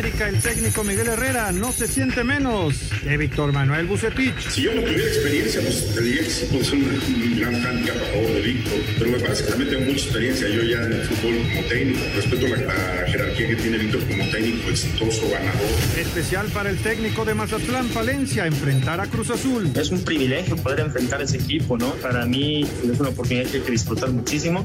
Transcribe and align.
América, 0.00 0.30
el 0.30 0.40
técnico 0.40 0.82
Miguel 0.82 1.08
Herrera 1.08 1.52
no 1.52 1.72
se 1.72 1.86
siente 1.86 2.24
menos 2.24 2.74
que 3.02 3.18
Víctor 3.18 3.52
Manuel 3.52 3.84
Bucetich. 3.84 4.48
Si 4.48 4.62
yo 4.62 4.74
no 4.74 4.80
tuviera 4.80 5.04
experiencia, 5.04 5.60
pues 5.60 5.94
te 5.94 6.00
diría 6.00 6.22
que 6.22 6.30
sí 6.30 6.46
puedo 6.46 6.64
ser 6.64 6.78
un, 6.78 7.38
gran 7.38 7.54
handicap 7.54 7.96
a 7.96 8.06
favor 8.06 8.32
de 8.32 8.40
Víctor, 8.40 8.78
pero 8.98 9.10
me 9.10 9.20
parece 9.20 9.44
que 9.44 9.50
también 9.50 9.70
tengo 9.70 9.84
mucha 9.84 10.04
experiencia 10.04 10.48
yo 10.48 10.62
ya 10.62 10.86
en 10.86 10.92
el 10.94 11.02
fútbol 11.02 11.36
como 11.50 11.68
técnico. 11.68 12.00
Respeto 12.16 12.48
la, 12.48 12.56
la 12.56 13.08
jerarquía 13.08 13.48
que 13.48 13.56
tiene 13.56 13.76
Víctor 13.76 14.00
como 14.08 14.30
técnico 14.30 14.70
exitoso, 14.70 15.28
ganador. 15.28 15.68
Especial 15.98 16.46
para 16.46 16.70
el 16.70 16.78
técnico 16.78 17.26
de 17.26 17.34
Mazatlán, 17.34 17.88
Palencia, 17.88 18.46
enfrentar 18.46 19.00
a 19.00 19.06
Cruz 19.06 19.28
Azul. 19.28 19.70
Es 19.76 19.90
un 19.90 20.02
privilegio 20.02 20.56
poder 20.56 20.80
enfrentar 20.80 21.20
a 21.20 21.24
ese 21.24 21.36
equipo, 21.36 21.76
¿no? 21.76 21.92
Para 21.96 22.24
mí 22.24 22.62
es 22.62 22.98
una 22.98 23.10
oportunidad 23.10 23.50
que 23.50 23.58
hay 23.58 23.64
que 23.64 23.72
disfrutar 23.72 24.08
muchísimo, 24.08 24.64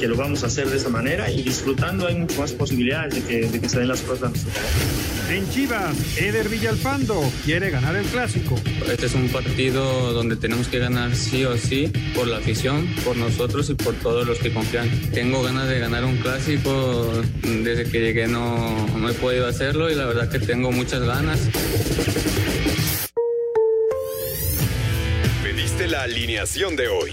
que 0.00 0.08
lo 0.08 0.16
vamos 0.16 0.42
a 0.42 0.48
hacer 0.48 0.68
de 0.68 0.78
esa 0.78 0.88
manera 0.88 1.30
y 1.30 1.44
disfrutando 1.44 2.08
hay 2.08 2.16
muchas 2.16 2.38
más 2.38 2.52
posibilidades 2.52 3.14
de 3.14 3.22
que, 3.22 3.48
de 3.48 3.60
que 3.60 3.68
se 3.68 3.78
den 3.78 3.86
las 3.86 4.00
cosas. 4.00 4.32
En 5.30 5.48
Chivas, 5.50 5.96
Eder 6.16 6.48
Villalpando 6.48 7.20
quiere 7.44 7.70
ganar 7.70 7.96
el 7.96 8.04
clásico. 8.04 8.56
Este 8.88 9.06
es 9.06 9.14
un 9.14 9.28
partido 9.30 10.12
donde 10.12 10.36
tenemos 10.36 10.68
que 10.68 10.78
ganar 10.78 11.16
sí 11.16 11.44
o 11.44 11.56
sí 11.56 11.90
por 12.14 12.28
la 12.28 12.36
afición, 12.36 12.86
por 13.04 13.16
nosotros 13.16 13.70
y 13.70 13.74
por 13.74 13.94
todos 13.94 14.26
los 14.26 14.38
que 14.38 14.52
confían. 14.52 14.88
Tengo 15.12 15.42
ganas 15.42 15.68
de 15.68 15.78
ganar 15.78 16.04
un 16.04 16.18
clásico, 16.18 17.10
desde 17.42 17.90
que 17.90 18.00
llegué 18.00 18.28
no, 18.28 18.86
no 18.96 19.08
he 19.08 19.14
podido 19.14 19.46
hacerlo 19.46 19.90
y 19.90 19.94
la 19.94 20.04
verdad 20.04 20.30
que 20.30 20.38
tengo 20.38 20.70
muchas 20.70 21.02
ganas. 21.02 21.40
Pediste 25.42 25.88
la 25.88 26.02
alineación 26.02 26.76
de 26.76 26.88
hoy. 26.88 27.12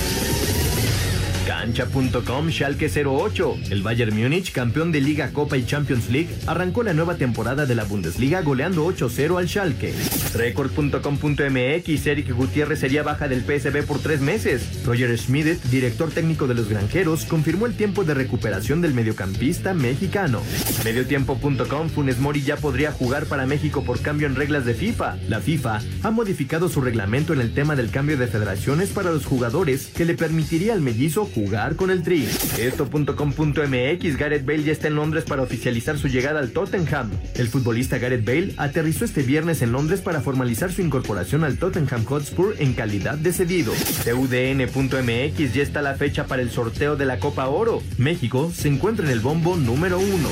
Cancha.com 1.45 2.49
Schalke 2.49 2.89
08. 2.89 3.57
El 3.71 3.81
Bayern 3.81 4.15
Múnich, 4.15 4.51
campeón 4.51 4.91
de 4.91 5.01
Liga, 5.01 5.31
Copa 5.31 5.57
y 5.57 5.65
Champions 5.65 6.09
League, 6.09 6.29
arrancó 6.47 6.83
la 6.83 6.93
nueva 6.93 7.15
temporada 7.15 7.65
de 7.65 7.75
la 7.75 7.83
Bundesliga 7.83 8.41
goleando 8.41 8.85
8-0 8.85 9.37
al 9.37 9.47
Schalke. 9.47 9.93
Record.com.mx 10.33 12.07
Eric 12.07 12.33
Gutiérrez 12.33 12.79
sería 12.79 13.03
baja 13.03 13.27
del 13.27 13.41
PSB 13.41 13.83
por 13.85 13.99
tres 13.99 14.21
meses. 14.21 14.85
Roger 14.85 15.17
Schmidt, 15.17 15.61
director 15.65 16.11
técnico 16.11 16.47
de 16.47 16.53
los 16.55 16.69
Granjeros, 16.69 17.25
confirmó 17.25 17.65
el 17.65 17.75
tiempo 17.75 18.03
de 18.03 18.13
recuperación 18.13 18.81
del 18.81 18.93
mediocampista 18.93 19.73
mexicano. 19.73 20.41
Mediotiempo.com 20.83 21.89
Funes 21.89 22.19
Mori 22.19 22.41
ya 22.41 22.57
podría 22.57 22.91
jugar 22.91 23.25
para 23.25 23.45
México 23.45 23.83
por 23.83 23.99
cambio 24.01 24.27
en 24.27 24.35
reglas 24.35 24.65
de 24.65 24.73
FIFA. 24.73 25.17
La 25.27 25.39
FIFA 25.39 25.81
ha 26.03 26.11
modificado 26.11 26.69
su 26.69 26.81
reglamento 26.81 27.33
en 27.33 27.41
el 27.41 27.53
tema 27.53 27.75
del 27.75 27.89
cambio 27.89 28.17
de 28.17 28.27
federaciones 28.27 28.89
para 28.89 29.11
los 29.11 29.25
jugadores 29.25 29.87
que 29.87 30.05
le 30.05 30.15
permitiría 30.15 30.73
al 30.73 30.81
mellizo 30.81 31.30
jugar 31.33 31.75
con 31.75 31.91
el 31.91 32.03
Tri. 32.03 32.27
Esto.com.mx 32.59 34.17
Gareth 34.17 34.45
Bale 34.45 34.63
ya 34.63 34.71
está 34.71 34.87
en 34.87 34.95
Londres 34.95 35.23
para 35.25 35.41
oficializar 35.41 35.97
su 35.97 36.07
llegada 36.07 36.39
al 36.39 36.51
Tottenham. 36.51 37.09
El 37.35 37.47
futbolista 37.47 37.97
Gareth 37.97 38.25
Bale 38.25 38.53
aterrizó 38.57 39.05
este 39.05 39.23
viernes 39.23 39.61
en 39.61 39.71
Londres 39.71 40.01
para 40.01 40.21
formalizar 40.21 40.71
su 40.71 40.81
incorporación 40.81 41.43
al 41.43 41.57
Tottenham 41.57 42.05
Hotspur 42.05 42.55
en 42.59 42.73
calidad 42.73 43.17
de 43.17 43.33
cedido. 43.33 43.73
TUDN.mx 44.03 45.53
ya 45.53 45.63
está 45.63 45.81
la 45.81 45.95
fecha 45.95 46.25
para 46.25 46.41
el 46.41 46.51
sorteo 46.51 46.95
de 46.95 47.05
la 47.05 47.19
Copa 47.19 47.47
Oro. 47.47 47.81
México 47.97 48.51
se 48.53 48.67
encuentra 48.67 49.05
en 49.05 49.11
el 49.11 49.19
bombo 49.19 49.55
número 49.57 49.99
uno. 49.99 50.29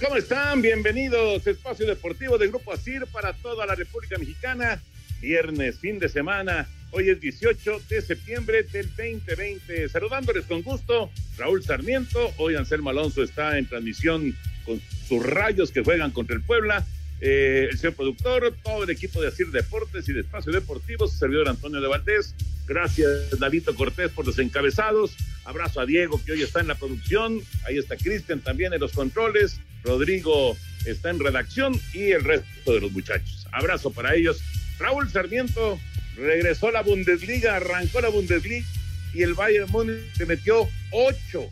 ¿Cómo 0.00 0.16
están? 0.16 0.62
Bienvenidos 0.62 1.46
Espacio 1.46 1.86
Deportivo 1.86 2.38
de 2.38 2.48
Grupo 2.48 2.72
ASIR 2.72 3.06
para 3.06 3.32
toda 3.32 3.66
la 3.66 3.74
República 3.74 4.16
Mexicana. 4.18 4.80
Viernes, 5.20 5.78
fin 5.78 5.98
de 5.98 6.08
semana. 6.08 6.68
Hoy 6.92 7.10
es 7.10 7.20
18 7.20 7.80
de 7.88 8.02
septiembre 8.02 8.62
del 8.64 8.86
2020. 8.88 9.88
Saludándoles 9.88 10.44
con 10.44 10.62
gusto, 10.62 11.10
Raúl 11.36 11.64
Sarmiento. 11.64 12.32
Hoy 12.36 12.54
Anselmo 12.54 12.90
Alonso 12.90 13.22
está 13.22 13.58
en 13.58 13.66
transmisión 13.66 14.36
con 14.64 14.80
sus 15.08 15.24
rayos 15.24 15.72
que 15.72 15.82
juegan 15.82 16.12
contra 16.12 16.36
el 16.36 16.42
Puebla. 16.42 16.86
Eh, 17.20 17.68
el 17.70 17.78
señor 17.78 17.94
productor, 17.94 18.54
todo 18.62 18.84
el 18.84 18.90
equipo 18.90 19.20
de 19.20 19.28
ASIR 19.28 19.50
Deportes 19.50 20.08
y 20.08 20.12
de 20.12 20.20
Espacio 20.20 20.52
Deportivo, 20.52 21.08
su 21.08 21.16
servidor 21.16 21.48
Antonio 21.48 21.80
de 21.80 21.88
Valdés. 21.88 22.34
Gracias, 22.68 23.30
David 23.38 23.64
Cortés, 23.76 24.10
por 24.10 24.26
los 24.26 24.38
encabezados. 24.38 25.16
Abrazo 25.44 25.80
a 25.80 25.86
Diego, 25.86 26.20
que 26.24 26.32
hoy 26.32 26.42
está 26.42 26.60
en 26.60 26.68
la 26.68 26.74
producción. 26.74 27.40
Ahí 27.66 27.78
está 27.78 27.96
Cristian 27.96 28.40
también 28.40 28.74
en 28.74 28.80
los 28.80 28.92
controles. 28.92 29.60
Rodrigo 29.88 30.54
está 30.84 31.08
en 31.08 31.18
redacción 31.18 31.80
y 31.94 32.10
el 32.10 32.22
resto 32.22 32.74
de 32.74 32.80
los 32.82 32.92
muchachos. 32.92 33.46
Abrazo 33.52 33.90
para 33.90 34.14
ellos. 34.14 34.38
Raúl 34.78 35.10
Sarmiento 35.10 35.80
regresó 36.14 36.68
a 36.68 36.72
la 36.72 36.82
Bundesliga, 36.82 37.56
arrancó 37.56 38.02
la 38.02 38.10
Bundesliga 38.10 38.66
y 39.14 39.22
el 39.22 39.32
Bayern 39.32 39.70
Múnich 39.70 40.14
le 40.18 40.26
metió 40.26 40.68
8 40.92 41.50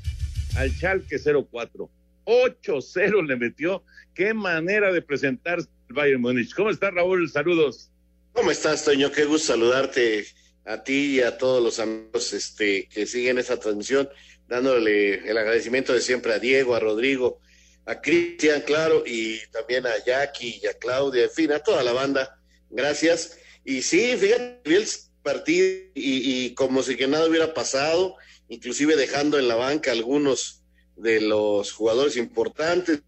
al 0.57 0.71
Schalke 0.71 1.19
04. 1.19 1.91
8-0 2.27 3.27
le 3.27 3.37
metió. 3.37 3.83
Qué 4.13 4.35
manera 4.35 4.93
de 4.93 5.01
presentarse 5.01 5.69
el 5.89 5.95
Bayern 5.95 6.21
Múnich. 6.21 6.55
¿Cómo 6.55 6.69
está 6.69 6.91
Raúl? 6.91 7.31
Saludos. 7.31 7.91
¿Cómo 8.33 8.51
estás, 8.51 8.85
Toño? 8.85 9.11
Qué 9.13 9.25
gusto 9.25 9.55
saludarte 9.55 10.27
a 10.67 10.85
ti 10.85 11.17
y 11.17 11.21
a 11.23 11.39
todos 11.39 11.63
los 11.63 11.79
amigos 11.79 12.35
este, 12.35 12.87
que 12.93 13.07
siguen 13.07 13.39
esta 13.39 13.59
transmisión, 13.59 14.11
dándole 14.47 15.27
el 15.27 15.39
agradecimiento 15.39 15.95
de 15.95 16.03
siempre 16.03 16.35
a 16.35 16.39
Diego, 16.39 16.75
a 16.75 16.81
Rodrigo, 16.81 17.41
a 17.87 18.01
Cristian, 18.01 18.63
claro, 18.63 19.05
y 19.07 19.39
también 19.53 19.87
a 19.87 20.05
Jackie 20.05 20.61
y 20.63 20.67
a 20.67 20.75
Claudia, 20.75 21.25
en 21.25 21.31
fin, 21.31 21.53
a 21.53 21.61
toda 21.61 21.83
la 21.83 21.93
banda. 21.93 22.39
Gracias. 22.69 23.39
Y 23.65 23.83
sí, 23.83 24.17
fíjate, 24.17 24.61
el 24.65 24.87
partido 25.23 25.67
y, 25.95 26.47
y 26.47 26.55
como 26.55 26.83
si 26.83 26.97
que 26.97 27.07
nada 27.07 27.29
hubiera 27.29 27.55
pasado, 27.55 28.17
inclusive 28.49 28.97
dejando 28.97 29.39
en 29.39 29.49
la 29.49 29.55
banca 29.55 29.93
algunos 29.93 30.63
de 30.97 31.21
los 31.21 31.73
jugadores 31.73 32.17
importantes, 32.17 33.03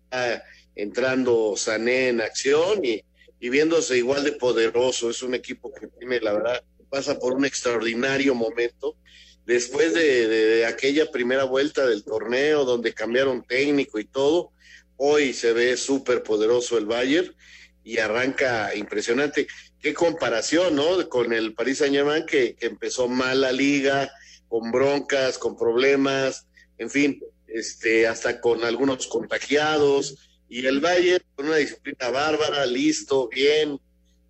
entrando 0.75 1.55
Sané 1.57 2.09
en 2.09 2.21
acción 2.21 2.85
y, 2.85 3.03
y 3.41 3.49
viéndose 3.49 3.97
igual 3.97 4.25
de 4.25 4.33
poderoso. 4.33 5.11
Es 5.11 5.23
un 5.23 5.35
equipo 5.35 5.73
que 5.73 5.89
tiene, 5.89 6.21
la 6.21 6.33
verdad, 6.33 6.63
pasa 6.89 7.19
por 7.19 7.33
un 7.33 7.45
extraordinario 7.45 8.35
momento. 8.35 8.97
Después 9.45 9.95
de, 9.95 10.29
de, 10.29 10.67
aquella 10.67 11.11
primera 11.11 11.45
vuelta 11.45 11.87
del 11.87 12.05
torneo 12.05 12.65
donde 12.65 12.93
cambiaron 12.93 13.43
técnico 13.45 13.99
y 13.99 14.05
todo, 14.05 14.53
hoy 14.99 15.33
se 15.33 15.53
ve 15.53 15.77
súper 15.77 16.23
poderoso 16.23 16.77
el 16.77 16.87
Bayern 16.87 17.35
y 17.83 17.99
arranca 17.99 18.75
impresionante. 18.75 19.47
Qué 19.81 19.95
comparación, 19.95 20.77
¿no? 20.77 21.09
Con 21.09 21.33
el 21.33 21.55
Paris 21.55 21.79
Saint 21.79 21.95
Germain 21.95 22.27
que, 22.27 22.57
empezó 22.61 23.09
mal 23.09 23.41
la 23.41 23.53
liga, 23.53 24.11
con 24.49 24.71
broncas, 24.71 25.39
con 25.39 25.57
problemas, 25.57 26.47
en 26.77 26.91
fin, 26.91 27.23
este, 27.47 28.07
hasta 28.07 28.41
con 28.41 28.65
algunos 28.65 29.07
contagiados, 29.07 30.17
y 30.49 30.67
el 30.67 30.81
Bayern 30.81 31.25
con 31.35 31.47
una 31.47 31.57
disciplina 31.57 32.11
bárbara, 32.11 32.67
listo, 32.67 33.29
bien, 33.29 33.79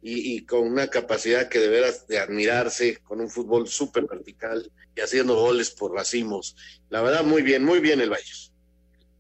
y, 0.02 0.36
y, 0.36 0.46
con 0.46 0.60
una 0.60 0.88
capacidad 0.88 1.48
que 1.48 1.58
de 1.58 1.68
veras 1.68 2.06
de 2.06 2.18
admirarse, 2.18 2.98
con 2.98 3.20
un 3.20 3.28
fútbol 3.28 3.68
súper 3.68 4.06
vertical 4.06 4.70
y 4.94 5.00
haciendo 5.00 5.34
goles 5.34 5.70
por 5.70 5.92
racimos. 5.92 6.54
La 6.90 7.02
verdad, 7.02 7.24
muy 7.24 7.42
bien, 7.42 7.64
muy 7.64 7.80
bien 7.80 8.00
el 8.00 8.10
Bayern. 8.10 8.57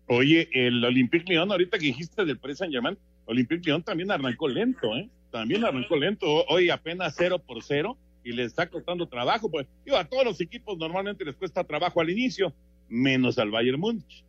Oye, 0.08 0.48
el 0.52 0.82
Olympique 0.84 1.30
Lyon, 1.30 1.50
ahorita 1.50 1.78
que 1.78 1.86
dijiste 1.86 2.24
del 2.24 2.38
Paris 2.38 2.58
Saint 2.58 2.72
Germain, 2.72 2.96
Olympique 3.26 3.62
Lyon 3.66 3.82
también 3.82 4.10
arrancó 4.10 4.48
lento, 4.48 4.96
¿eh? 4.96 5.08
También 5.30 5.64
arrancó 5.64 5.96
lento, 5.96 6.26
hoy 6.46 6.70
apenas 6.70 7.14
cero 7.16 7.38
por 7.38 7.62
cero 7.62 7.98
y 8.24 8.32
le 8.32 8.44
está 8.44 8.68
costando 8.68 9.06
trabajo, 9.06 9.50
pues 9.50 9.66
digo, 9.84 9.98
a 9.98 10.04
todos 10.04 10.24
los 10.24 10.40
equipos 10.40 10.78
normalmente 10.78 11.24
les 11.24 11.36
cuesta 11.36 11.62
trabajo 11.62 12.00
al 12.00 12.08
inicio, 12.08 12.54
menos 12.88 13.38
al 13.38 13.50
Bayern 13.50 13.78
Múnich. 13.78 14.24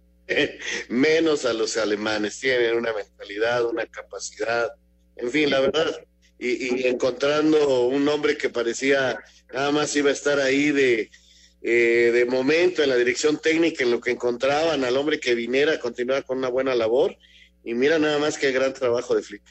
menos 0.90 1.46
a 1.46 1.54
los 1.54 1.78
alemanes, 1.78 2.40
tienen 2.40 2.76
una 2.76 2.92
mentalidad, 2.94 3.66
una 3.66 3.86
capacidad, 3.86 4.70
en 5.16 5.32
fin, 5.32 5.50
la 5.50 5.62
verdad, 5.62 5.96
y, 6.38 6.88
encontrando 6.88 7.88
un 7.88 8.08
hombre 8.08 8.38
que 8.38 8.50
parecía 8.50 9.20
nada 9.54 9.72
más 9.72 9.96
iba 9.96 10.10
a 10.10 10.14
estar 10.14 10.40
ahí 10.40 10.72
de, 10.72 11.10
eh, 11.62 12.12
de 12.14 12.26
momento 12.26 12.84
en 12.84 12.90
la 12.90 12.96
dirección 12.96 13.40
técnica, 13.42 13.84
en 13.84 13.92
lo 13.92 14.00
que 14.00 14.12
encontraban 14.12 14.84
al 14.84 14.98
hombre 14.98 15.20
que 15.20 15.36
viniera 15.36 15.74
a 15.74 15.80
continuar 15.80 16.24
con 16.26 16.38
una 16.38 16.50
buena 16.50 16.76
labor. 16.76 17.16
Y 17.64 17.74
mira 17.74 18.00
nada 18.00 18.20
más 18.20 18.38
qué 18.38 18.52
gran 18.52 18.74
trabajo 18.74 19.16
de 19.16 19.22
Flick. 19.22 19.44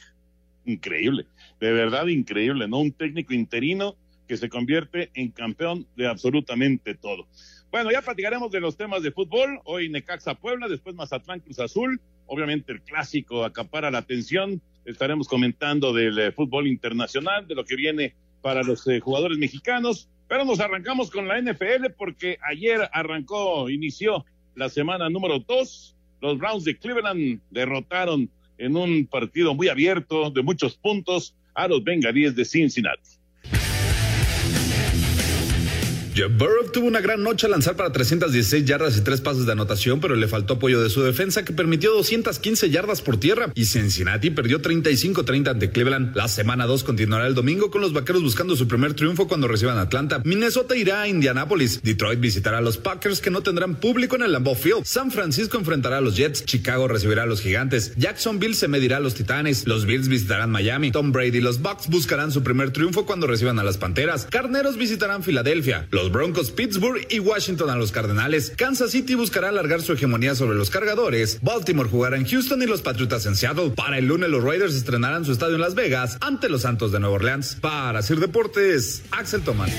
Increíble, 0.65 1.25
de 1.59 1.71
verdad 1.71 2.07
increíble, 2.07 2.67
¿no? 2.67 2.79
Un 2.79 2.91
técnico 2.91 3.33
interino 3.33 3.95
que 4.27 4.37
se 4.37 4.49
convierte 4.49 5.09
en 5.13 5.31
campeón 5.31 5.87
de 5.95 6.07
absolutamente 6.07 6.95
todo. 6.95 7.27
Bueno, 7.71 7.91
ya 7.91 8.01
platicaremos 8.01 8.51
de 8.51 8.59
los 8.59 8.77
temas 8.77 9.03
de 9.03 9.11
fútbol. 9.11 9.59
Hoy 9.63 9.89
Necaxa 9.89 10.35
Puebla, 10.35 10.67
después 10.67 10.95
Mazatlán 10.95 11.39
Cruz 11.39 11.59
Azul. 11.59 12.01
Obviamente 12.25 12.71
el 12.71 12.81
clásico 12.81 13.43
acapara 13.43 13.91
la 13.91 13.99
atención. 13.99 14.61
Estaremos 14.85 15.27
comentando 15.27 15.93
del 15.93 16.17
eh, 16.17 16.31
fútbol 16.31 16.67
internacional, 16.67 17.47
de 17.47 17.55
lo 17.55 17.65
que 17.65 17.75
viene 17.75 18.15
para 18.41 18.63
los 18.63 18.87
eh, 18.87 18.99
jugadores 18.99 19.37
mexicanos. 19.37 20.09
Pero 20.29 20.45
nos 20.45 20.59
arrancamos 20.59 21.09
con 21.09 21.27
la 21.27 21.41
NFL 21.41 21.89
porque 21.97 22.37
ayer 22.47 22.87
arrancó, 22.93 23.67
inició 23.69 24.23
la 24.55 24.69
semana 24.69 25.09
número 25.09 25.39
dos. 25.39 25.95
Los 26.21 26.37
Browns 26.37 26.63
de 26.65 26.77
Cleveland 26.77 27.41
derrotaron 27.49 28.29
en 28.59 28.77
un 28.77 29.07
partido 29.07 29.55
muy 29.55 29.69
abierto, 29.69 30.29
de 30.29 30.43
muchos 30.43 30.77
puntos, 30.77 31.35
a 31.55 31.67
los 31.67 31.83
Bengalíes 31.83 32.35
de 32.35 32.45
Cincinnati. 32.45 33.18
Burrow 36.27 36.71
tuvo 36.71 36.87
una 36.87 37.01
gran 37.01 37.23
noche 37.23 37.45
al 37.45 37.51
lanzar 37.51 37.75
para 37.75 37.91
316 37.91 38.65
yardas 38.65 38.97
y 38.97 39.01
tres 39.01 39.21
pases 39.21 39.45
de 39.45 39.51
anotación, 39.51 39.99
pero 39.99 40.15
le 40.15 40.27
faltó 40.27 40.55
apoyo 40.55 40.81
de 40.81 40.89
su 40.89 41.01
defensa 41.01 41.45
que 41.45 41.53
permitió 41.53 41.91
215 41.91 42.69
yardas 42.69 43.01
por 43.01 43.17
tierra 43.17 43.51
y 43.55 43.65
Cincinnati 43.65 44.29
perdió 44.29 44.61
35-30 44.61 45.49
ante 45.49 45.71
Cleveland. 45.71 46.15
La 46.15 46.27
semana 46.27 46.65
2 46.65 46.83
continuará 46.83 47.27
el 47.27 47.35
domingo 47.35 47.71
con 47.71 47.81
los 47.81 47.93
vaqueros 47.93 48.23
buscando 48.23 48.55
su 48.55 48.67
primer 48.67 48.93
triunfo 48.93 49.27
cuando 49.27 49.47
reciban 49.47 49.77
Atlanta. 49.77 50.21
Minnesota 50.25 50.75
irá 50.75 51.01
a 51.01 51.07
Indianapolis. 51.07 51.81
Detroit 51.81 52.19
visitará 52.19 52.57
a 52.57 52.61
los 52.61 52.77
Packers 52.77 53.21
que 53.21 53.31
no 53.31 53.41
tendrán 53.41 53.75
público 53.75 54.15
en 54.15 54.23
el 54.23 54.31
Lambeau 54.31 54.55
Field. 54.55 54.85
San 54.85 55.11
Francisco 55.11 55.57
enfrentará 55.57 55.97
a 55.97 56.01
los 56.01 56.15
Jets. 56.15 56.45
Chicago 56.45 56.87
recibirá 56.87 57.23
a 57.23 57.25
los 57.25 57.41
Gigantes. 57.41 57.93
Jacksonville 57.95 58.55
se 58.55 58.67
medirá 58.67 58.97
a 58.97 58.99
los 58.99 59.13
Titanes. 59.15 59.67
Los 59.67 59.85
Bills 59.85 60.07
visitarán 60.07 60.51
Miami. 60.51 60.91
Tom 60.91 61.11
Brady 61.11 61.37
y 61.37 61.41
los 61.41 61.61
Bucks 61.61 61.87
buscarán 61.87 62.31
su 62.31 62.43
primer 62.43 62.71
triunfo 62.71 63.05
cuando 63.05 63.27
reciban 63.27 63.59
a 63.59 63.63
las 63.63 63.77
Panteras. 63.77 64.27
Carneros 64.29 64.77
visitarán 64.77 65.23
Filadelfia. 65.23 65.87
Los 65.91 66.08
Broncos, 66.11 66.51
Pittsburgh 66.51 67.05
y 67.09 67.19
Washington 67.19 67.69
a 67.69 67.75
los 67.75 67.91
Cardenales. 67.91 68.53
Kansas 68.57 68.91
City 68.91 69.15
buscará 69.15 69.49
alargar 69.49 69.81
su 69.81 69.93
hegemonía 69.93 70.35
sobre 70.35 70.57
los 70.57 70.69
cargadores. 70.69 71.39
Baltimore 71.41 71.89
jugará 71.89 72.17
en 72.17 72.25
Houston 72.25 72.61
y 72.61 72.65
los 72.65 72.81
Patriotas 72.81 73.25
en 73.25 73.35
Seattle. 73.35 73.71
Para 73.71 73.97
el 73.97 74.05
lunes 74.05 74.29
los 74.29 74.43
Raiders 74.43 74.75
estrenarán 74.75 75.25
su 75.25 75.31
estadio 75.31 75.55
en 75.55 75.61
Las 75.61 75.75
Vegas 75.75 76.17
ante 76.21 76.49
los 76.49 76.63
Santos 76.63 76.91
de 76.91 76.99
Nueva 76.99 77.15
Orleans. 77.15 77.55
Para 77.61 78.01
Sir 78.01 78.19
Deportes, 78.19 79.03
Axel 79.11 79.41
Tomás. 79.41 79.71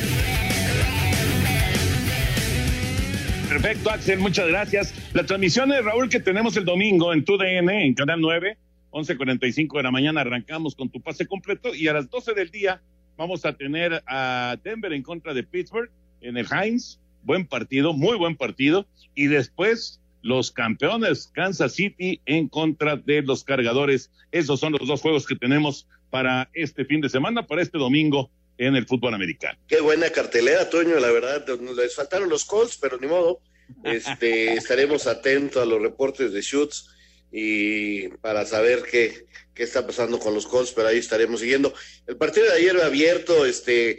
Perfecto, 3.48 3.90
Axel, 3.90 4.20
muchas 4.20 4.46
gracias. 4.46 4.94
La 5.12 5.24
transmisión 5.24 5.70
de 5.70 5.82
Raúl 5.82 6.08
que 6.08 6.20
tenemos 6.20 6.56
el 6.56 6.64
domingo 6.64 7.12
en 7.12 7.24
TUDN, 7.24 7.68
en 7.68 7.94
Canal 7.94 8.20
9, 8.20 8.56
11.45 8.90 9.76
de 9.76 9.82
la 9.82 9.90
mañana, 9.90 10.20
arrancamos 10.20 10.76
con 10.76 10.88
tu 10.88 11.00
pase 11.00 11.26
completo 11.26 11.74
y 11.74 11.88
a 11.88 11.92
las 11.92 12.08
12 12.08 12.34
del 12.34 12.50
día 12.50 12.80
vamos 13.16 13.44
a 13.44 13.52
tener 13.52 14.02
a 14.06 14.56
Denver 14.62 14.92
en 14.92 15.02
contra 15.02 15.34
de 15.34 15.42
Pittsburgh 15.42 15.90
en 16.20 16.36
el 16.36 16.46
Heinz, 16.50 16.98
buen 17.22 17.46
partido, 17.46 17.92
muy 17.92 18.16
buen 18.16 18.36
partido, 18.36 18.86
y 19.14 19.26
después 19.26 20.00
los 20.22 20.50
campeones 20.50 21.30
Kansas 21.32 21.74
City 21.74 22.20
en 22.26 22.48
contra 22.48 22.96
de 22.96 23.22
los 23.22 23.44
cargadores. 23.44 24.10
Esos 24.32 24.60
son 24.60 24.72
los 24.72 24.86
dos 24.86 25.00
juegos 25.00 25.26
que 25.26 25.36
tenemos 25.36 25.86
para 26.10 26.50
este 26.54 26.84
fin 26.84 27.00
de 27.00 27.08
semana, 27.08 27.46
para 27.46 27.62
este 27.62 27.78
domingo 27.78 28.30
en 28.58 28.76
el 28.76 28.86
fútbol 28.86 29.14
americano. 29.14 29.58
Qué 29.66 29.80
buena 29.80 30.10
cartelera, 30.10 30.68
Toño, 30.68 30.98
la 31.00 31.10
verdad, 31.10 31.46
les 31.76 31.94
faltaron 31.94 32.28
los 32.28 32.44
Colts, 32.44 32.78
pero 32.80 32.98
ni 32.98 33.06
modo. 33.06 33.40
Este, 33.84 34.54
estaremos 34.54 35.06
atentos 35.06 35.62
a 35.62 35.66
los 35.66 35.80
reportes 35.80 36.32
de 36.32 36.42
Shoots 36.42 36.90
y 37.32 38.08
para 38.08 38.44
saber 38.44 38.82
qué, 38.90 39.26
qué 39.54 39.62
está 39.62 39.86
pasando 39.86 40.18
con 40.18 40.34
los 40.34 40.46
Colts, 40.46 40.72
pero 40.72 40.88
ahí 40.88 40.98
estaremos 40.98 41.40
siguiendo. 41.40 41.72
El 42.06 42.16
partido 42.16 42.46
de 42.46 42.52
ayer 42.52 42.76
abierto, 42.82 43.46
este, 43.46 43.98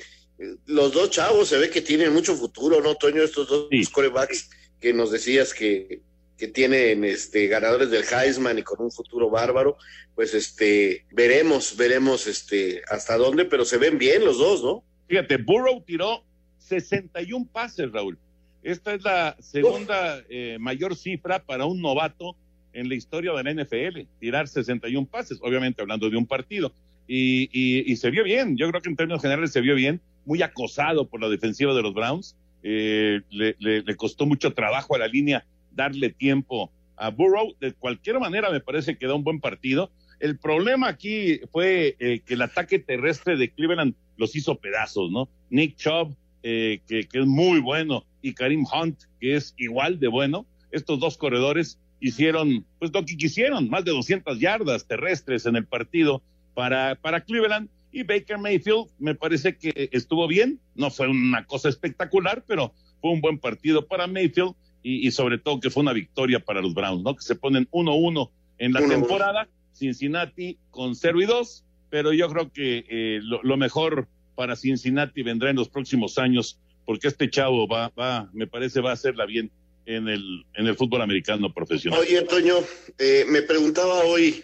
los 0.65 0.93
dos 0.93 1.09
chavos 1.09 1.49
se 1.49 1.57
ve 1.57 1.69
que 1.69 1.81
tienen 1.81 2.13
mucho 2.13 2.35
futuro, 2.35 2.81
¿no, 2.81 2.95
Toño? 2.95 3.21
Estos 3.21 3.47
dos 3.47 3.69
corebacks 3.91 4.49
que 4.79 4.93
nos 4.93 5.11
decías 5.11 5.53
que, 5.53 6.01
que 6.37 6.47
tienen 6.47 7.03
este 7.03 7.47
ganadores 7.47 7.91
del 7.91 8.03
Heisman 8.03 8.57
y 8.57 8.63
con 8.63 8.81
un 8.81 8.91
futuro 8.91 9.29
bárbaro, 9.29 9.77
pues 10.15 10.33
este 10.33 11.05
veremos, 11.11 11.77
veremos 11.77 12.27
este 12.27 12.81
hasta 12.89 13.17
dónde, 13.17 13.45
pero 13.45 13.65
se 13.65 13.77
ven 13.77 13.97
bien 13.97 14.25
los 14.25 14.39
dos, 14.39 14.63
¿no? 14.63 14.83
Fíjate, 15.07 15.37
Burrow 15.37 15.83
tiró 15.85 16.23
61 16.57 17.47
pases, 17.51 17.91
Raúl. 17.91 18.17
Esta 18.63 18.93
es 18.93 19.03
la 19.03 19.35
segunda 19.39 20.23
eh, 20.29 20.57
mayor 20.59 20.95
cifra 20.95 21.43
para 21.43 21.65
un 21.65 21.81
novato 21.81 22.35
en 22.73 22.87
la 22.87 22.95
historia 22.95 23.33
de 23.33 23.43
la 23.43 23.63
NFL, 23.63 24.07
tirar 24.19 24.47
61 24.47 25.07
pases, 25.07 25.39
obviamente 25.41 25.81
hablando 25.81 26.09
de 26.09 26.17
un 26.17 26.25
partido. 26.25 26.71
Y, 27.07 27.49
y, 27.51 27.91
y, 27.91 27.95
se 27.97 28.09
vio 28.09 28.23
bien, 28.23 28.55
yo 28.55 28.69
creo 28.69 28.81
que 28.81 28.89
en 28.89 28.95
términos 28.95 29.21
generales 29.21 29.51
se 29.51 29.59
vio 29.59 29.75
bien 29.75 29.99
muy 30.25 30.41
acosado 30.41 31.07
por 31.07 31.21
la 31.21 31.29
defensiva 31.29 31.73
de 31.73 31.81
los 31.81 31.93
Browns. 31.93 32.35
Eh, 32.63 33.21
le, 33.29 33.95
costó 33.95 34.25
mucho 34.25 34.53
trabajo 34.53 34.95
a 34.95 34.99
la 34.99 35.07
línea 35.07 35.45
darle 35.71 36.09
tiempo 36.09 36.71
a 36.95 37.09
Burrow. 37.09 37.55
De 37.59 37.73
cualquier 37.73 38.19
manera, 38.19 38.49
me 38.51 38.59
parece 38.59 38.97
que 38.97 39.07
da 39.07 39.15
un 39.15 39.23
buen 39.23 39.39
partido. 39.39 39.91
El 40.19 40.37
problema 40.37 40.87
aquí 40.87 41.39
fue 41.51 41.95
eh, 41.99 42.21
que 42.25 42.35
el 42.35 42.41
ataque 42.41 42.79
terrestre 42.79 43.37
de 43.37 43.49
Cleveland 43.49 43.95
los 44.17 44.35
hizo 44.35 44.55
pedazos, 44.55 45.11
¿no? 45.11 45.27
Nick 45.49 45.77
Chubb, 45.77 46.15
eh, 46.43 46.81
que, 46.87 47.07
que, 47.07 47.19
es 47.19 47.25
muy 47.25 47.59
bueno, 47.59 48.05
y 48.21 48.33
Karim 48.33 48.65
Hunt, 48.71 48.99
que 49.19 49.35
es 49.35 49.55
igual 49.57 49.99
de 49.99 50.07
bueno. 50.07 50.45
Estos 50.71 50.99
dos 50.99 51.17
corredores 51.17 51.79
hicieron, 51.99 52.65
pues 52.79 52.91
lo 52.93 53.03
que 53.05 53.17
quisieron, 53.17 53.69
más 53.69 53.83
de 53.83 53.91
200 53.91 54.39
yardas 54.39 54.85
terrestres 54.85 55.45
en 55.45 55.55
el 55.55 55.65
partido 55.65 56.21
para, 56.53 56.95
para 56.95 57.21
Cleveland 57.21 57.69
y 57.91 58.03
Baker 58.03 58.37
Mayfield 58.37 58.87
me 58.99 59.15
parece 59.15 59.57
que 59.57 59.89
estuvo 59.91 60.27
bien, 60.27 60.59
no 60.75 60.89
fue 60.89 61.07
una 61.07 61.45
cosa 61.45 61.69
espectacular, 61.69 62.43
pero 62.47 62.73
fue 63.01 63.11
un 63.11 63.21
buen 63.21 63.39
partido 63.39 63.87
para 63.87 64.07
Mayfield 64.07 64.53
y, 64.83 65.11
sobre 65.11 65.37
todo 65.37 65.59
que 65.59 65.69
fue 65.69 65.83
una 65.83 65.93
victoria 65.93 66.39
para 66.39 66.61
los 66.61 66.73
Browns, 66.73 67.03
¿no? 67.03 67.15
Que 67.15 67.21
se 67.21 67.35
ponen 67.35 67.67
1-1 67.71 68.29
en 68.57 68.73
la 68.73 68.87
temporada, 68.87 69.47
Cincinnati 69.73 70.57
con 70.71 70.95
0 70.95 71.21
y 71.21 71.25
2, 71.25 71.63
pero 71.89 72.13
yo 72.13 72.29
creo 72.29 72.51
que 72.51 72.85
eh, 72.89 73.19
lo, 73.21 73.57
mejor 73.57 74.07
para 74.35 74.55
Cincinnati 74.55 75.21
vendrá 75.21 75.49
en 75.49 75.57
los 75.57 75.69
próximos 75.69 76.17
años, 76.17 76.59
porque 76.85 77.09
este 77.09 77.29
chavo 77.29 77.67
va, 77.67 77.89
va, 77.89 78.29
me 78.33 78.47
parece, 78.47 78.81
va 78.81 78.91
a 78.91 78.93
hacerla 78.93 79.25
bien 79.25 79.51
en 79.85 80.07
el, 80.07 80.45
en 80.55 80.67
el 80.67 80.75
fútbol 80.75 81.01
americano 81.01 81.53
profesional. 81.53 81.99
Oye, 81.99 82.17
Antonio, 82.17 82.63
eh, 82.97 83.25
me 83.27 83.41
preguntaba 83.41 84.03
hoy 84.05 84.43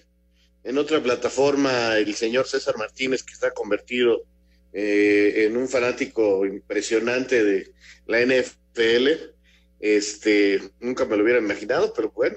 en 0.67 0.77
otra 0.77 1.01
plataforma 1.01 1.97
el 1.97 2.13
señor 2.13 2.45
César 2.45 2.77
Martínez, 2.77 3.23
que 3.23 3.31
está 3.31 3.51
convertido 3.51 4.25
eh, 4.73 5.45
en 5.47 5.55
un 5.55 5.69
fanático 5.69 6.45
impresionante 6.45 7.41
de 7.41 7.71
la 8.05 8.19
NFL. 8.19 9.07
Este, 9.79 10.61
nunca 10.81 11.05
me 11.05 11.15
lo 11.15 11.23
hubiera 11.23 11.39
imaginado, 11.39 11.93
pero 11.95 12.11
bueno, 12.11 12.35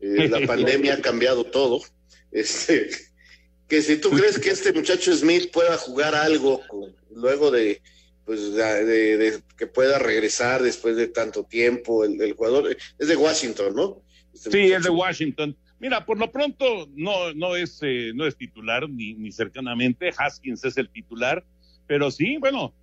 eh, 0.00 0.28
la 0.30 0.40
pandemia 0.46 0.94
ha 0.94 1.02
cambiado 1.02 1.44
todo. 1.44 1.82
Este, 2.32 2.88
que 3.68 3.82
si 3.82 3.98
tú 3.98 4.10
crees 4.12 4.38
que 4.38 4.48
este 4.48 4.72
muchacho 4.72 5.14
Smith 5.14 5.50
pueda 5.52 5.76
jugar 5.76 6.14
algo 6.14 6.62
luego 7.14 7.50
de, 7.50 7.82
pues, 8.24 8.54
de, 8.54 9.42
que 9.58 9.66
pueda 9.66 9.98
regresar 9.98 10.62
después 10.62 10.96
de 10.96 11.08
tanto 11.08 11.44
tiempo, 11.44 12.02
el, 12.06 12.32
jugador 12.32 12.74
es 12.98 13.08
de 13.08 13.16
Washington, 13.16 13.74
¿no? 13.74 14.02
Este 14.32 14.50
sí, 14.50 14.72
es 14.72 14.84
de 14.84 14.90
Washington. 14.90 15.54
Mira, 15.80 16.04
por 16.04 16.18
lo 16.18 16.30
pronto 16.30 16.88
no, 16.96 17.32
no, 17.34 17.54
es, 17.54 17.78
eh, 17.82 18.12
no 18.14 18.26
es 18.26 18.36
titular 18.36 18.88
ni, 18.88 19.14
ni 19.14 19.30
cercanamente. 19.30 20.10
Haskins 20.16 20.64
es 20.64 20.76
el 20.76 20.88
titular, 20.88 21.44
pero 21.86 22.10
sí, 22.10 22.36
bueno, 22.38 22.74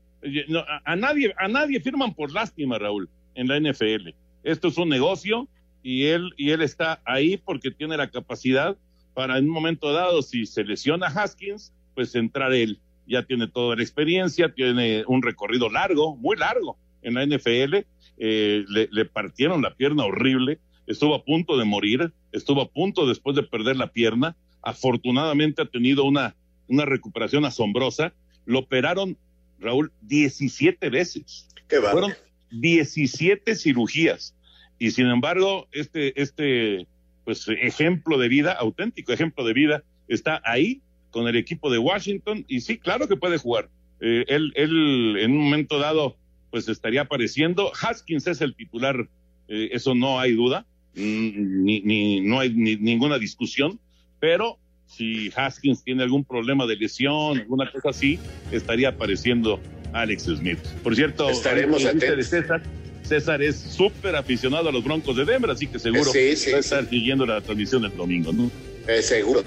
a, 0.86 0.96
nadie, 0.96 1.34
a 1.38 1.48
nadie 1.48 1.80
firman 1.82 2.14
por 2.14 2.32
lástima, 2.32 2.80
Raúl, 2.80 3.10
en 3.36 3.48
la 3.48 3.60
NFL. 3.60 4.10
Esto 4.44 4.70
es 4.70 4.78
un 4.78 4.90
negocio 4.90 5.50
y 5.84 6.06
él, 6.06 6.32
y 6.38 6.52
él 6.52 6.62
está 6.62 7.02
ahí 7.06 7.38
porque 7.38 7.70
tiene 7.70 7.98
la 7.98 8.10
capacidad 8.10 8.78
para 9.14 9.38
en 9.38 9.46
un 9.46 9.52
momento 9.52 9.92
dado, 9.92 10.22
si 10.22 10.46
se 10.46 10.64
lesiona 10.64 11.08
Haskins, 11.08 11.74
pues 11.96 12.16
entrar 12.16 12.54
él. 12.54 12.80
Ya 13.08 13.24
tiene 13.24 13.48
toda 13.48 13.76
la 13.76 13.84
experiencia, 13.84 14.54
tiene 14.54 15.04
un 15.08 15.22
recorrido 15.22 15.70
largo, 15.70 16.16
muy 16.16 16.38
largo 16.38 16.78
en 17.02 17.14
la 17.14 17.26
NFL. 17.26 17.86
Eh, 18.18 18.66
le 18.68 19.06
partieron 19.06 19.62
la 19.62 19.76
pierna 19.76 20.06
horrible 20.06 20.60
estuvo 20.88 21.16
a 21.16 21.24
punto 21.24 21.58
de 21.58 21.66
morir, 21.66 22.14
estuvo 22.36 22.62
a 22.62 22.70
punto 22.70 23.08
después 23.08 23.36
de 23.36 23.44
perder 23.44 23.78
la 23.78 23.92
pierna, 23.92 24.36
afortunadamente 24.62 25.62
ha 25.62 25.66
tenido 25.66 26.04
una, 26.04 26.36
una 26.68 26.86
recuperación 26.86 27.46
asombrosa, 27.46 28.14
lo 28.46 28.60
operaron, 28.60 29.18
Raúl, 29.60 29.92
17 30.02 30.90
veces. 30.90 31.48
Qué 31.68 31.78
Fueron 31.78 32.14
17 32.52 33.56
cirugías. 33.56 34.36
Y 34.78 34.92
sin 34.92 35.08
embargo, 35.08 35.68
este, 35.72 36.20
este, 36.22 36.88
pues, 37.24 37.48
ejemplo 37.48 38.18
de 38.18 38.28
vida, 38.28 38.52
auténtico 38.54 39.14
ejemplo 39.14 39.46
de 39.46 39.54
vida, 39.54 39.84
está 40.08 40.42
ahí 40.44 40.82
con 41.12 41.28
el 41.28 41.38
equipo 41.38 41.72
de 41.72 41.78
Washington 41.78 42.46
y 42.48 42.62
sí, 42.62 42.78
claro 42.78 43.08
que 43.08 43.16
puede 43.16 43.38
jugar. 43.38 43.70
Eh, 44.02 44.26
él, 44.28 44.52
él 44.56 45.16
en 45.18 45.32
un 45.32 45.38
momento 45.46 45.80
dado 45.80 46.18
pues 46.52 46.68
estaría 46.68 47.02
apareciendo. 47.02 47.72
Haskins 47.82 48.28
es 48.28 48.42
el 48.42 48.56
titular, 48.56 49.08
eh, 49.48 49.70
eso 49.72 49.96
no 49.96 50.20
hay 50.20 50.34
duda, 50.34 50.66
ni, 50.96 51.82
ni 51.82 52.22
no 52.22 52.40
hay 52.40 52.50
ni, 52.50 52.76
ninguna 52.78 53.20
discusión, 53.20 53.80
pero 54.20 54.58
si 54.88 55.32
Haskins 55.36 55.84
tiene 55.84 56.04
algún 56.04 56.24
problema 56.24 56.66
de 56.66 56.76
lesión, 56.76 57.40
alguna 57.40 57.70
cosa 57.72 57.90
así, 57.90 58.20
estaría 58.52 58.90
apareciendo 58.90 59.60
Alex 59.94 60.24
Smith. 60.24 60.60
Por 60.84 60.96
cierto, 60.96 61.30
estaremos 61.30 61.84
atentos. 61.86 62.28
César, 62.28 62.62
César 63.04 63.42
es 63.42 63.56
súper 63.56 64.16
aficionado 64.16 64.70
a 64.70 64.72
los 64.72 64.84
Broncos 64.84 65.16
de 65.18 65.26
Denver, 65.26 65.52
así 65.52 65.68
que 65.68 65.80
seguro 65.80 66.12
sí, 66.12 66.36
sí, 66.36 66.52
va 66.52 66.58
a 66.58 66.60
estar 66.62 66.86
siguiendo 66.90 67.26
la 67.26 67.42
transmisión 67.42 67.86
el 67.86 67.96
domingo, 67.96 68.32
¿no? 68.32 68.50
Eh, 68.88 69.02
seguro. 69.02 69.44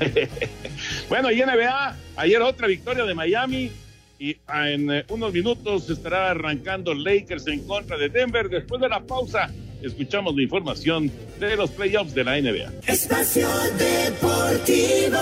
bueno, 1.08 1.30
y 1.30 1.40
NBA, 1.40 1.96
ayer 2.16 2.42
otra 2.42 2.66
victoria 2.66 3.04
de 3.04 3.14
Miami 3.14 3.70
y 4.18 4.36
en 4.52 4.90
eh, 4.90 5.04
unos 5.08 5.32
minutos 5.32 5.88
estará 5.88 6.30
arrancando 6.30 6.94
Lakers 6.94 7.46
en 7.46 7.66
contra 7.66 7.96
de 7.96 8.08
Denver. 8.08 8.48
Después 8.48 8.80
de 8.80 8.88
la 8.88 9.00
pausa, 9.00 9.50
escuchamos 9.82 10.34
la 10.34 10.42
información 10.42 11.10
de 11.38 11.56
los 11.56 11.70
playoffs 11.70 12.14
de 12.14 12.24
la 12.24 12.40
NBA. 12.40 12.72
Espacio 12.86 13.48
Deportivo. 13.78 15.18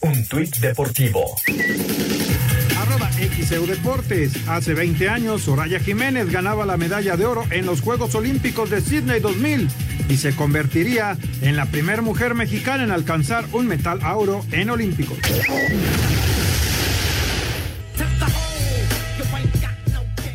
Un 0.00 0.26
tuit 0.26 0.56
deportivo. 0.56 1.36
Arroba 2.76 3.08
XEU 3.12 3.66
Deportes. 3.66 4.32
Hace 4.48 4.74
20 4.74 5.08
años, 5.08 5.42
Soraya 5.42 5.78
Jiménez 5.78 6.30
ganaba 6.30 6.66
la 6.66 6.76
medalla 6.76 7.16
de 7.16 7.24
oro 7.24 7.44
en 7.50 7.66
los 7.66 7.80
Juegos 7.80 8.14
Olímpicos 8.14 8.70
de 8.70 8.80
Sydney 8.80 9.20
2000 9.20 9.68
y 10.08 10.16
se 10.16 10.34
convertiría 10.34 11.16
en 11.40 11.56
la 11.56 11.66
primera 11.66 12.02
mujer 12.02 12.34
mexicana 12.34 12.82
en 12.82 12.90
alcanzar 12.90 13.44
un 13.52 13.68
metal 13.68 14.00
a 14.02 14.16
oro 14.16 14.44
en 14.50 14.70
Olímpicos. 14.70 15.18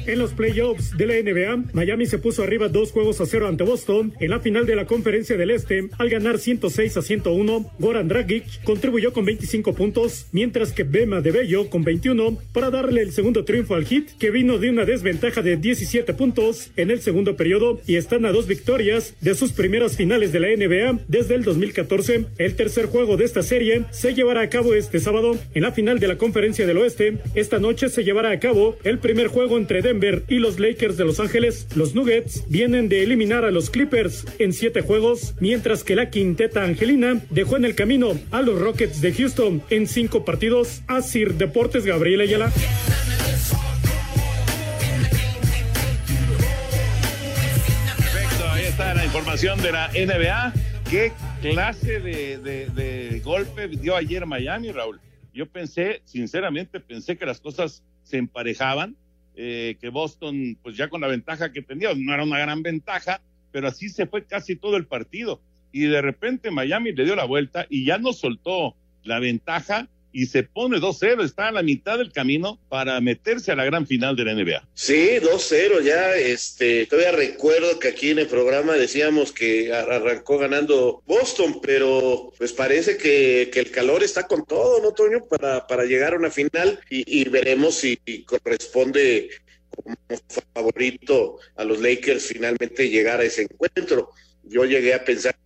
En 0.08 0.20
los 0.20 0.32
playoffs 0.32 0.96
de 0.96 1.06
la 1.06 1.16
NBA, 1.16 1.74
Miami 1.74 2.06
se 2.06 2.18
puso 2.18 2.42
arriba 2.42 2.70
dos 2.70 2.94
juegos 2.94 3.20
a 3.20 3.26
cero 3.26 3.46
ante 3.46 3.66
Boston 3.66 4.14
en 4.22 4.30
la 4.30 4.40
final 4.40 4.66
de 4.66 4.78
la 4.78 4.86
Conferencia 4.86 5.36
del 5.36 5.52
Este 5.52 5.90
al 5.98 6.10
ganar 6.10 6.40
106 6.40 6.96
a 6.96 7.02
101. 7.02 7.74
Goran 7.78 8.08
Dragic 8.08 8.64
contribuyó 8.64 9.12
con 9.12 9.26
25 9.26 9.76
puntos, 9.76 10.28
mientras 10.32 10.72
que 10.72 10.84
Bema 10.84 11.20
de 11.20 11.32
Bello 11.32 11.70
con 11.70 11.84
21 11.84 12.38
para 12.54 12.72
darle 12.72 13.02
el 13.02 13.12
segundo 13.12 13.44
triunfo 13.44 13.76
al 13.76 13.86
Heat, 13.86 14.18
que 14.18 14.32
vino 14.32 14.58
de 14.60 14.70
una 14.70 14.86
desventaja 14.86 15.42
de 15.42 15.58
17 15.58 16.14
puntos 16.14 16.72
en 16.78 16.90
el 16.90 17.02
segundo 17.02 17.36
periodo 17.36 17.82
y 17.86 17.98
están 17.98 18.26
a 18.26 18.32
dos 18.32 18.48
victorias 18.48 19.14
de 19.20 19.36
sus 19.36 19.52
primeras 19.52 19.98
finales 19.98 20.32
de 20.32 20.40
la 20.40 20.48
NBA 20.48 21.02
desde 21.10 21.36
el 21.36 21.44
2014. 21.44 22.28
El 22.38 22.56
tercer 22.56 22.86
juego 22.86 23.18
de 23.18 23.26
esta 23.26 23.44
serie 23.44 23.84
se 23.92 24.14
llevará 24.14 24.40
a 24.40 24.50
cabo 24.50 24.74
este 24.74 25.02
sábado 25.02 25.38
en 25.54 25.64
la 25.64 25.74
final 25.74 26.00
de 26.00 26.08
la 26.08 26.18
Conferencia 26.18 26.66
del 26.66 26.78
Oeste. 26.78 27.18
Esta 27.36 27.60
noche 27.60 27.90
se 27.90 28.06
llevará 28.06 28.32
a 28.32 28.40
cabo 28.40 28.78
el 28.86 29.00
primer 29.00 29.28
juego 29.28 29.58
entre 29.58 29.82
Denver 29.82 29.97
y 30.28 30.36
los 30.38 30.60
Lakers 30.60 30.96
de 30.96 31.06
Los 31.06 31.20
Ángeles, 31.20 31.68
los 31.76 31.96
Nuggets 31.96 32.44
vienen 32.50 32.88
de 32.88 33.02
eliminar 33.04 33.46
a 33.46 33.52
los 33.52 33.72
Clippers 33.72 34.26
en 34.38 34.54
siete 34.54 34.82
juegos, 34.82 35.34
mientras 35.40 35.84
que 35.84 35.96
la 35.96 36.12
quinteta 36.12 36.64
angelina 36.64 37.20
dejó 37.32 37.58
en 37.58 37.66
el 37.66 37.74
camino 37.74 38.12
a 38.30 38.44
los 38.44 38.60
Rockets 38.60 39.02
de 39.02 39.12
Houston 39.14 39.64
en 39.72 39.88
cinco 39.88 40.24
partidos. 40.24 40.84
Asir 40.88 41.34
Deportes 41.34 41.84
Gabriel 41.84 42.22
Ayala. 42.22 42.52
Perfecto, 47.98 48.50
ahí 48.52 48.66
está 48.66 48.94
la 48.94 49.04
información 49.04 49.60
de 49.64 49.72
la 49.72 49.88
NBA. 49.90 50.54
¿Qué 50.92 51.12
clase 51.42 52.00
de, 52.00 52.38
de 52.38 53.20
golpe 53.22 53.68
dio 53.68 53.96
ayer 53.96 54.28
Miami, 54.28 54.72
Raúl? 54.72 55.00
Yo 55.34 55.48
pensé, 55.48 56.02
sinceramente, 56.06 56.80
pensé 56.80 57.18
que 57.18 57.26
las 57.26 57.42
cosas 57.42 57.84
se 58.04 58.18
emparejaban 58.18 58.96
eh, 59.40 59.78
que 59.80 59.90
Boston, 59.90 60.58
pues 60.64 60.76
ya 60.76 60.90
con 60.90 61.00
la 61.00 61.08
ventaja 61.08 61.52
que 61.52 61.62
tenía, 61.62 61.94
no 61.96 62.12
era 62.12 62.24
una 62.24 62.40
gran 62.40 62.64
ventaja, 62.64 63.22
pero 63.52 63.68
así 63.68 63.88
se 63.90 64.08
fue 64.08 64.26
casi 64.26 64.56
todo 64.56 64.78
el 64.78 64.88
partido. 64.88 65.40
Y 65.72 65.82
de 65.82 66.02
repente 66.02 66.50
Miami 66.50 66.92
le 66.92 67.06
dio 67.06 67.16
la 67.16 67.26
vuelta 67.26 67.68
y 67.70 67.86
ya 67.86 68.00
no 68.00 68.14
soltó 68.14 68.76
la 69.04 69.20
ventaja 69.20 69.88
y 70.18 70.26
se 70.26 70.42
pone 70.42 70.80
2-0, 70.80 71.24
está 71.24 71.50
a 71.50 71.52
la 71.52 71.62
mitad 71.62 72.00
del 72.00 72.12
camino 72.12 72.60
para 72.70 73.00
meterse 73.02 73.52
a 73.52 73.56
la 73.56 73.66
gran 73.66 73.86
final 73.86 74.16
de 74.16 74.26
la 74.26 74.34
NBA. 74.34 74.68
Sí, 74.74 75.20
2-0 75.22 75.84
ya, 75.84 76.16
este, 76.16 76.88
todavía 76.88 77.12
recuerdo 77.12 77.78
que 77.78 77.90
aquí 77.90 78.10
en 78.10 78.18
el 78.18 78.26
programa 78.26 78.74
decíamos 78.74 79.32
que 79.32 79.72
arrancó 79.72 80.40
ganando 80.40 81.04
Boston, 81.06 81.60
pero 81.62 82.34
pues 82.36 82.52
parece 82.52 82.98
que, 82.98 83.52
que 83.54 83.60
el 83.60 83.70
calor 83.70 84.02
está 84.02 84.26
con 84.26 84.44
todo, 84.44 84.82
¿no, 84.82 84.92
Toño? 84.92 85.24
Para, 85.30 85.68
para 85.68 85.86
llegar 85.86 86.16
a 86.16 86.18
una 86.18 86.32
final 86.32 86.80
y, 86.90 87.30
veremos 87.30 87.76
si 87.76 87.98
corresponde 88.26 89.30
como 89.70 89.96
favorito 90.56 91.38
a 91.58 91.64
los 91.64 91.80
Lakers 91.80 92.26
finalmente 92.26 92.90
llegar 92.90 93.20
a 93.20 93.24
ese 93.24 93.44
encuentro. 93.44 94.10
Yo 94.46 94.66
llegué 94.66 94.96
a 94.96 95.06
pensar 95.06 95.38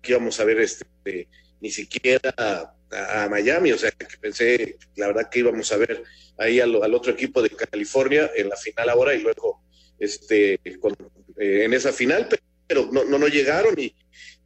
que 0.00 0.12
íbamos 0.12 0.40
a 0.40 0.44
ver 0.44 0.60
este 0.60 1.28
ni 1.60 1.70
siquiera 1.70 2.73
a, 2.94 3.28
Miami, 3.28 3.72
o 3.72 3.78
sea 3.78 3.90
que 3.90 4.06
pensé, 4.18 4.78
la 4.96 5.08
verdad 5.08 5.28
que 5.30 5.40
íbamos 5.40 5.70
a 5.72 5.76
ver 5.76 6.02
ahí 6.38 6.60
al, 6.60 6.74
otro 6.94 7.12
equipo 7.12 7.42
de 7.42 7.50
California 7.50 8.30
en 8.36 8.48
la 8.48 8.56
final 8.56 8.88
ahora 8.88 9.14
y 9.14 9.20
luego 9.20 9.62
este 9.98 10.54
eh, 10.54 11.64
en 11.64 11.72
esa 11.72 11.92
final, 11.92 12.28
pero 12.66 12.88
no, 12.92 13.04
no, 13.04 13.18
no 13.18 13.28
llegaron 13.28 13.78
y 13.78 13.94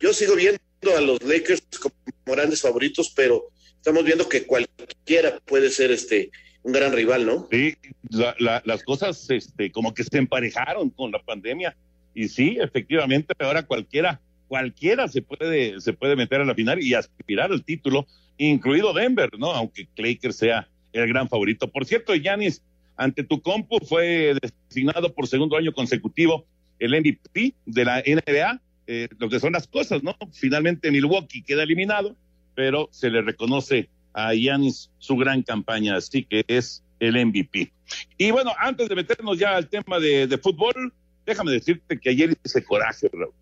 yo 0.00 0.12
sigo 0.12 0.34
viendo 0.34 0.60
a 0.96 1.00
los 1.00 1.22
Lakers 1.22 1.62
como 1.80 1.94
grandes 2.26 2.60
favoritos, 2.60 3.12
pero 3.14 3.50
estamos 3.76 4.04
viendo 4.04 4.28
que 4.28 4.44
cualquiera 4.44 5.38
puede 5.40 5.70
ser 5.70 5.90
este 5.90 6.30
un 6.62 6.72
gran 6.72 6.92
rival, 6.92 7.24
¿no? 7.24 7.48
Sí, 7.50 7.76
las 8.10 8.82
cosas 8.82 9.30
este, 9.30 9.70
como 9.70 9.94
que 9.94 10.04
se 10.04 10.18
emparejaron 10.18 10.90
con 10.90 11.10
la 11.12 11.22
pandemia 11.22 11.76
y 12.14 12.28
sí, 12.28 12.58
efectivamente, 12.60 13.32
ahora 13.38 13.64
cualquiera 13.64 14.20
cualquiera 14.48 15.06
se 15.08 15.22
puede, 15.22 15.80
se 15.80 15.92
puede 15.92 16.16
meter 16.16 16.40
a 16.40 16.44
la 16.44 16.54
final 16.54 16.82
y 16.82 16.94
aspirar 16.94 17.52
al 17.52 17.64
título 17.64 18.06
incluido 18.38 18.92
Denver, 18.92 19.30
¿no? 19.38 19.52
Aunque 19.52 19.88
Lakers 19.96 20.36
sea 20.36 20.68
el 20.92 21.06
gran 21.08 21.28
favorito. 21.28 21.70
Por 21.70 21.84
cierto, 21.84 22.14
Yanis, 22.14 22.62
ante 22.96 23.22
tu 23.22 23.40
compu 23.42 23.78
fue 23.80 24.34
designado 24.68 25.12
por 25.12 25.26
segundo 25.28 25.56
año 25.56 25.72
consecutivo 25.72 26.46
el 26.78 26.98
MVP 26.98 27.54
de 27.66 27.84
la 27.84 27.98
NBA, 27.98 28.60
eh, 28.86 29.08
lo 29.18 29.28
que 29.28 29.40
son 29.40 29.52
las 29.52 29.66
cosas, 29.66 30.02
¿no? 30.02 30.16
Finalmente 30.32 30.90
Milwaukee 30.90 31.42
queda 31.42 31.64
eliminado, 31.64 32.16
pero 32.54 32.88
se 32.90 33.10
le 33.10 33.22
reconoce 33.22 33.88
a 34.14 34.34
Yanis 34.34 34.90
su 34.98 35.16
gran 35.16 35.42
campaña, 35.42 35.96
así 35.96 36.24
que 36.24 36.44
es 36.48 36.82
el 37.00 37.24
MVP. 37.24 37.72
Y 38.16 38.30
bueno, 38.30 38.52
antes 38.58 38.88
de 38.88 38.94
meternos 38.94 39.38
ya 39.38 39.56
al 39.56 39.68
tema 39.68 39.98
de, 39.98 40.26
de 40.26 40.38
fútbol, 40.38 40.92
déjame 41.26 41.52
decirte 41.52 41.98
que 41.98 42.10
ayer 42.10 42.36
hice 42.44 42.64
coraje, 42.64 43.08
Raúl. 43.12 43.34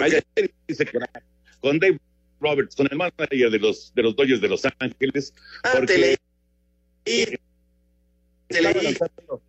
Ayer 0.00 0.24
con 1.60 1.78
Dave 1.78 1.98
Roberts, 2.40 2.74
con 2.74 2.88
el 2.90 2.96
manager 2.96 3.50
de 3.50 3.58
los, 3.58 3.94
de 3.94 4.02
los 4.02 4.16
Dodgers 4.16 4.40
de 4.40 4.48
Los 4.48 4.62
Ángeles. 4.78 5.34
Ah, 5.64 5.72
porque 5.76 6.16
te 7.04 7.38
estaba, 8.48 8.82
lanzando, 8.82 9.42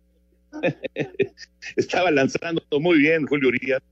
estaba 1.76 2.10
lanzando 2.10 2.62
muy 2.80 2.98
bien 2.98 3.26
Julio 3.26 3.48
Urias, 3.48 3.82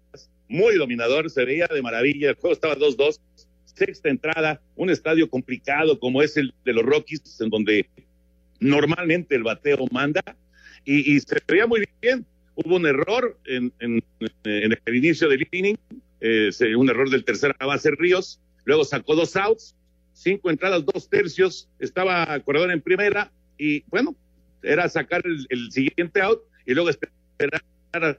muy 0.48 0.76
dominador, 0.76 1.30
se 1.30 1.44
veía 1.44 1.66
de 1.66 1.82
maravilla, 1.82 2.30
el 2.30 2.36
juego 2.36 2.54
estaba 2.54 2.76
2-2, 2.76 3.18
sexta 3.64 4.08
entrada, 4.08 4.60
un 4.76 4.90
estadio 4.90 5.28
complicado 5.28 5.98
como 5.98 6.22
es 6.22 6.36
el 6.36 6.52
de 6.64 6.72
los 6.72 6.84
Rockies, 6.84 7.40
en 7.40 7.50
donde 7.50 7.86
normalmente 8.60 9.34
el 9.34 9.42
bateo 9.42 9.86
manda, 9.90 10.22
y, 10.84 11.14
y 11.14 11.20
se 11.20 11.36
veía 11.46 11.66
muy 11.66 11.84
bien. 12.00 12.26
Hubo 12.54 12.76
un 12.76 12.86
error 12.86 13.38
en, 13.46 13.72
en, 13.80 14.02
en 14.44 14.78
el 14.84 14.94
inicio 14.94 15.28
del 15.28 15.46
inning, 15.52 15.78
eh, 16.22 16.76
un 16.76 16.88
error 16.88 17.10
del 17.10 17.24
tercer 17.24 17.56
base 17.58 17.90
Ríos, 17.90 18.40
luego 18.64 18.84
sacó 18.84 19.16
dos 19.16 19.34
outs, 19.36 19.74
cinco 20.12 20.50
entradas, 20.50 20.84
dos 20.86 21.08
tercios, 21.08 21.68
estaba 21.80 22.38
corredor 22.40 22.70
en 22.70 22.80
primera 22.80 23.32
y 23.58 23.82
bueno, 23.88 24.14
era 24.62 24.88
sacar 24.88 25.22
el, 25.26 25.72
siguiente 25.72 26.22
out 26.22 26.40
y 26.64 26.74
luego 26.74 26.90
esperar 26.90 27.62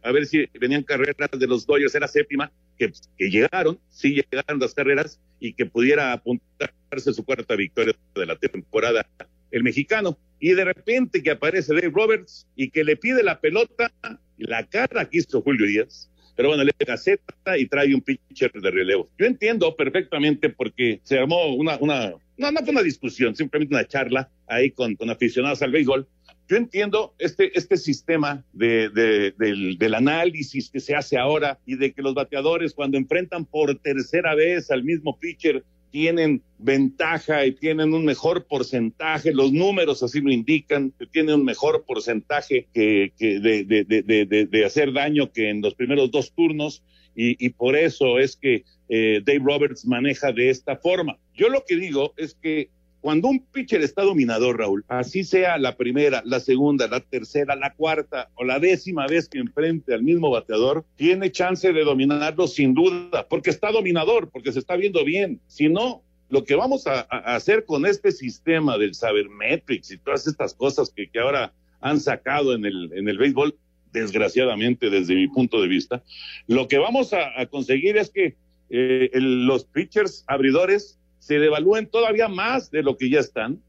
a 0.04 0.12
ver 0.12 0.26
si 0.28 0.46
venían 0.60 0.84
carreras 0.84 1.32
de 1.32 1.48
los 1.48 1.66
Dodgers, 1.66 1.96
era 1.96 2.08
séptima, 2.08 2.52
que, 2.78 2.92
que, 3.18 3.30
llegaron, 3.30 3.80
sí 3.90 4.22
llegaron 4.32 4.60
las 4.60 4.74
carreras 4.76 5.20
y 5.40 5.54
que 5.54 5.66
pudiera 5.66 6.14
apuntarse 6.14 7.14
su 7.14 7.24
cuarta 7.24 7.56
victoria 7.56 7.96
de 8.14 8.26
la 8.26 8.36
temporada 8.36 9.08
el 9.54 9.64
mexicano. 9.64 10.18
Y 10.40 10.54
de 10.54 10.66
repente 10.66 11.24
que 11.24 11.32
aparece 11.32 11.74
Dave 11.74 11.92
Roberts 11.94 12.48
y 12.56 12.70
que 12.70 12.84
le 12.84 12.98
pide 12.98 13.24
la 13.24 13.40
pelota, 13.40 13.92
la 14.38 14.68
cara 14.68 15.10
que 15.10 15.20
hizo 15.20 15.42
Julio 15.42 15.66
Díaz, 15.66 16.10
pero 16.36 16.50
bueno, 16.50 16.64
le 16.64 16.72
gaceta 16.86 17.58
y 17.58 17.68
trae 17.68 17.94
un 17.94 18.02
pitcher 18.02 18.52
de 18.52 18.72
relevo. 18.72 19.10
Yo 19.18 19.26
entiendo 19.26 19.76
perfectamente 19.76 20.50
porque 20.50 21.00
se 21.04 21.20
armó 21.20 21.54
una, 21.56 21.78
una, 21.80 22.14
no, 22.38 22.52
no 22.52 22.60
fue 22.62 22.72
una 22.72 22.82
discusión, 22.82 23.36
simplemente 23.36 23.74
una 23.74 23.88
charla 23.88 24.30
ahí 24.48 24.72
con, 24.72 24.96
con 24.96 25.10
aficionados 25.10 25.62
al 25.62 25.72
béisbol. 25.72 26.08
Yo 26.50 26.58
entiendo 26.58 27.16
este, 27.20 27.58
este 27.58 27.78
sistema 27.78 28.44
de, 28.52 28.90
de, 28.90 29.34
del, 29.38 29.78
del 29.78 29.94
análisis 29.94 30.70
que 30.70 30.82
se 30.82 30.94
hace 30.94 31.18
ahora 31.18 31.60
y 31.66 31.78
de 31.78 31.94
que 31.94 32.02
los 32.02 32.14
bateadores 32.14 32.74
cuando 32.74 32.98
enfrentan 32.98 33.46
por 33.46 33.74
tercera 33.80 34.36
vez 34.36 34.70
al 34.70 34.84
mismo 34.84 35.18
pitcher 35.18 35.64
tienen 35.94 36.42
ventaja 36.58 37.46
y 37.46 37.52
tienen 37.52 37.94
un 37.94 38.04
mejor 38.04 38.48
porcentaje, 38.48 39.32
los 39.32 39.54
números 39.54 40.02
así 40.02 40.22
lo 40.22 40.32
indican, 40.32 40.92
tienen 41.12 41.36
un 41.36 41.46
mejor 41.46 41.86
porcentaje 41.86 42.68
que, 42.74 43.14
que 43.16 43.40
de, 43.40 43.64
de, 43.64 43.84
de, 43.86 44.48
de, 44.48 44.66
hacer 44.66 44.92
daño 44.92 45.32
que 45.32 45.52
en 45.52 45.62
los 45.62 45.76
primeros 45.76 46.10
dos 46.10 46.34
turnos 46.34 46.82
y, 47.16 47.46
y 47.46 47.50
por 47.50 47.76
eso 47.76 48.18
es 48.18 48.36
que 48.36 48.64
eh, 48.90 49.22
Dave 49.24 49.42
Roberts 49.44 49.86
maneja 49.86 50.32
de 50.32 50.50
esta 50.50 50.78
forma. 50.78 51.20
Yo 51.36 51.48
lo 51.50 51.64
que 51.64 51.76
digo 51.76 52.16
es 52.18 52.34
que 52.34 52.72
cuando 53.04 53.28
un 53.28 53.46
pitcher 53.46 53.82
está 53.82 54.04
dominador, 54.04 54.60
Raúl, 54.60 54.86
así 54.88 55.26
sea 55.26 55.58
la 55.58 55.76
primera, 55.76 56.22
la 56.24 56.40
segunda, 56.40 56.88
la 56.88 57.02
tercera, 57.02 57.54
la 57.58 57.74
cuarta 57.74 58.30
o 58.36 58.46
la 58.46 58.60
décima 58.60 59.08
vez 59.08 59.28
que 59.28 59.40
enfrente 59.40 59.94
al 59.94 60.04
mismo 60.04 60.30
bateador, 60.30 60.86
tiene 60.96 61.30
chance 61.30 61.74
de 61.74 61.84
dominarlo 61.84 62.48
sin 62.48 62.74
duda, 62.74 63.28
porque 63.28 63.50
está 63.50 63.74
dominador, 63.74 64.30
porque 64.30 64.54
se 64.54 64.60
está 64.60 64.78
viendo 64.78 65.04
bien. 65.04 65.42
Si 65.48 65.68
no, 65.68 66.02
lo 66.30 66.46
que 66.46 66.56
vamos 66.56 66.88
a, 66.88 67.02
hacer 67.02 67.66
con 67.66 67.86
este 67.86 68.14
sistema 68.14 68.78
del 68.78 68.96
Sabermetrics 68.96 69.92
y 69.92 69.98
todas 69.98 70.26
estas 70.26 70.54
cosas 70.54 70.90
que, 70.96 71.10
ahora 71.20 71.52
han 71.82 72.00
sacado 72.00 72.54
en 72.54 72.64
el, 72.64 72.90
en 72.94 73.10
el 73.10 73.18
béisbol, 73.18 73.54
desgraciadamente 73.92 74.90
desde 74.90 75.16
mi 75.16 75.28
punto 75.28 75.62
de 75.62 75.68
vista, 75.68 76.02
lo 76.48 76.70
que 76.70 76.78
vamos 76.78 77.12
a, 77.12 77.46
conseguir 77.48 77.98
es 77.98 78.10
que 78.10 78.38
eh, 78.70 79.10
los 79.16 79.66
pitchers 79.66 80.24
abridores 80.28 81.00
se 81.24 81.40
devalúen 81.40 81.88
todavía 81.88 82.28
más 82.28 82.70
de 82.70 82.84
lo 82.84 82.98
que 82.98 83.10
ya 83.10 83.22
están, 83.22 83.62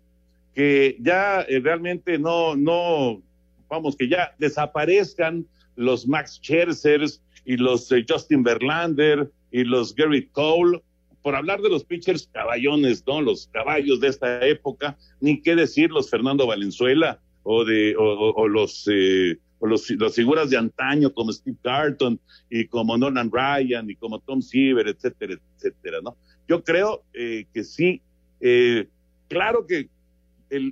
que 0.57 0.97
ya 1.01 1.43
eh, 1.43 1.61
realmente 1.61 2.19
no, 2.19 2.57
no, 2.57 3.23
vamos, 3.69 3.95
que 3.95 4.09
ya 4.09 4.35
desaparezcan 4.39 5.47
los 5.77 6.09
Max 6.09 6.41
Scherzers 6.43 7.23
y 7.45 7.57
los 7.57 7.93
eh, 7.93 8.05
Justin 8.09 8.43
Verlander 8.43 9.31
y 9.53 9.63
los 9.63 9.95
Gary 9.95 10.27
Cole, 10.33 10.83
por 11.23 11.37
hablar 11.37 11.61
de 11.61 11.71
los 11.71 11.85
pitchers 11.85 12.29
caballones, 12.33 13.05
¿no? 13.07 13.23
Los 13.23 13.47
caballos 13.53 14.01
de 14.01 14.09
esta 14.09 14.45
época, 14.45 14.99
ni 15.21 15.41
qué 15.41 15.55
decir 15.55 15.93
los 15.93 16.11
Fernando 16.11 16.49
Valenzuela 16.49 17.21
o 17.45 17.65
de, 17.65 17.95
o, 17.97 18.49
los, 18.49 18.89
eh, 18.91 19.39
o 19.61 19.69
los, 19.69 19.87
figuras 20.13 20.51
de 20.51 20.57
antaño 20.57 21.15
como 21.15 21.33
Steve 21.33 21.57
Carlton 21.63 22.19
y 22.51 22.67
como 22.67 22.99
Nolan 22.99 23.31
Ryan 23.31 23.89
y 23.89 23.95
como 23.95 24.19
Tom 24.19 24.43
Seaver, 24.43 24.89
etcétera, 24.89 25.35
etcétera, 25.57 26.01
¿no? 26.03 26.17
Yo 26.49 26.63
creo 26.63 27.03
eh, 27.13 27.47
que 27.53 27.65
sí, 27.65 28.01
eh, 28.41 28.89
claro 29.29 29.67
que 29.67 29.89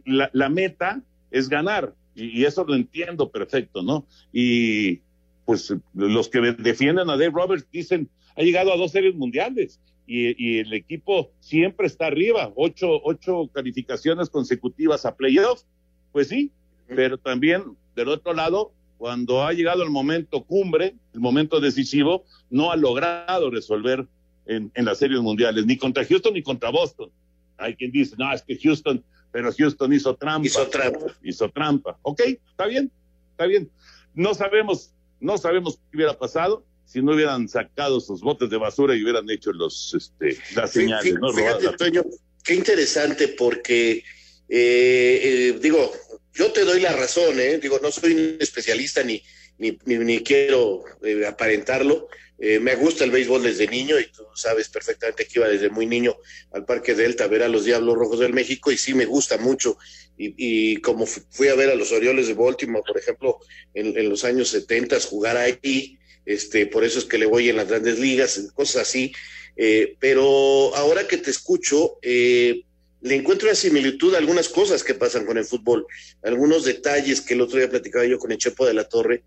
la, 0.05 0.49
meta 0.49 1.02
es 1.31 1.49
ganar, 1.49 1.95
y, 2.14 2.45
eso 2.45 2.64
lo 2.64 2.75
entiendo 2.75 3.31
perfecto, 3.31 3.83
¿no? 3.83 4.07
Y 4.33 5.00
pues 5.45 5.75
los 5.95 6.29
que 6.29 6.41
defienden 6.59 7.11
a 7.11 7.17
Dave 7.17 7.33
Roberts 7.35 7.67
dicen, 7.73 8.09
ha 8.37 8.43
llegado 8.43 8.73
a 8.73 8.76
dos 8.76 8.93
series 8.93 9.14
mundiales. 9.14 9.81
Y, 10.07 10.59
el 10.59 10.73
equipo 10.75 11.31
siempre 11.41 11.87
está 11.87 12.07
arriba, 12.07 12.52
ocho, 12.55 13.00
ocho 13.05 13.49
calificaciones 13.52 14.29
consecutivas 14.29 15.07
a 15.07 15.17
playoffs, 15.17 15.67
pues 16.12 16.29
sí, 16.29 16.50
pero 16.87 17.17
también 17.17 17.76
del 17.97 18.09
otro 18.09 18.35
lado, 18.35 18.73
cuando 18.99 19.45
ha 19.45 19.52
llegado 19.52 19.83
el 19.83 19.91
momento 19.91 20.43
cumbre, 20.43 20.95
el 21.14 21.21
momento 21.21 21.61
decisivo, 21.61 22.25
no 22.50 22.73
ha 22.73 22.76
logrado 22.76 23.50
resolver 23.50 24.07
en, 24.47 24.71
en 24.75 24.85
las 24.85 24.99
series 24.99 25.21
mundiales, 25.21 25.67
ni 25.67 25.77
contra 25.77 26.05
Houston 26.05 26.35
ni 26.35 26.43
contra 26.43 26.71
Boston. 26.71 27.11
Hay 27.59 27.77
quien 27.77 27.93
dice, 27.93 28.15
no, 28.19 28.33
es 28.33 28.43
que 28.43 28.57
Houston, 28.57 29.05
pero 29.31 29.53
Houston 29.53 29.93
hizo 29.93 30.15
trampa. 30.17 30.47
Hizo 30.47 30.67
trampa. 30.69 31.07
Hizo 31.23 31.51
trampa. 31.51 31.99
Ok, 32.03 32.21
está 32.21 32.67
bien, 32.67 32.91
está 33.31 33.47
bien. 33.47 33.71
No 34.15 34.35
sabemos, 34.35 34.93
no 35.21 35.39
sabemos 35.39 35.79
qué 35.91 35.97
hubiera 35.97 36.19
pasado 36.19 36.65
si 36.85 37.01
no 37.01 37.13
hubieran 37.13 37.49
sacado 37.49 38.01
sus 38.01 38.21
botes 38.21 38.51
de 38.51 38.59
basura 38.59 38.95
y 38.95 39.03
hubieran 39.03 39.29
hecho 39.31 39.53
los, 39.53 39.95
este, 39.95 40.37
las 40.55 40.73
señales. 40.73 41.15
¿no? 41.15 41.33
Fíjate, 41.33 41.69
Toño, 41.79 42.03
qué 42.45 42.55
interesante 42.55 43.29
porque, 43.29 44.05
eh, 44.49 45.21
eh, 45.49 45.59
digo, 45.63 45.91
yo 46.35 46.53
te 46.53 46.65
doy 46.65 46.81
la 46.81 46.93
razón, 46.93 47.39
¿eh? 47.39 47.59
Digo, 47.59 47.79
no 47.83 47.91
soy 47.91 48.13
un 48.13 48.37
especialista 48.41 49.03
ni, 49.03 49.23
ni, 49.59 49.79
ni, 49.85 50.23
quiero 50.23 50.85
eh, 51.03 51.27
aparentarlo, 51.27 52.09
eh, 52.45 52.59
me 52.59 52.75
gusta 52.75 53.05
el 53.05 53.12
béisbol 53.12 53.45
desde 53.45 53.69
niño 53.69 54.01
y 54.01 54.07
tú 54.07 54.25
sabes 54.35 54.69
perfectamente 54.69 55.27
que 55.27 55.38
iba 55.38 55.49
desde 55.49 55.71
muy 55.71 55.87
niño 55.87 56.17
al 56.51 56.65
Parque 56.65 56.95
Delta 56.95 57.23
a 57.23 57.29
ver 57.29 57.45
a 57.45 57.49
los 57.49 57.65
Diablos 57.65 57.97
Rojos 57.97 58.19
del 58.19 58.33
México 58.33 58.73
y 58.73 58.77
sí 58.77 58.95
me 58.95 59.05
gusta 59.05 59.38
mucho. 59.38 59.79
Y, 60.19 60.77
como 60.79 61.07
fui 61.07 61.49
a 61.49 61.55
ver 61.55 61.71
a 61.71 61.75
los 61.75 61.93
Orioles 61.93 62.27
de 62.27 62.35
Baltimore, 62.35 62.85
por 62.87 62.99
ejemplo, 62.99 63.38
en, 63.75 64.09
los 64.09 64.25
años 64.25 64.49
70 64.49 65.01
jugar 65.01 65.37
ahí, 65.37 65.99
este, 66.27 66.67
por 66.67 66.85
eso 66.85 66.99
es 66.99 67.05
que 67.05 67.19
le 67.19 67.27
voy 67.27 67.49
en 67.49 67.57
las 67.57 67.69
grandes 67.69 67.99
ligas, 67.99 68.51
cosas 68.55 68.83
así. 68.83 69.12
Eh, 69.57 69.97
pero 70.01 70.75
ahora 70.75 71.07
que 71.07 71.19
te 71.19 71.31
escucho, 71.31 71.99
eh, 72.03 72.62
le 73.03 73.17
encuentro 73.17 73.49
una 73.49 73.57
similitud 73.57 74.15
a 74.15 74.19
algunas 74.19 74.49
cosas 74.49 74.85
que 74.85 74.95
pasan 74.95 75.27
con 75.27 75.37
el 75.37 75.45
fútbol, 75.45 75.87
algunos 76.23 76.65
detalles 76.65 77.21
que 77.21 77.35
el 77.35 77.41
otro 77.41 77.59
día 77.59 77.69
platicaba 77.69 78.07
yo 78.07 78.19
con 78.19 78.31
el 78.31 78.38
Chepo 78.38 78.65
de 78.65 78.75
la 78.75 78.88
Torre, 78.88 79.25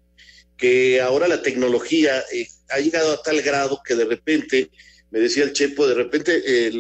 que 0.58 1.02
ahora 1.02 1.28
la 1.28 1.42
tecnología 1.42 2.24
eh, 2.32 2.48
ha 2.70 2.80
llegado 2.80 3.12
a 3.12 3.22
tal 3.22 3.42
grado 3.42 3.82
que 3.86 3.96
de 3.96 4.06
repente, 4.06 4.72
me 5.12 5.20
decía 5.20 5.44
el 5.44 5.52
Chepo, 5.52 5.88
de 5.88 5.94
repente 5.94 6.42
eh, 6.46 6.72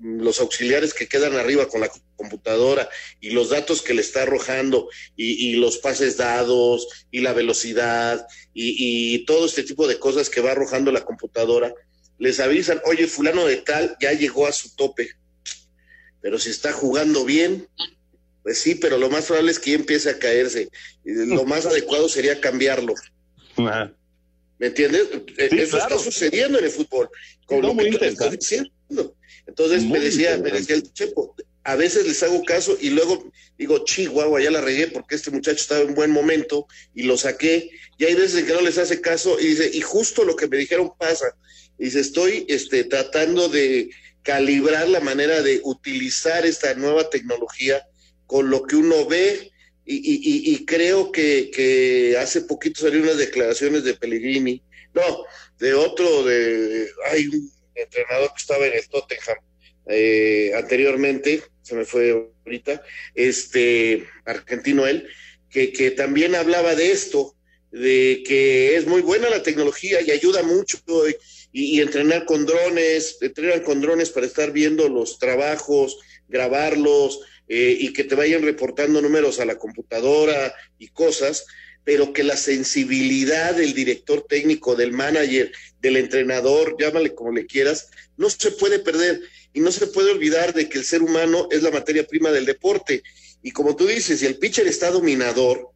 los 0.00 0.40
auxiliares 0.40 0.94
que 0.94 1.06
quedan 1.06 1.34
arriba 1.34 1.68
con 1.68 1.80
la 1.80 1.92
computadora 2.16 2.88
y 3.20 3.30
los 3.30 3.50
datos 3.50 3.80
que 3.82 3.94
le 3.94 4.00
está 4.00 4.22
arrojando 4.22 4.88
y, 5.14 5.54
los 5.56 5.78
pases 5.78 6.16
dados 6.16 7.06
y 7.12 7.20
la 7.20 7.32
velocidad 7.32 8.26
y, 8.52 9.14
y, 9.14 9.24
todo 9.26 9.46
este 9.46 9.62
tipo 9.62 9.86
de 9.86 10.00
cosas 10.00 10.28
que 10.28 10.40
va 10.40 10.50
arrojando 10.50 10.90
la 10.90 11.04
computadora, 11.04 11.72
les 12.18 12.40
avisan, 12.40 12.80
oye, 12.84 13.06
fulano 13.06 13.46
de 13.46 13.58
tal 13.58 13.96
ya 14.00 14.12
llegó 14.12 14.48
a 14.48 14.52
su 14.52 14.74
tope, 14.74 15.08
pero 16.22 16.38
si 16.38 16.50
está 16.50 16.72
jugando 16.72 17.24
bien, 17.24 17.68
pues 18.42 18.58
sí, 18.58 18.74
pero 18.74 18.96
lo 18.96 19.10
más 19.10 19.26
probable 19.26 19.50
es 19.50 19.58
que 19.58 19.74
empiece 19.74 20.08
a 20.08 20.18
caerse. 20.18 20.70
Lo 21.04 21.44
más 21.44 21.66
adecuado 21.66 22.08
sería 22.08 22.40
cambiarlo. 22.40 22.94
¿Me 23.56 24.68
entiendes? 24.68 25.08
Eh, 25.36 25.50
eso 25.52 25.76
está 25.76 25.98
sucediendo 25.98 26.58
en 26.58 26.64
el 26.64 26.70
fútbol. 26.70 27.10
Con 27.46 27.60
lo 27.60 27.76
que 27.76 28.06
estás 28.06 28.30
diciendo. 28.30 28.70
Entonces 29.46 29.84
me 29.84 29.98
decía, 29.98 30.38
me 30.38 30.50
decía 30.50 30.76
el 30.76 30.92
Chepo, 30.92 31.34
a 31.64 31.76
veces 31.76 32.06
les 32.06 32.22
hago 32.22 32.42
caso 32.44 32.76
y 32.80 32.90
luego 32.90 33.30
digo, 33.58 33.84
chihuahua, 33.84 34.40
ya 34.40 34.50
la 34.50 34.60
regué 34.60 34.88
porque 34.88 35.16
este 35.16 35.30
muchacho 35.30 35.60
estaba 35.60 35.80
en 35.80 35.94
buen 35.94 36.10
momento 36.10 36.66
y 36.94 37.02
lo 37.02 37.16
saqué. 37.16 37.70
Y 37.98 38.04
hay 38.04 38.14
veces 38.14 38.40
en 38.40 38.46
que 38.46 38.52
no 38.52 38.60
les 38.60 38.78
hace 38.78 39.00
caso 39.00 39.38
y 39.38 39.48
dice, 39.48 39.70
y 39.72 39.80
justo 39.80 40.24
lo 40.24 40.36
que 40.36 40.48
me 40.48 40.56
dijeron 40.56 40.92
pasa. 40.98 41.36
Y 41.78 41.84
dice, 41.86 42.00
estoy 42.00 42.46
este, 42.48 42.84
tratando 42.84 43.48
de 43.48 43.90
calibrar 44.22 44.88
la 44.88 45.00
manera 45.00 45.42
de 45.42 45.60
utilizar 45.64 46.46
esta 46.46 46.74
nueva 46.74 47.10
tecnología 47.10 47.86
con 48.26 48.50
lo 48.50 48.62
que 48.62 48.76
uno 48.76 49.06
ve. 49.06 49.50
Y, 49.84 50.64
creo 50.64 51.10
que, 51.10 52.16
hace 52.20 52.42
poquito 52.42 52.80
salieron 52.80 53.08
unas 53.08 53.18
declaraciones 53.18 53.82
de 53.82 53.94
Pellegrini, 53.94 54.62
no, 54.94 55.24
de 55.58 55.74
otro, 55.74 56.22
de 56.22 56.88
hay 57.10 57.26
un 57.26 57.50
entrenador 57.74 58.28
que 58.28 58.40
estaba 58.40 58.66
en 58.66 58.74
el 58.74 58.88
Tottenham 58.88 59.38
eh, 59.86 60.52
anteriormente, 60.54 61.42
se 61.62 61.74
me 61.74 61.84
fue 61.84 62.30
ahorita, 62.44 62.82
este 63.14 64.06
argentino 64.24 64.86
él, 64.86 65.08
que, 65.50 65.72
que 65.72 65.90
también 65.90 66.36
hablaba 66.36 66.76
de 66.76 66.92
esto, 66.92 67.34
de 67.72 68.22
que 68.26 68.76
es 68.76 68.86
muy 68.86 69.00
buena 69.00 69.30
la 69.30 69.42
tecnología 69.42 70.00
y 70.00 70.10
ayuda 70.10 70.42
mucho 70.42 70.78
y, 70.86 71.16
y, 71.52 71.80
entrenar 71.80 72.24
con 72.24 72.46
drones, 72.46 73.18
entrenar 73.20 73.62
con 73.62 73.80
drones 73.80 74.10
para 74.10 74.26
estar 74.26 74.52
viendo 74.52 74.88
los 74.88 75.18
trabajos, 75.18 75.98
grabarlos, 76.28 77.20
eh, 77.48 77.76
y 77.78 77.92
que 77.92 78.04
te 78.04 78.14
vayan 78.14 78.42
reportando 78.42 79.02
números 79.02 79.38
a 79.38 79.44
la 79.44 79.58
computadora 79.58 80.54
y 80.78 80.88
cosas, 80.88 81.44
pero 81.84 82.12
que 82.12 82.22
la 82.22 82.36
sensibilidad 82.36 83.54
del 83.54 83.74
director 83.74 84.24
técnico, 84.26 84.76
del 84.76 84.92
manager, 84.92 85.52
del 85.80 85.96
entrenador, 85.96 86.76
llámale 86.78 87.14
como 87.14 87.32
le 87.32 87.46
quieras, 87.46 87.90
no 88.16 88.30
se 88.30 88.52
puede 88.52 88.78
perder 88.78 89.20
y 89.52 89.60
no 89.60 89.72
se 89.72 89.88
puede 89.88 90.12
olvidar 90.12 90.54
de 90.54 90.68
que 90.68 90.78
el 90.78 90.84
ser 90.84 91.02
humano 91.02 91.48
es 91.50 91.62
la 91.62 91.70
materia 91.70 92.06
prima 92.06 92.30
del 92.30 92.46
deporte. 92.46 93.02
Y 93.42 93.50
como 93.50 93.76
tú 93.76 93.86
dices, 93.86 94.20
si 94.20 94.26
el 94.26 94.38
pitcher 94.38 94.66
está 94.66 94.90
dominador 94.90 95.71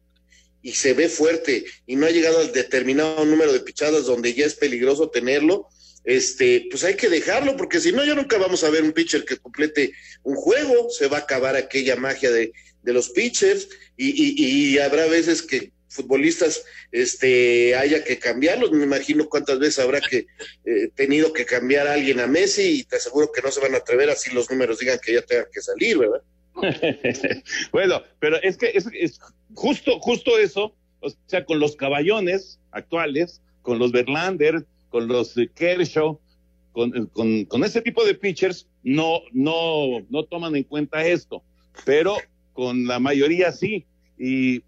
y 0.61 0.73
se 0.73 0.93
ve 0.93 1.09
fuerte 1.09 1.65
y 1.85 1.95
no 1.95 2.05
ha 2.05 2.11
llegado 2.11 2.39
al 2.39 2.51
determinado 2.51 3.23
número 3.25 3.53
de 3.53 3.59
pichadas 3.59 4.05
donde 4.05 4.33
ya 4.33 4.45
es 4.45 4.55
peligroso 4.55 5.09
tenerlo, 5.09 5.69
este, 6.07 6.67
pues 6.71 6.85
hay 6.85 6.95
que 6.95 7.09
dejarlo, 7.09 7.57
porque 7.57 7.81
si 7.81 7.91
no, 7.91 8.05
ya 8.05 8.15
nunca 8.15 8.37
vamos 8.37 8.63
a 8.63 8.69
ver 8.69 8.83
un 8.83 8.93
pitcher 8.93 9.25
que 9.25 9.35
complete 9.35 9.91
un 10.23 10.35
juego, 10.35 10.89
se 10.89 11.07
va 11.07 11.17
a 11.17 11.21
acabar 11.21 11.57
aquella 11.57 11.97
magia 11.97 12.31
de, 12.31 12.53
los 12.83 13.09
pitchers, 13.09 13.67
y, 13.97 14.77
habrá 14.77 15.05
veces 15.07 15.41
que 15.41 15.73
futbolistas 15.89 16.63
este 16.93 17.75
haya 17.75 18.05
que 18.05 18.19
cambiarlos, 18.19 18.71
me 18.71 18.85
imagino 18.85 19.27
cuántas 19.27 19.59
veces 19.59 19.79
habrá 19.79 19.99
que 19.99 20.27
eh, 20.63 20.89
tenido 20.95 21.33
que 21.33 21.45
cambiar 21.45 21.87
a 21.87 21.93
alguien 21.93 22.21
a 22.21 22.27
Messi 22.27 22.79
y 22.79 22.83
te 22.85 22.95
aseguro 22.95 23.31
que 23.33 23.41
no 23.41 23.51
se 23.51 23.59
van 23.59 23.73
a 23.73 23.79
atrever 23.79 24.09
así 24.09 24.31
los 24.31 24.49
números 24.49 24.79
digan 24.79 24.99
que 25.03 25.13
ya 25.13 25.21
tenga 25.23 25.49
que 25.51 25.61
salir, 25.61 25.97
¿verdad? 25.97 26.21
bueno, 27.71 28.01
pero 28.19 28.41
es 28.41 28.57
que 28.57 28.71
es, 28.73 28.87
es, 28.93 29.19
justo, 29.53 29.99
justo 29.99 30.37
eso, 30.37 30.75
o 31.01 31.09
sea, 31.25 31.45
con 31.45 31.59
los 31.59 31.75
caballones 31.75 32.59
actuales, 32.71 33.41
con 33.61 33.79
los 33.79 33.91
Verlander, 33.91 34.65
con 34.89 35.07
los 35.07 35.35
Kershaw, 35.55 36.19
con, 36.71 37.07
con, 37.07 37.45
con 37.45 37.63
ese 37.63 37.81
tipo 37.81 38.05
de 38.05 38.13
pitchers 38.13 38.67
no, 38.83 39.21
no, 39.31 40.05
no 40.09 40.23
toman 40.25 40.55
en 40.55 40.63
cuenta 40.63 41.05
esto, 41.05 41.43
pero 41.85 42.17
con 42.53 42.87
la 42.87 42.99
mayoría 42.99 43.51
sí. 43.51 43.85
Y 44.17 44.63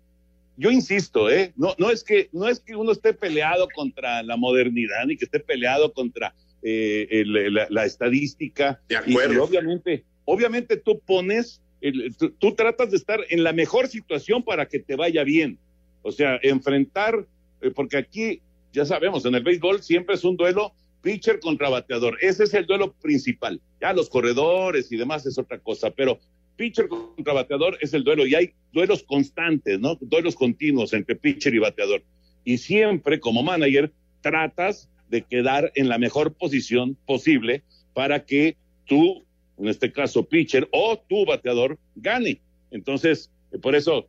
yo 0.58 0.72
insisto, 0.72 1.30
¿eh? 1.30 1.54
no, 1.56 1.74
no, 1.78 1.90
es 1.90 2.04
que, 2.04 2.30
no 2.34 2.48
es 2.48 2.60
que 2.60 2.76
uno 2.76 2.92
esté 2.92 3.14
peleado 3.14 3.68
contra 3.74 4.22
la 4.24 4.36
modernidad 4.36 5.06
ni 5.08 5.16
que 5.16 5.26
esté 5.26 5.40
peleado 5.40 5.94
contra 5.94 6.36
eh, 6.62 7.08
el, 7.10 7.54
la, 7.54 7.68
la, 7.70 7.86
estadística. 7.86 8.82
De 8.90 8.98
acuerdo. 8.98 9.34
Y, 9.34 9.38
obviamente, 9.38 10.04
obviamente 10.26 10.76
tú 10.76 11.00
pones, 11.00 11.62
tú, 12.40 12.56
tratas 12.56 12.92
de 12.92 12.98
estar 12.98 13.20
en 13.30 13.44
la 13.44 13.54
mejor 13.54 13.88
situación 13.88 14.44
para 14.44 14.68
que 14.68 14.80
te 14.80 14.96
vaya 14.96 15.24
bien. 15.24 15.58
O 16.02 16.12
sea, 16.12 16.40
enfrentar, 16.42 17.26
eh, 17.62 17.72
porque 17.72 17.98
aquí, 17.98 18.42
ya 18.74 18.86
sabemos, 18.86 19.26
en 19.26 19.36
el 19.36 19.44
béisbol 19.44 19.82
siempre 19.84 20.16
es 20.16 20.24
un 20.24 20.38
duelo 20.38 20.74
pitcher 21.02 21.40
contra 21.40 21.70
bateador. 21.70 22.18
Ese 22.22 22.44
es 22.44 22.54
el 22.54 22.66
duelo 22.66 22.94
principal. 22.94 23.62
Ya 23.82 23.94
los 23.94 24.10
corredores 24.10 24.92
y 24.92 24.98
demás 24.98 25.26
es 25.26 25.38
otra 25.38 25.60
cosa, 25.60 25.92
pero 25.92 26.20
pitcher 26.56 26.88
contra 26.90 27.34
bateador 27.34 27.78
es 27.82 27.94
el 27.94 28.04
duelo 28.04 28.28
y 28.28 28.36
hay 28.36 28.54
duelos 28.74 29.04
constantes, 29.04 29.80
¿no? 29.80 29.96
Duelos 30.02 30.36
continuos 30.36 30.94
entre 30.94 31.16
pitcher 31.16 31.54
y 31.56 31.60
bateador. 31.60 32.04
Y 32.44 32.58
siempre 32.58 33.20
como 33.20 33.44
manager 33.44 33.92
tratas 34.22 34.90
de 35.10 35.22
quedar 35.24 35.72
en 35.76 35.90
la 35.90 35.98
mejor 35.98 36.34
posición 36.34 36.98
posible 37.06 37.64
para 37.94 38.26
que 38.26 38.58
tú, 38.86 39.26
en 39.60 39.68
este 39.68 39.92
caso 39.92 40.24
pitcher 40.24 40.68
o 40.72 40.98
tu 40.98 41.26
bateador, 41.26 41.78
gane. 41.96 42.42
Entonces, 42.72 43.30
por 43.62 43.76
eso, 43.76 44.08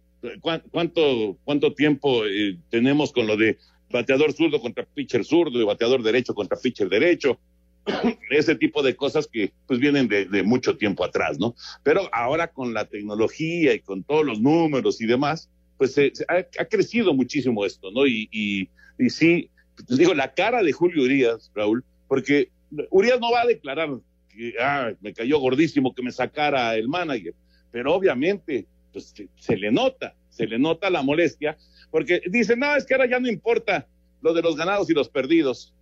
¿cuánto, 0.71 1.37
cuánto 1.45 1.75
tiempo 1.75 2.25
eh, 2.27 2.57
tenemos 2.71 3.13
con 3.13 3.27
lo 3.27 3.37
de 3.37 3.59
bateador 3.91 4.33
zurdo 4.33 4.61
contra 4.61 4.85
pitcher 4.85 5.25
zurdo 5.25 5.61
y 5.61 5.65
bateador 5.65 6.03
derecho 6.03 6.35
contra 6.35 6.59
pitcher 6.59 6.89
derecho? 6.89 7.39
ese 8.31 8.55
tipo 8.55 8.83
de 8.83 8.95
cosas 8.95 9.27
que 9.27 9.53
pues 9.67 9.81
vienen 9.81 10.07
de, 10.07 10.27
de, 10.27 10.43
mucho 10.43 10.77
tiempo 10.77 11.05
atrás, 11.05 11.39
¿no? 11.39 11.55
Pero 11.83 12.09
ahora 12.13 12.49
con 12.49 12.75
la 12.75 12.85
tecnología 12.85 13.75
y 13.75 13.81
con 13.81 14.03
todos 14.05 14.25
los 14.25 14.41
números 14.41 15.01
y 15.01 15.07
demás, 15.07 15.49
pues 15.79 15.97
ha, 16.29 16.65
crecido 16.67 17.15
muchísimo 17.15 17.65
esto, 17.65 17.91
¿no? 17.91 18.07
Y, 18.07 18.29
y, 18.31 18.69
y 18.99 19.09
sí, 19.09 19.49
les 19.89 19.99
digo, 19.99 20.13
la 20.13 20.35
cara 20.35 20.63
de 20.63 20.73
Julio 20.73 21.05
Urias, 21.05 21.51
Raúl, 21.55 21.83
porque 22.07 22.51
Urias 22.91 23.19
no 23.19 23.33
va 23.33 23.43
a 23.43 23.47
declarar 23.47 23.89
ah, 24.61 24.93
me 25.01 25.13
cayó 25.13 25.39
gordísimo 25.39 25.95
que 25.95 26.03
me 26.03 26.13
sacara 26.13 26.75
el 26.77 26.89
manager, 26.89 27.35
pero 27.71 27.95
obviamente 27.95 28.67
pues, 28.93 29.15
se, 29.37 29.57
le 29.57 29.71
nota, 29.71 30.15
se 30.29 30.47
le 30.47 30.59
nota 30.59 30.91
la 30.91 31.03
molestia, 31.03 31.57
porque 31.91 32.23
dice, 32.27 32.57
no, 32.57 32.75
es 32.77 32.85
que 32.85 32.95
ahora 32.95 33.09
ya 33.09 33.21
no 33.21 33.29
importa 33.29 33.87
lo 34.23 34.33
de 34.35 34.43
los 34.43 34.57
ganados 34.57 34.91
y 34.91 34.95
los 34.95 35.09
perdidos, 35.09 35.75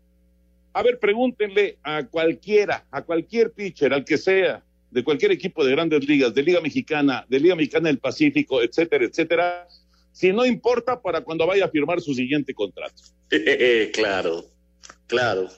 a 0.72 0.82
ver, 0.82 0.98
pregúntenle 0.98 1.78
a 1.82 2.06
cualquiera, 2.06 2.86
a 2.90 3.02
cualquier 3.02 3.52
pitcher, 3.52 3.92
al 3.92 4.04
que 4.04 4.18
sea, 4.18 4.62
de 4.90 5.04
cualquier 5.04 5.32
equipo 5.32 5.64
de 5.64 5.72
grandes 5.72 6.06
ligas, 6.06 6.34
de 6.34 6.42
Liga 6.42 6.60
Mexicana, 6.60 7.26
de 7.28 7.40
Liga 7.40 7.54
Mexicana 7.54 7.88
del 7.88 7.98
Pacífico, 7.98 8.62
etcétera, 8.62 9.04
etcétera, 9.04 9.68
si 10.12 10.32
no 10.32 10.46
importa 10.46 11.00
para 11.00 11.20
cuando 11.20 11.46
vaya 11.46 11.66
a 11.66 11.68
firmar 11.68 12.00
su 12.00 12.14
siguiente 12.14 12.54
contrato. 12.54 13.02
claro, 13.92 14.44
claro. 15.06 15.48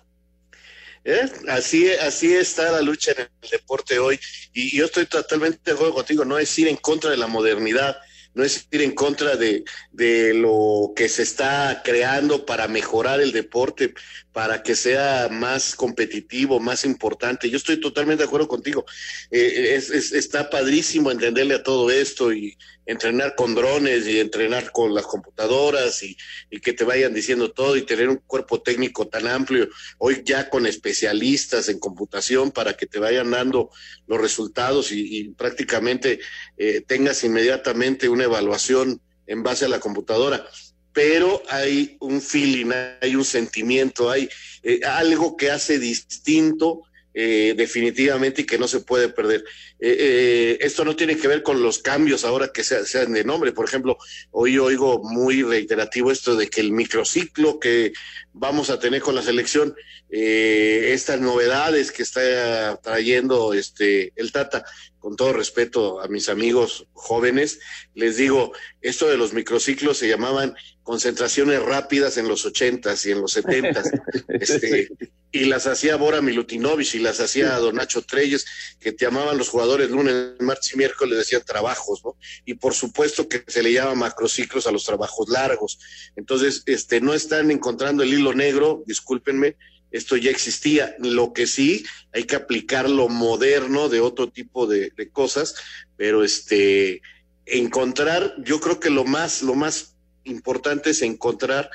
¿Eh? 1.04 1.30
Así, 1.48 1.90
así 1.90 2.34
está 2.34 2.70
la 2.72 2.82
lucha 2.82 3.12
en 3.12 3.20
el 3.20 3.50
deporte 3.50 3.98
hoy. 3.98 4.18
Y 4.52 4.76
yo 4.76 4.84
estoy 4.86 5.06
totalmente 5.06 5.58
de 5.64 5.72
acuerdo 5.72 5.94
contigo, 5.94 6.24
no 6.24 6.38
es 6.38 6.58
ir 6.58 6.68
en 6.68 6.76
contra 6.76 7.10
de 7.10 7.16
la 7.16 7.26
modernidad, 7.26 7.96
no 8.34 8.44
es 8.44 8.68
ir 8.70 8.82
en 8.82 8.92
contra 8.92 9.36
de, 9.36 9.64
de, 9.90 10.34
lo 10.34 10.92
que 10.94 11.08
se 11.08 11.22
está 11.22 11.82
creando 11.84 12.46
para 12.46 12.68
mejorar 12.68 13.20
el 13.20 13.32
deporte, 13.32 13.94
para 14.32 14.62
que 14.62 14.76
sea 14.76 15.28
más 15.30 15.74
competitivo, 15.74 16.60
más 16.60 16.84
importante. 16.84 17.50
Yo 17.50 17.56
estoy 17.56 17.80
totalmente 17.80 18.22
de 18.22 18.28
acuerdo 18.28 18.46
contigo. 18.46 18.84
Eh, 19.30 19.74
es, 19.74 19.90
es, 19.90 20.12
está 20.12 20.48
padrísimo 20.48 21.10
entenderle 21.10 21.54
a 21.54 21.62
todo 21.62 21.90
esto 21.90 22.32
y 22.32 22.56
entrenar 22.86 23.34
con 23.36 23.54
drones 23.54 24.06
y 24.06 24.18
entrenar 24.18 24.72
con 24.72 24.94
las 24.94 25.06
computadoras 25.06 26.02
y, 26.02 26.16
que 26.60 26.72
te 26.72 26.84
vayan 26.84 27.14
diciendo 27.14 27.52
todo 27.52 27.76
y 27.76 27.82
tener 27.82 28.08
un 28.08 28.16
cuerpo 28.16 28.60
técnico 28.60 29.08
tan 29.08 29.26
amplio, 29.26 29.68
hoy 29.98 30.22
ya 30.24 30.50
con 30.50 30.66
especialistas 30.66 31.68
en 31.68 31.78
computación 31.78 32.50
para 32.50 32.76
que 32.76 32.86
te 32.86 32.98
vayan 32.98 33.30
dando 33.30 33.70
los 34.06 34.20
resultados 34.20 34.92
y, 34.92 35.18
y 35.18 35.28
prácticamente 35.30 36.20
eh, 36.56 36.82
tengas 36.86 37.22
inmediatamente 37.24 38.08
una 38.08 38.24
evaluación 38.24 39.00
en 39.26 39.42
base 39.42 39.64
a 39.64 39.68
la 39.68 39.80
computadora. 39.80 40.44
Pero 40.92 41.40
hay 41.48 41.96
un 42.00 42.20
feeling, 42.20 42.72
hay 43.00 43.14
un 43.14 43.24
sentimiento, 43.24 44.10
hay 44.10 44.28
eh, 44.62 44.80
algo 44.84 45.36
que 45.36 45.50
hace 45.50 45.78
distinto 45.78 46.82
eh, 47.14 47.54
definitivamente 47.56 48.42
y 48.42 48.46
que 48.46 48.58
no 48.58 48.68
se 48.68 48.80
puede 48.80 49.08
perder. 49.08 49.44
Eh, 49.78 49.96
eh, 49.98 50.58
esto 50.60 50.84
no 50.84 50.94
tiene 50.94 51.16
que 51.16 51.28
ver 51.28 51.42
con 51.42 51.62
los 51.62 51.78
cambios 51.78 52.24
ahora 52.24 52.52
que 52.52 52.62
sean, 52.62 52.86
sean 52.86 53.12
de 53.12 53.24
nombre. 53.24 53.52
Por 53.52 53.66
ejemplo, 53.66 53.98
hoy 54.30 54.58
oigo 54.58 55.02
muy 55.02 55.42
reiterativo 55.42 56.10
esto 56.10 56.36
de 56.36 56.48
que 56.48 56.60
el 56.60 56.72
microciclo 56.72 57.58
que 57.58 57.92
vamos 58.32 58.70
a 58.70 58.78
tener 58.78 59.02
con 59.02 59.14
la 59.14 59.22
selección, 59.22 59.74
eh, 60.10 60.90
estas 60.92 61.20
novedades 61.20 61.92
que 61.92 62.02
está 62.02 62.78
trayendo 62.82 63.54
este 63.54 64.12
el 64.16 64.32
Tata, 64.32 64.64
con 64.98 65.16
todo 65.16 65.32
respeto 65.32 66.00
a 66.00 66.08
mis 66.08 66.28
amigos 66.28 66.86
jóvenes, 66.92 67.58
les 67.94 68.16
digo, 68.16 68.52
esto 68.82 69.08
de 69.08 69.16
los 69.16 69.32
microciclos 69.32 69.98
se 69.98 70.08
llamaban 70.08 70.54
concentraciones 70.82 71.62
rápidas 71.62 72.18
en 72.18 72.28
los 72.28 72.44
ochentas 72.44 73.04
y 73.06 73.12
en 73.12 73.20
los 73.20 73.32
setentas, 73.32 73.90
este, 74.28 74.88
y 75.32 75.44
las 75.44 75.66
hacía 75.66 75.96
Bora 75.96 76.20
Milutinovich 76.20 76.94
y 76.94 76.98
las 76.98 77.20
hacía 77.20 77.56
Don 77.58 77.76
Nacho 77.76 78.02
Treyes, 78.02 78.46
que 78.80 78.92
te 78.92 79.04
llamaban 79.04 79.38
los 79.38 79.48
jugadores 79.48 79.90
lunes, 79.90 80.32
martes 80.40 80.74
y 80.74 80.76
miércoles, 80.76 81.18
decían 81.18 81.42
trabajos, 81.44 82.02
¿no? 82.04 82.16
Y 82.44 82.54
por 82.54 82.74
supuesto 82.74 83.28
que 83.28 83.44
se 83.46 83.62
le 83.62 83.72
llama 83.72 83.94
macrociclos 83.94 84.66
a 84.66 84.72
los 84.72 84.84
trabajos 84.84 85.28
largos. 85.28 85.78
Entonces, 86.16 86.62
este, 86.66 87.00
no 87.00 87.14
están 87.14 87.50
encontrando 87.50 88.02
el 88.02 88.12
hilo 88.12 88.34
negro, 88.34 88.82
discúlpenme, 88.86 89.56
esto 89.92 90.16
ya 90.16 90.30
existía. 90.30 90.96
Lo 90.98 91.32
que 91.32 91.46
sí, 91.46 91.84
hay 92.12 92.24
que 92.24 92.36
aplicar 92.36 92.90
lo 92.90 93.08
moderno 93.08 93.88
de 93.88 94.00
otro 94.00 94.28
tipo 94.30 94.66
de, 94.66 94.90
de 94.96 95.10
cosas, 95.10 95.54
pero 95.96 96.24
este, 96.24 97.02
encontrar, 97.46 98.34
yo 98.38 98.60
creo 98.60 98.80
que 98.80 98.90
lo 98.90 99.04
más, 99.04 99.42
lo 99.42 99.54
más 99.54 99.94
importante 100.24 100.90
es 100.90 101.02
encontrar 101.02 101.70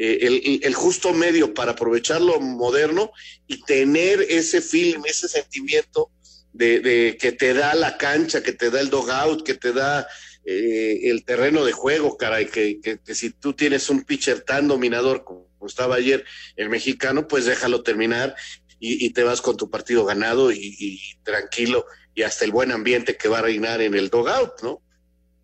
el, 0.00 0.60
el, 0.62 0.74
justo 0.74 1.12
medio 1.12 1.52
para 1.52 1.72
aprovechar 1.72 2.22
lo 2.22 2.40
moderno 2.40 3.12
y 3.46 3.62
tener 3.64 4.24
ese 4.28 4.62
film, 4.62 5.02
ese 5.04 5.28
sentimiento 5.28 6.10
de, 6.52 7.18
que 7.20 7.32
te 7.32 7.52
da 7.52 7.74
la 7.74 7.98
cancha, 7.98 8.42
que 8.42 8.52
te 8.52 8.70
da 8.70 8.80
el 8.80 8.90
dogout, 8.90 9.44
que 9.44 9.54
te 9.54 9.72
da 9.72 10.06
eh, 10.44 11.00
el 11.04 11.24
terreno 11.24 11.64
de 11.64 11.72
juego, 11.72 12.16
caray, 12.16 12.46
que, 12.46 12.80
que, 12.80 13.14
si 13.14 13.30
tú 13.30 13.52
tienes 13.52 13.90
un 13.90 14.04
pitcher 14.04 14.40
tan 14.40 14.68
dominador 14.68 15.22
como 15.24 15.48
estaba 15.66 15.96
ayer 15.96 16.24
el 16.56 16.70
mexicano, 16.70 17.28
pues 17.28 17.44
déjalo 17.44 17.82
terminar 17.82 18.34
y, 18.82 19.10
te 19.10 19.22
vas 19.22 19.42
con 19.42 19.58
tu 19.58 19.68
partido 19.68 20.06
ganado 20.06 20.50
y, 20.50 20.74
y, 20.78 20.98
tranquilo 21.22 21.84
y 22.14 22.22
hasta 22.22 22.46
el 22.46 22.50
buen 22.50 22.72
ambiente 22.72 23.18
que 23.18 23.28
va 23.28 23.40
a 23.40 23.42
reinar 23.42 23.82
en 23.82 23.94
el 23.94 24.08
dogout, 24.08 24.62
¿no? 24.62 24.82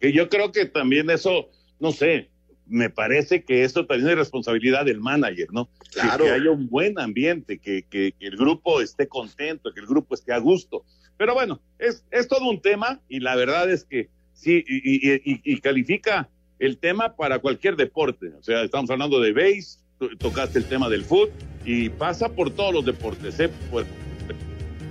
Que 0.00 0.12
yo 0.14 0.30
creo 0.30 0.52
que 0.52 0.64
también 0.64 1.10
eso, 1.10 1.50
no 1.78 1.92
sé, 1.92 2.30
me 2.68 2.90
parece 2.90 3.44
que 3.44 3.64
esto 3.64 3.86
también 3.86 4.10
es 4.10 4.16
responsabilidad 4.16 4.84
del 4.84 5.00
manager, 5.00 5.48
¿no? 5.52 5.68
Claro. 5.92 6.24
Que, 6.24 6.30
que 6.30 6.36
haya 6.36 6.50
un 6.50 6.68
buen 6.68 6.98
ambiente, 6.98 7.58
que, 7.58 7.84
que, 7.88 8.12
que, 8.18 8.26
el 8.26 8.36
grupo 8.36 8.80
esté 8.80 9.06
contento, 9.06 9.72
que 9.72 9.80
el 9.80 9.86
grupo 9.86 10.14
esté 10.14 10.32
a 10.32 10.38
gusto. 10.38 10.84
Pero 11.16 11.34
bueno, 11.34 11.60
es, 11.78 12.04
es 12.10 12.28
todo 12.28 12.48
un 12.48 12.60
tema 12.60 13.00
y 13.08 13.20
la 13.20 13.36
verdad 13.36 13.70
es 13.70 13.84
que 13.84 14.10
sí, 14.34 14.64
y, 14.66 14.96
y, 14.96 15.20
y, 15.24 15.60
califica 15.60 16.28
el 16.58 16.78
tema 16.78 17.14
para 17.16 17.38
cualquier 17.38 17.76
deporte. 17.76 18.28
O 18.38 18.42
sea, 18.42 18.62
estamos 18.62 18.90
hablando 18.90 19.20
de 19.20 19.32
base, 19.32 19.78
tocaste 20.18 20.58
el 20.58 20.66
tema 20.66 20.88
del 20.88 21.04
fútbol 21.04 21.30
y 21.64 21.88
pasa 21.88 22.28
por 22.28 22.50
todos 22.50 22.74
los 22.74 22.84
deportes, 22.84 23.38
¿eh? 23.40 23.50
por 23.70 23.86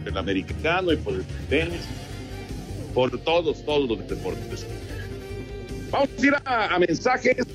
el 0.05 0.17
americano 0.17 0.93
y 0.93 0.97
por 0.97 1.15
el 1.15 1.25
tenis, 1.49 1.81
por 2.93 3.17
todos, 3.19 3.63
todos 3.65 3.89
los 3.89 4.07
deportes. 4.07 4.65
Vamos 5.91 6.09
a 6.17 6.25
ir 6.25 6.33
a, 6.45 6.75
a 6.75 6.79
mensajes 6.79 7.45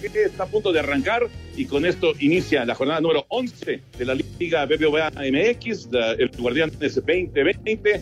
que 0.00 0.24
está 0.24 0.44
a 0.44 0.46
punto 0.46 0.72
de 0.72 0.80
arrancar 0.80 1.28
y 1.56 1.66
con 1.66 1.84
esto 1.84 2.12
inicia 2.20 2.64
la 2.64 2.74
jornada 2.74 3.00
número 3.00 3.26
11 3.28 3.80
de 3.98 4.04
la 4.04 4.14
Liga 4.14 4.64
BBVA 4.66 5.10
MX, 5.10 5.88
la, 5.90 6.12
el 6.12 6.30
Guardianes 6.30 6.78
2020. 6.78 8.00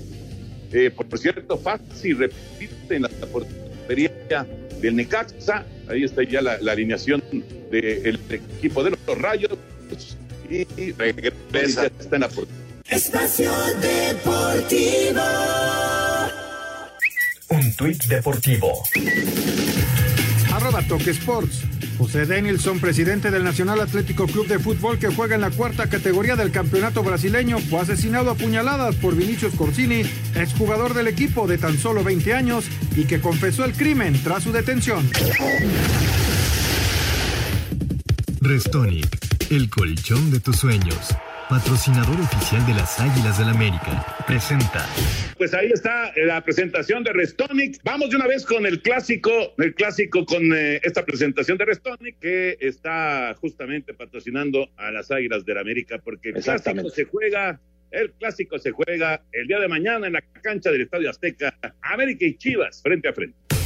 Eh, 0.70 0.90
por, 0.90 1.06
por, 1.06 1.18
cierto, 1.18 1.56
fácil 1.56 2.18
repite 2.18 2.96
en 2.96 3.02
la 3.02 3.08
portería 3.08 4.46
del 4.80 4.96
Necaxa. 4.96 5.64
Ahí 5.88 6.04
está 6.04 6.22
ya 6.22 6.42
la, 6.42 6.58
la 6.58 6.72
alineación 6.72 7.22
del 7.70 8.18
de 8.28 8.34
equipo 8.58 8.84
de 8.84 8.90
los 8.90 9.18
Rayos. 9.18 9.58
Y, 10.50 10.66
y 10.80 10.92
regresa, 10.92 11.86
está 11.86 12.16
en 12.16 12.20
la 12.20 12.28
portería. 12.28 12.68
Espacio 12.90 13.52
Deportivo. 13.80 15.20
Un 17.50 17.72
tuit 17.76 18.04
deportivo. 18.04 18.82
Arroba 20.52 20.82
Toque 20.82 21.10
Sports. 21.10 21.77
José 21.98 22.26
Denilson, 22.26 22.78
presidente 22.78 23.30
del 23.32 23.42
Nacional 23.42 23.80
Atlético 23.80 24.26
Club 24.26 24.46
de 24.46 24.60
Fútbol 24.60 24.98
que 24.98 25.08
juega 25.08 25.34
en 25.34 25.40
la 25.40 25.50
cuarta 25.50 25.88
categoría 25.88 26.36
del 26.36 26.52
campeonato 26.52 27.02
brasileño, 27.02 27.58
fue 27.58 27.80
asesinado 27.80 28.30
a 28.30 28.34
puñaladas 28.36 28.94
por 28.96 29.16
Vinicius 29.16 29.54
Corsini, 29.54 30.02
exjugador 30.34 30.94
del 30.94 31.08
equipo 31.08 31.48
de 31.48 31.58
tan 31.58 31.76
solo 31.76 32.04
20 32.04 32.32
años 32.34 32.66
y 32.96 33.04
que 33.04 33.20
confesó 33.20 33.64
el 33.64 33.72
crimen 33.72 34.22
tras 34.22 34.44
su 34.44 34.52
detención. 34.52 35.10
Restonic, 38.40 39.18
el 39.50 39.68
colchón 39.68 40.30
de 40.30 40.38
tus 40.38 40.56
sueños 40.56 41.16
patrocinador 41.48 42.20
oficial 42.20 42.64
de 42.66 42.74
las 42.74 43.00
Águilas 43.00 43.38
del 43.38 43.48
América, 43.48 44.04
presenta. 44.28 44.86
Pues 45.38 45.54
ahí 45.54 45.70
está 45.72 46.12
la 46.16 46.44
presentación 46.44 47.02
de 47.02 47.12
Restonic. 47.14 47.80
Vamos 47.82 48.10
de 48.10 48.16
una 48.16 48.26
vez 48.26 48.44
con 48.44 48.66
el 48.66 48.82
clásico, 48.82 49.54
el 49.56 49.74
clásico 49.74 50.26
con 50.26 50.52
eh, 50.54 50.80
esta 50.82 51.04
presentación 51.04 51.56
de 51.56 51.64
Restonic 51.64 52.18
que 52.18 52.58
está 52.60 53.34
justamente 53.40 53.94
patrocinando 53.94 54.68
a 54.76 54.90
las 54.90 55.10
Águilas 55.10 55.46
del 55.46 55.58
América 55.58 55.98
porque 56.04 56.30
el 56.30 56.42
clásico 56.42 56.90
se 56.90 57.04
juega 57.04 57.58
el 57.90 58.12
clásico 58.12 58.58
se 58.58 58.70
juega 58.70 59.22
el 59.32 59.46
día 59.46 59.58
de 59.60 59.68
mañana 59.68 60.06
en 60.06 60.12
la 60.12 60.20
cancha 60.42 60.70
del 60.70 60.82
Estadio 60.82 61.08
Azteca, 61.08 61.58
América 61.80 62.26
y 62.26 62.36
Chivas, 62.36 62.82
frente 62.82 63.08
a 63.08 63.14
frente. 63.14 63.57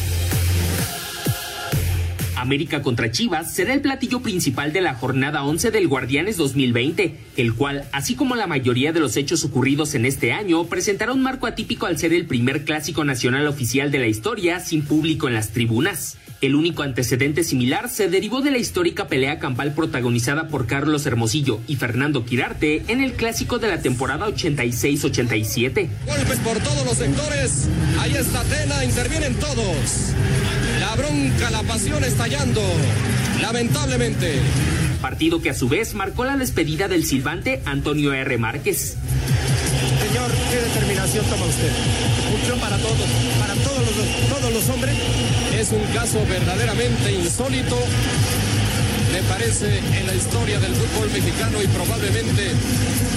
América 2.43 2.83
contra 2.83 3.11
Chivas 3.11 3.55
será 3.55 3.73
el 3.73 3.81
platillo 3.81 4.21
principal 4.21 4.73
de 4.73 4.81
la 4.81 4.95
jornada 4.95 5.45
11 5.45 5.71
del 5.71 5.89
Guardianes 5.89 6.37
2020, 6.37 7.17
el 7.37 7.55
cual, 7.55 7.85
así 7.93 8.17
como 8.17 8.35
la 8.35 8.47
mayoría 8.47 8.93
de 8.93 9.01
los 9.01 9.17
hechos 9.17 9.45
ocurridos 9.45 9.95
en 9.95 10.05
este 10.05 10.33
año, 10.33 10.65
presentará 10.67 11.13
un 11.13 11.23
marco 11.23 11.47
atípico 11.47 11.87
al 11.87 11.99
ser 11.99 12.13
el 12.13 12.27
primer 12.27 12.65
clásico 12.65 13.05
nacional 13.05 13.47
oficial 13.47 13.91
de 13.91 14.01
la 14.01 14.09
historia 14.09 14.61
sin 14.61 14.83
público 14.83 15.29
en 15.29 15.35
las 15.35 15.51
tribunas. 15.51 16.19
El 16.41 16.57
único 16.57 16.83
antecedente 16.83 17.45
similar 17.45 17.89
se 17.89 18.09
derivó 18.09 18.41
de 18.41 18.51
la 18.51 18.59
histórica 18.59 19.07
pelea 19.07 19.39
campal 19.39 19.75
protagonizada 19.75 20.49
por 20.49 20.67
Carlos 20.67 21.07
Hermosillo 21.07 21.61
y 21.69 21.77
Fernando 21.77 22.25
Quirarte 22.25 22.83
en 22.89 23.01
el 23.01 23.13
clásico 23.13 23.61
de 23.61 23.69
la 23.69 23.81
temporada 23.81 24.27
86-87. 24.27 25.89
Golpes 26.05 26.39
por 26.41 26.59
todos 26.59 26.85
los 26.85 26.99
sectores. 26.99 27.69
Ahí 28.01 28.15
está 28.17 28.43
Tena, 28.43 28.85
intervienen 28.85 29.35
todos. 29.37 30.13
La 30.93 30.97
bronca, 30.97 31.51
la 31.51 31.63
pasión 31.63 32.05
estallando. 32.05 32.61
Lamentablemente. 33.41 34.43
Partido 35.01 35.41
que 35.41 35.49
a 35.49 35.55
su 35.55 35.67
vez 35.67 35.95
marcó 35.95 36.27
la 36.27 36.37
despedida 36.37 36.87
del 36.87 37.07
silbante 37.07 37.63
Antonio 37.65 38.13
R. 38.13 38.37
Márquez. 38.37 38.99
Señor, 40.07 40.31
¿qué 40.51 40.57
determinación 40.57 41.25
toma 41.25 41.47
usted? 41.47 41.73
Mucho 42.31 42.61
para 42.61 42.77
todos, 42.77 43.09
para 43.41 43.55
todos 43.55 43.79
los, 43.79 44.39
todos 44.39 44.53
los 44.53 44.69
hombres. 44.69 44.95
Es 45.59 45.73
un 45.73 45.83
caso 45.95 46.19
verdaderamente 46.29 47.11
insólito 47.11 47.79
me 49.13 49.23
parece, 49.25 49.79
en 49.79 50.07
la 50.07 50.15
historia 50.15 50.59
del 50.59 50.75
fútbol 50.75 51.11
mexicano 51.13 51.63
y 51.63 51.67
probablemente, 51.67 52.51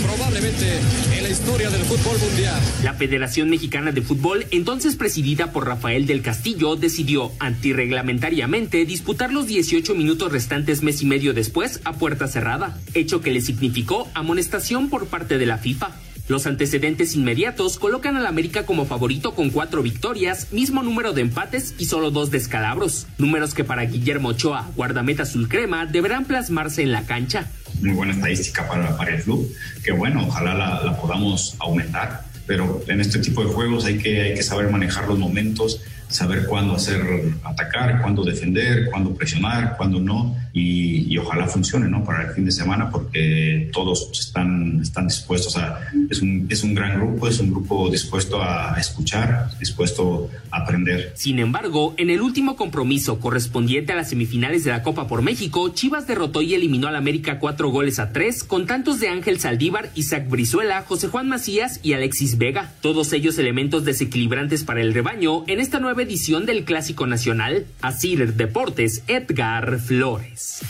probablemente 0.04 0.80
en 1.18 1.24
la 1.24 1.30
historia 1.30 1.70
del 1.70 1.82
fútbol 1.84 2.20
mundial. 2.20 2.62
La 2.84 2.94
Federación 2.96 3.50
Mexicana 3.50 3.94
de 3.94 4.02
Fútbol, 4.02 4.46
entonces 4.52 4.98
presidida 4.98 5.54
por 5.54 5.66
Rafael 5.66 6.06
del 6.06 6.22
Castillo, 6.22 6.76
decidió 6.76 7.32
antirreglamentariamente 7.40 8.86
disputar 8.86 9.32
los 9.32 9.48
18 9.48 9.96
minutos 9.96 10.34
restantes 10.34 10.84
mes 10.84 11.02
y 11.02 11.06
medio 11.06 11.34
después 11.34 11.80
a 11.86 11.94
puerta 11.94 12.28
cerrada, 12.28 12.78
hecho 12.94 13.22
que 13.22 13.32
le 13.32 13.40
significó 13.40 14.10
amonestación 14.14 14.90
por 14.90 15.08
parte 15.08 15.38
de 15.38 15.46
la 15.46 15.58
FIFA. 15.58 15.92
Los 16.28 16.48
antecedentes 16.48 17.14
inmediatos 17.14 17.78
colocan 17.78 18.18
al 18.18 18.26
América 18.26 18.66
como 18.66 18.86
favorito 18.86 19.36
con 19.36 19.52
cuatro 19.52 19.84
victorias, 19.84 20.52
mismo 20.52 20.82
número 20.82 21.14
de 21.14 21.22
empates 21.22 21.76
y 21.78 21.86
solo 21.86 22.10
dos 22.10 22.32
descalabros, 22.32 23.06
números 23.20 23.54
que 23.54 23.64
para 23.64 23.84
Guillermo 23.84 24.30
Ochoa, 24.30 24.72
guardameta 24.76 25.22
azul 25.22 25.48
crema, 25.48 25.86
deberán 25.86 26.26
plasmarse 26.26 26.82
en 26.82 26.92
la 26.92 27.06
cancha. 27.06 27.52
Muy 27.80 27.92
buena 27.92 28.14
estadística 28.14 28.68
para, 28.68 28.98
para 28.98 29.16
el 29.16 29.22
club, 29.22 29.54
que 29.84 29.92
bueno, 29.92 30.26
ojalá 30.26 30.56
la, 30.56 30.82
la 30.84 31.00
podamos 31.00 31.56
aumentar, 31.60 32.26
pero 32.48 32.82
en 32.88 33.02
este 33.02 33.20
tipo 33.20 33.44
de 33.44 33.52
juegos 33.52 33.86
hay 33.86 34.00
que, 34.00 34.22
hay 34.22 34.34
que 34.34 34.42
saber 34.42 34.72
manejar 34.72 35.08
los 35.08 35.20
momentos 35.20 35.82
saber 36.08 36.46
cuándo 36.48 36.76
hacer 36.76 37.02
atacar, 37.44 38.02
cuándo 38.02 38.24
defender, 38.24 38.90
cuándo 38.90 39.14
presionar, 39.14 39.76
cuándo 39.78 40.00
no, 40.00 40.36
y, 40.54 41.18
ojalá 41.18 41.48
funcione 41.48 41.88
¿no? 41.90 42.04
para 42.04 42.30
el 42.30 42.34
fin 42.34 42.46
de 42.46 42.52
semana 42.52 42.90
porque 42.90 43.70
todos 43.74 44.10
están, 44.14 44.80
están 44.82 45.08
dispuestos 45.08 45.58
a... 45.58 45.80
Es 46.10 46.22
un, 46.22 46.48
es 46.50 46.64
un 46.64 46.76
gran 46.76 46.98
grupo, 46.98 47.28
es 47.28 47.40
un 47.40 47.52
grupo 47.52 47.90
dispuesto 47.90 48.42
a 48.42 48.76
escuchar, 48.78 49.50
dispuesto 49.60 50.30
a 50.52 50.62
aprender. 50.62 51.14
Sin 51.16 51.40
embargo, 51.40 51.94
en 51.98 52.10
el 52.10 52.22
último 52.22 52.56
compromiso 52.56 53.20
correspondiente 53.20 53.94
a 53.94 53.96
las 53.96 54.10
semifinales 54.10 54.64
de 54.64 54.72
la 54.72 54.84
Copa 54.84 55.08
por 55.08 55.22
México, 55.22 55.70
Chivas 55.70 56.08
derrotó 56.08 56.42
y 56.42 56.54
eliminó 56.54 56.88
al 56.88 56.96
América 56.96 57.40
cuatro 57.40 57.70
goles 57.70 58.00
a 58.00 58.12
tres 58.12 58.44
con 58.44 58.66
tantos 58.66 59.00
de 59.00 59.10
Ángel 59.10 59.40
Saldívar, 59.40 59.90
Isaac 59.96 60.30
Brizuela, 60.30 60.84
José 60.88 61.08
Juan 61.08 61.28
Macías 61.28 61.80
y 61.84 61.94
Alexis 61.94 62.38
Vega, 62.38 62.74
todos 62.82 63.12
ellos 63.14 63.38
elementos 63.38 63.86
desequilibrantes 63.86 64.64
para 64.64 64.82
el 64.82 64.94
rebaño 64.94 65.44
en 65.48 65.60
esta 65.60 65.80
nueva 65.80 65.95
edición 66.04 66.46
del 66.46 66.66
Clásico 66.66 67.08
Nacional. 67.08 67.66
Asir 67.82 68.34
Deportes, 68.34 69.04
Edgar 69.08 69.80
Flores. 69.80 70.62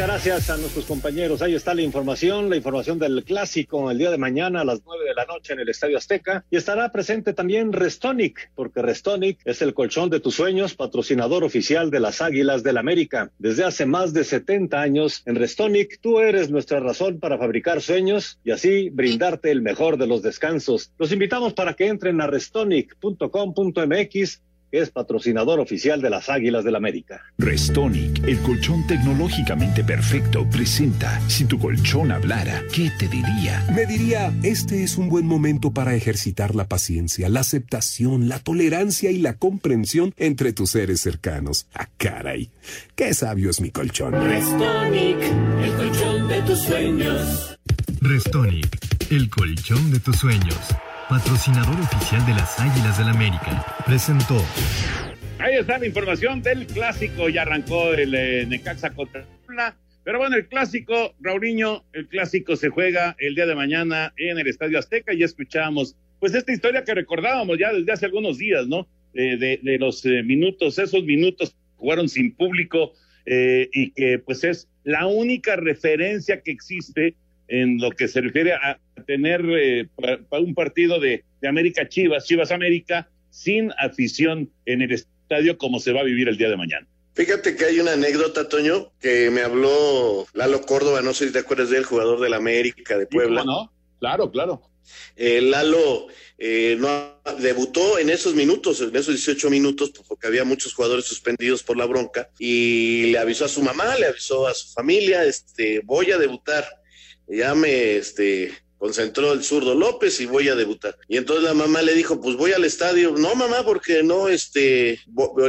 Muchas 0.00 0.24
gracias 0.24 0.48
a 0.48 0.56
nuestros 0.56 0.86
compañeros. 0.86 1.42
Ahí 1.42 1.54
está 1.54 1.74
la 1.74 1.82
información, 1.82 2.48
la 2.48 2.56
información 2.56 2.98
del 2.98 3.22
clásico 3.22 3.90
el 3.90 3.98
día 3.98 4.10
de 4.10 4.16
mañana 4.16 4.62
a 4.62 4.64
las 4.64 4.80
nueve 4.86 5.04
de 5.04 5.12
la 5.12 5.26
noche 5.26 5.52
en 5.52 5.60
el 5.60 5.68
Estadio 5.68 5.98
Azteca. 5.98 6.42
Y 6.50 6.56
estará 6.56 6.90
presente 6.90 7.34
también 7.34 7.70
Restonic, 7.70 8.50
porque 8.54 8.80
Restonic 8.80 9.40
es 9.44 9.60
el 9.60 9.74
colchón 9.74 10.08
de 10.08 10.20
tus 10.20 10.36
sueños, 10.36 10.74
patrocinador 10.74 11.44
oficial 11.44 11.90
de 11.90 12.00
las 12.00 12.22
Águilas 12.22 12.62
del 12.62 12.78
América. 12.78 13.30
Desde 13.38 13.62
hace 13.62 13.84
más 13.84 14.14
de 14.14 14.24
70 14.24 14.80
años, 14.80 15.22
en 15.26 15.36
Restonic 15.36 16.00
tú 16.00 16.18
eres 16.18 16.48
nuestra 16.48 16.80
razón 16.80 17.20
para 17.20 17.36
fabricar 17.36 17.82
sueños 17.82 18.40
y 18.42 18.52
así 18.52 18.88
brindarte 18.88 19.50
el 19.50 19.60
mejor 19.60 19.98
de 19.98 20.06
los 20.06 20.22
descansos. 20.22 20.94
Los 20.96 21.12
invitamos 21.12 21.52
para 21.52 21.74
que 21.74 21.88
entren 21.88 22.22
a 22.22 22.26
restonic.com.mx 22.26 24.40
es 24.72 24.90
patrocinador 24.90 25.60
oficial 25.60 26.00
de 26.00 26.10
las 26.10 26.28
Águilas 26.28 26.64
del 26.64 26.76
América. 26.76 27.22
Restonic, 27.38 28.24
el 28.26 28.38
colchón 28.40 28.86
tecnológicamente 28.86 29.84
perfecto, 29.84 30.48
presenta 30.48 31.20
Si 31.28 31.44
tu 31.44 31.58
colchón 31.58 32.12
hablara, 32.12 32.62
¿qué 32.72 32.90
te 32.98 33.08
diría? 33.08 33.64
Me 33.74 33.86
diría, 33.86 34.32
este 34.42 34.82
es 34.84 34.96
un 34.96 35.08
buen 35.08 35.26
momento 35.26 35.72
para 35.72 35.94
ejercitar 35.94 36.54
la 36.54 36.68
paciencia, 36.68 37.28
la 37.28 37.40
aceptación, 37.40 38.28
la 38.28 38.38
tolerancia 38.38 39.10
y 39.10 39.18
la 39.18 39.34
comprensión 39.36 40.14
entre 40.16 40.52
tus 40.52 40.70
seres 40.70 41.00
cercanos. 41.00 41.66
Ah, 41.74 41.88
caray, 41.96 42.50
qué 42.94 43.14
sabio 43.14 43.50
es 43.50 43.60
mi 43.60 43.70
colchón. 43.70 44.12
Restonic, 44.12 45.18
el 45.62 45.72
colchón 45.74 46.28
de 46.28 46.42
tus 46.42 46.58
sueños. 46.58 47.58
Restonic, 48.00 48.78
el 49.10 49.28
colchón 49.28 49.90
de 49.90 50.00
tus 50.00 50.16
sueños 50.16 50.56
patrocinador 51.10 51.74
oficial 51.80 52.24
de 52.24 52.34
las 52.34 52.60
Águilas 52.60 52.96
del 52.96 53.08
América, 53.08 53.66
presentó. 53.84 54.36
Ahí 55.40 55.56
está 55.56 55.76
la 55.78 55.86
información 55.86 56.40
del 56.40 56.68
clásico. 56.68 57.28
Ya 57.28 57.42
arrancó 57.42 57.92
el 57.94 58.14
eh, 58.14 58.46
Necaxa 58.46 58.90
contra 58.90 59.26
Pero 60.04 60.18
bueno, 60.18 60.36
el 60.36 60.46
clásico, 60.46 61.16
Rauriño, 61.20 61.82
el 61.94 62.06
clásico 62.06 62.54
se 62.54 62.68
juega 62.68 63.16
el 63.18 63.34
día 63.34 63.46
de 63.46 63.56
mañana 63.56 64.14
en 64.18 64.38
el 64.38 64.46
Estadio 64.46 64.78
Azteca. 64.78 65.12
Y 65.12 65.24
escuchamos, 65.24 65.96
pues, 66.20 66.32
esta 66.34 66.52
historia 66.52 66.84
que 66.84 66.94
recordábamos 66.94 67.58
ya 67.58 67.72
desde 67.72 67.90
hace 67.90 68.06
algunos 68.06 68.38
días, 68.38 68.68
¿no? 68.68 68.86
de, 69.12 69.58
de, 69.60 69.78
los 69.78 70.06
eh, 70.06 70.22
minutos, 70.22 70.78
esos 70.78 71.02
minutos 71.02 71.56
jugaron 71.74 72.08
sin 72.08 72.32
público 72.36 72.92
eh, 73.26 73.68
y 73.72 73.90
que, 73.90 74.20
pues, 74.20 74.44
es 74.44 74.68
la 74.84 75.08
única 75.08 75.56
referencia 75.56 76.40
que 76.40 76.52
existe 76.52 77.16
en 77.50 77.78
lo 77.78 77.90
que 77.90 78.08
se 78.08 78.20
refiere 78.20 78.54
a 78.54 78.78
tener 79.06 79.44
eh, 79.44 79.88
para, 79.96 80.42
un 80.42 80.54
partido 80.54 81.00
de, 81.00 81.24
de, 81.40 81.48
América 81.48 81.88
Chivas, 81.88 82.24
Chivas 82.24 82.52
América, 82.52 83.10
sin 83.30 83.72
afición 83.78 84.50
en 84.66 84.82
el 84.82 84.92
estadio 84.92 85.58
como 85.58 85.80
se 85.80 85.92
va 85.92 86.00
a 86.00 86.04
vivir 86.04 86.28
el 86.28 86.36
día 86.36 86.48
de 86.48 86.56
mañana. 86.56 86.86
Fíjate 87.14 87.56
que 87.56 87.64
hay 87.64 87.80
una 87.80 87.92
anécdota, 87.92 88.48
Toño, 88.48 88.92
que 89.00 89.30
me 89.30 89.42
habló 89.42 90.26
Lalo 90.32 90.62
Córdoba, 90.62 91.02
no 91.02 91.12
sé 91.12 91.26
si 91.26 91.32
te 91.32 91.40
acuerdas 91.40 91.70
del 91.70 91.84
jugador 91.84 92.20
del 92.20 92.34
América 92.34 92.96
de 92.96 93.06
Puebla. 93.06 93.44
no? 93.44 93.72
Claro, 93.98 94.30
claro. 94.30 94.62
Eh, 95.16 95.40
Lalo 95.42 96.06
eh, 96.38 96.76
no, 96.78 97.20
debutó 97.38 97.98
en 97.98 98.10
esos 98.10 98.34
minutos, 98.34 98.80
en 98.80 98.94
esos 98.94 99.14
18 99.14 99.50
minutos, 99.50 99.92
porque 100.08 100.28
había 100.28 100.44
muchos 100.44 100.72
jugadores 100.72 101.04
suspendidos 101.04 101.62
por 101.62 101.76
la 101.76 101.84
bronca, 101.84 102.30
y 102.38 103.10
le 103.12 103.18
avisó 103.18 103.44
a 103.44 103.48
su 103.48 103.62
mamá, 103.62 103.96
le 103.96 104.06
avisó 104.06 104.46
a 104.46 104.54
su 104.54 104.72
familia, 104.72 105.24
este, 105.24 105.80
voy 105.84 106.12
a 106.12 106.18
debutar 106.18 106.79
ya 107.30 107.54
me 107.54 107.96
este, 107.96 108.52
concentró 108.80 109.32
el 109.32 109.44
zurdo 109.44 109.74
López 109.74 110.20
y 110.20 110.26
voy 110.26 110.48
a 110.48 110.54
debutar. 110.54 110.96
Y 111.06 111.16
entonces 111.18 111.44
la 111.44 111.54
mamá 111.54 111.82
le 111.82 111.94
dijo, 111.94 112.20
pues 112.20 112.36
voy 112.36 112.52
al 112.52 112.64
estadio. 112.64 113.12
No, 113.12 113.34
mamá, 113.34 113.64
porque 113.64 114.02
no, 114.02 114.28
este, 114.28 114.98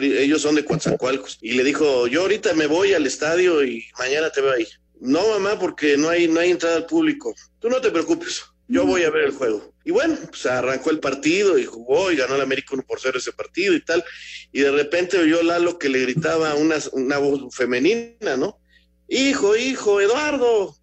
ellos 0.02 0.41
son 0.41 0.56
de 0.56 0.65
Coatzacoalcos. 0.65 1.38
Y 1.41 1.54
le 1.54 1.63
dijo, 1.63 2.08
yo 2.08 2.22
ahorita 2.22 2.54
me 2.54 2.67
voy 2.67 2.94
al 2.94 3.08
estadio 3.08 3.63
y 3.63 3.86
mañana 3.98 4.30
te 4.30 4.41
veo 4.41 4.52
ahí. 4.52 4.67
No, 5.00 5.28
mamá, 5.30 5.58
porque 5.58 5.98
no 5.98 6.10
hay, 6.10 6.28
no 6.28 6.39
hay 6.39 6.52
entrada 6.52 6.76
al 6.76 6.86
público. 6.86 7.34
Tú 7.60 7.70
no 7.70 7.80
te 7.82 7.89
preocupes, 7.89 8.44
yo 8.67 8.86
voy 8.86 9.04
a 9.04 9.10
ver 9.10 9.24
el 9.24 9.32
juego. 9.32 9.74
Y 9.84 9.91
bueno, 9.91 10.17
pues 10.30 10.46
arrancó 10.46 10.91
el 10.91 11.00
partido 11.00 11.58
y 11.58 11.65
jugó 11.65 12.12
y 12.12 12.17
ganó 12.17 12.36
el 12.36 12.41
América 12.41 12.74
1 12.74 12.84
por 12.84 13.00
0 13.00 13.17
ese 13.17 13.32
partido 13.32 13.74
y 13.74 13.82
tal. 13.82 14.04
Y 14.52 14.60
de 14.60 14.72
repente 14.72 15.17
oyó 15.17 15.41
Lalo 15.41 15.80
que 15.80 15.89
le 15.89 16.02
gritaba 16.02 16.54
una, 16.56 16.76
una 16.91 17.17
voz 17.17 17.56
femenina, 17.56 18.38
¿no? 18.38 18.60
Hijo, 19.08 19.56
hijo, 19.56 20.02
Eduardo. 20.02 20.76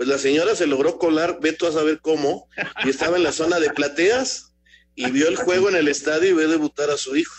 Pues 0.00 0.08
la 0.08 0.16
señora 0.16 0.56
se 0.56 0.66
logró 0.66 0.96
colar, 0.96 1.40
ve 1.42 1.52
tú 1.52 1.66
a 1.66 1.72
saber 1.72 1.98
cómo, 2.00 2.48
y 2.86 2.88
estaba 2.88 3.18
en 3.18 3.22
la 3.22 3.32
zona 3.32 3.60
de 3.60 3.68
plateas 3.68 4.54
y 4.94 5.10
vio 5.10 5.28
el 5.28 5.36
juego 5.36 5.68
en 5.68 5.76
el 5.76 5.88
estadio 5.88 6.30
y 6.30 6.32
ve 6.32 6.46
debutar 6.46 6.88
a 6.88 6.96
su 6.96 7.18
hijo. 7.18 7.34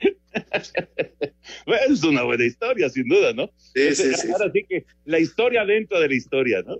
es 1.88 2.04
una 2.04 2.24
buena 2.24 2.44
historia, 2.44 2.90
sin 2.90 3.08
duda, 3.08 3.32
¿no? 3.32 3.50
Sí, 3.74 3.94
sí, 3.94 4.12
sí. 4.16 4.28
Ahora 4.30 4.52
sí 4.52 4.66
que 4.68 4.84
la 5.06 5.18
historia 5.18 5.64
dentro 5.64 5.98
de 5.98 6.08
la 6.08 6.14
historia, 6.14 6.62
¿no? 6.66 6.76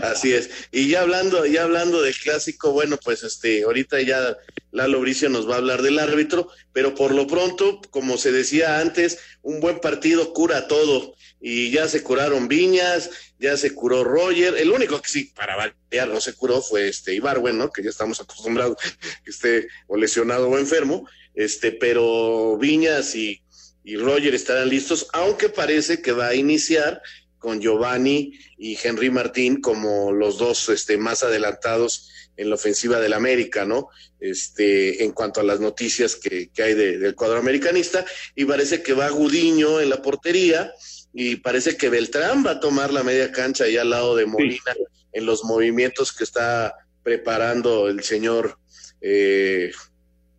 Así 0.00 0.32
es. 0.32 0.48
Y 0.70 0.88
ya 0.90 1.00
hablando, 1.00 1.44
ya 1.44 1.64
hablando 1.64 2.00
del 2.00 2.14
clásico, 2.14 2.70
bueno, 2.70 3.00
pues 3.04 3.24
este, 3.24 3.64
ahorita 3.64 4.00
ya 4.02 4.36
Lalo 4.70 5.00
Bricio 5.00 5.28
nos 5.28 5.48
va 5.48 5.54
a 5.54 5.58
hablar 5.58 5.82
del 5.82 5.98
árbitro, 5.98 6.48
pero 6.72 6.94
por 6.94 7.14
lo 7.14 7.26
pronto, 7.26 7.80
como 7.90 8.18
se 8.18 8.32
decía 8.32 8.80
antes, 8.80 9.18
un 9.42 9.60
buen 9.60 9.80
partido 9.80 10.32
cura 10.32 10.68
todo. 10.68 11.14
Y 11.40 11.70
ya 11.70 11.88
se 11.88 12.02
curaron 12.02 12.48
Viñas, 12.48 13.10
ya 13.38 13.56
se 13.56 13.74
curó 13.74 14.04
Roger. 14.04 14.56
El 14.56 14.70
único 14.70 15.00
que 15.00 15.08
sí, 15.08 15.24
para 15.34 15.56
variar, 15.56 16.08
no 16.08 16.20
se 16.20 16.34
curó 16.34 16.60
fue 16.60 16.88
este 16.88 17.14
Ibarwen, 17.14 17.56
¿no? 17.56 17.70
Que 17.70 17.82
ya 17.82 17.90
estamos 17.90 18.20
acostumbrados 18.20 18.76
que 19.24 19.30
esté 19.30 19.68
o 19.86 19.96
lesionado 19.96 20.48
o 20.48 20.58
enfermo. 20.58 21.08
Este, 21.34 21.70
pero 21.70 22.58
Viñas 22.58 23.14
y, 23.14 23.40
y 23.84 23.96
Roger 23.96 24.34
estarán 24.34 24.68
listos, 24.68 25.06
aunque 25.12 25.48
parece 25.48 26.02
que 26.02 26.12
va 26.12 26.28
a 26.28 26.34
iniciar 26.34 27.00
con 27.38 27.60
Giovanni 27.60 28.38
y 28.56 28.76
Henry 28.82 29.10
Martín 29.10 29.60
como 29.60 30.12
los 30.12 30.38
dos 30.38 30.68
este, 30.68 30.98
más 30.98 31.22
adelantados 31.22 32.10
en 32.38 32.48
la 32.48 32.54
ofensiva 32.54 33.00
del 33.00 33.12
América, 33.12 33.66
¿no? 33.66 33.88
Este, 34.20 35.04
en 35.04 35.12
cuanto 35.12 35.40
a 35.40 35.44
las 35.44 35.60
noticias 35.60 36.16
que, 36.16 36.48
que 36.48 36.62
hay 36.62 36.74
de, 36.74 36.98
del 36.98 37.14
cuadro 37.14 37.38
americanista, 37.38 38.06
y 38.34 38.46
parece 38.46 38.82
que 38.82 38.94
va 38.94 39.10
Gudiño 39.10 39.80
en 39.80 39.90
la 39.90 40.00
portería, 40.00 40.72
y 41.12 41.36
parece 41.36 41.76
que 41.76 41.90
Beltrán 41.90 42.46
va 42.46 42.52
a 42.52 42.60
tomar 42.60 42.92
la 42.92 43.02
media 43.02 43.32
cancha 43.32 43.64
ahí 43.64 43.76
al 43.76 43.90
lado 43.90 44.14
de 44.16 44.24
Molina 44.24 44.74
en 45.12 45.26
los 45.26 45.44
movimientos 45.44 46.12
que 46.12 46.24
está 46.24 46.74
preparando 47.02 47.88
el 47.88 48.02
señor 48.02 48.58
eh, 49.00 49.72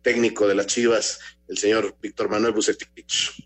técnico 0.02 0.48
de 0.48 0.54
las 0.54 0.66
Chivas, 0.66 1.20
el 1.48 1.58
señor 1.58 1.96
Víctor 2.00 2.30
Manuel 2.30 2.54
Bucetich. 2.54 3.44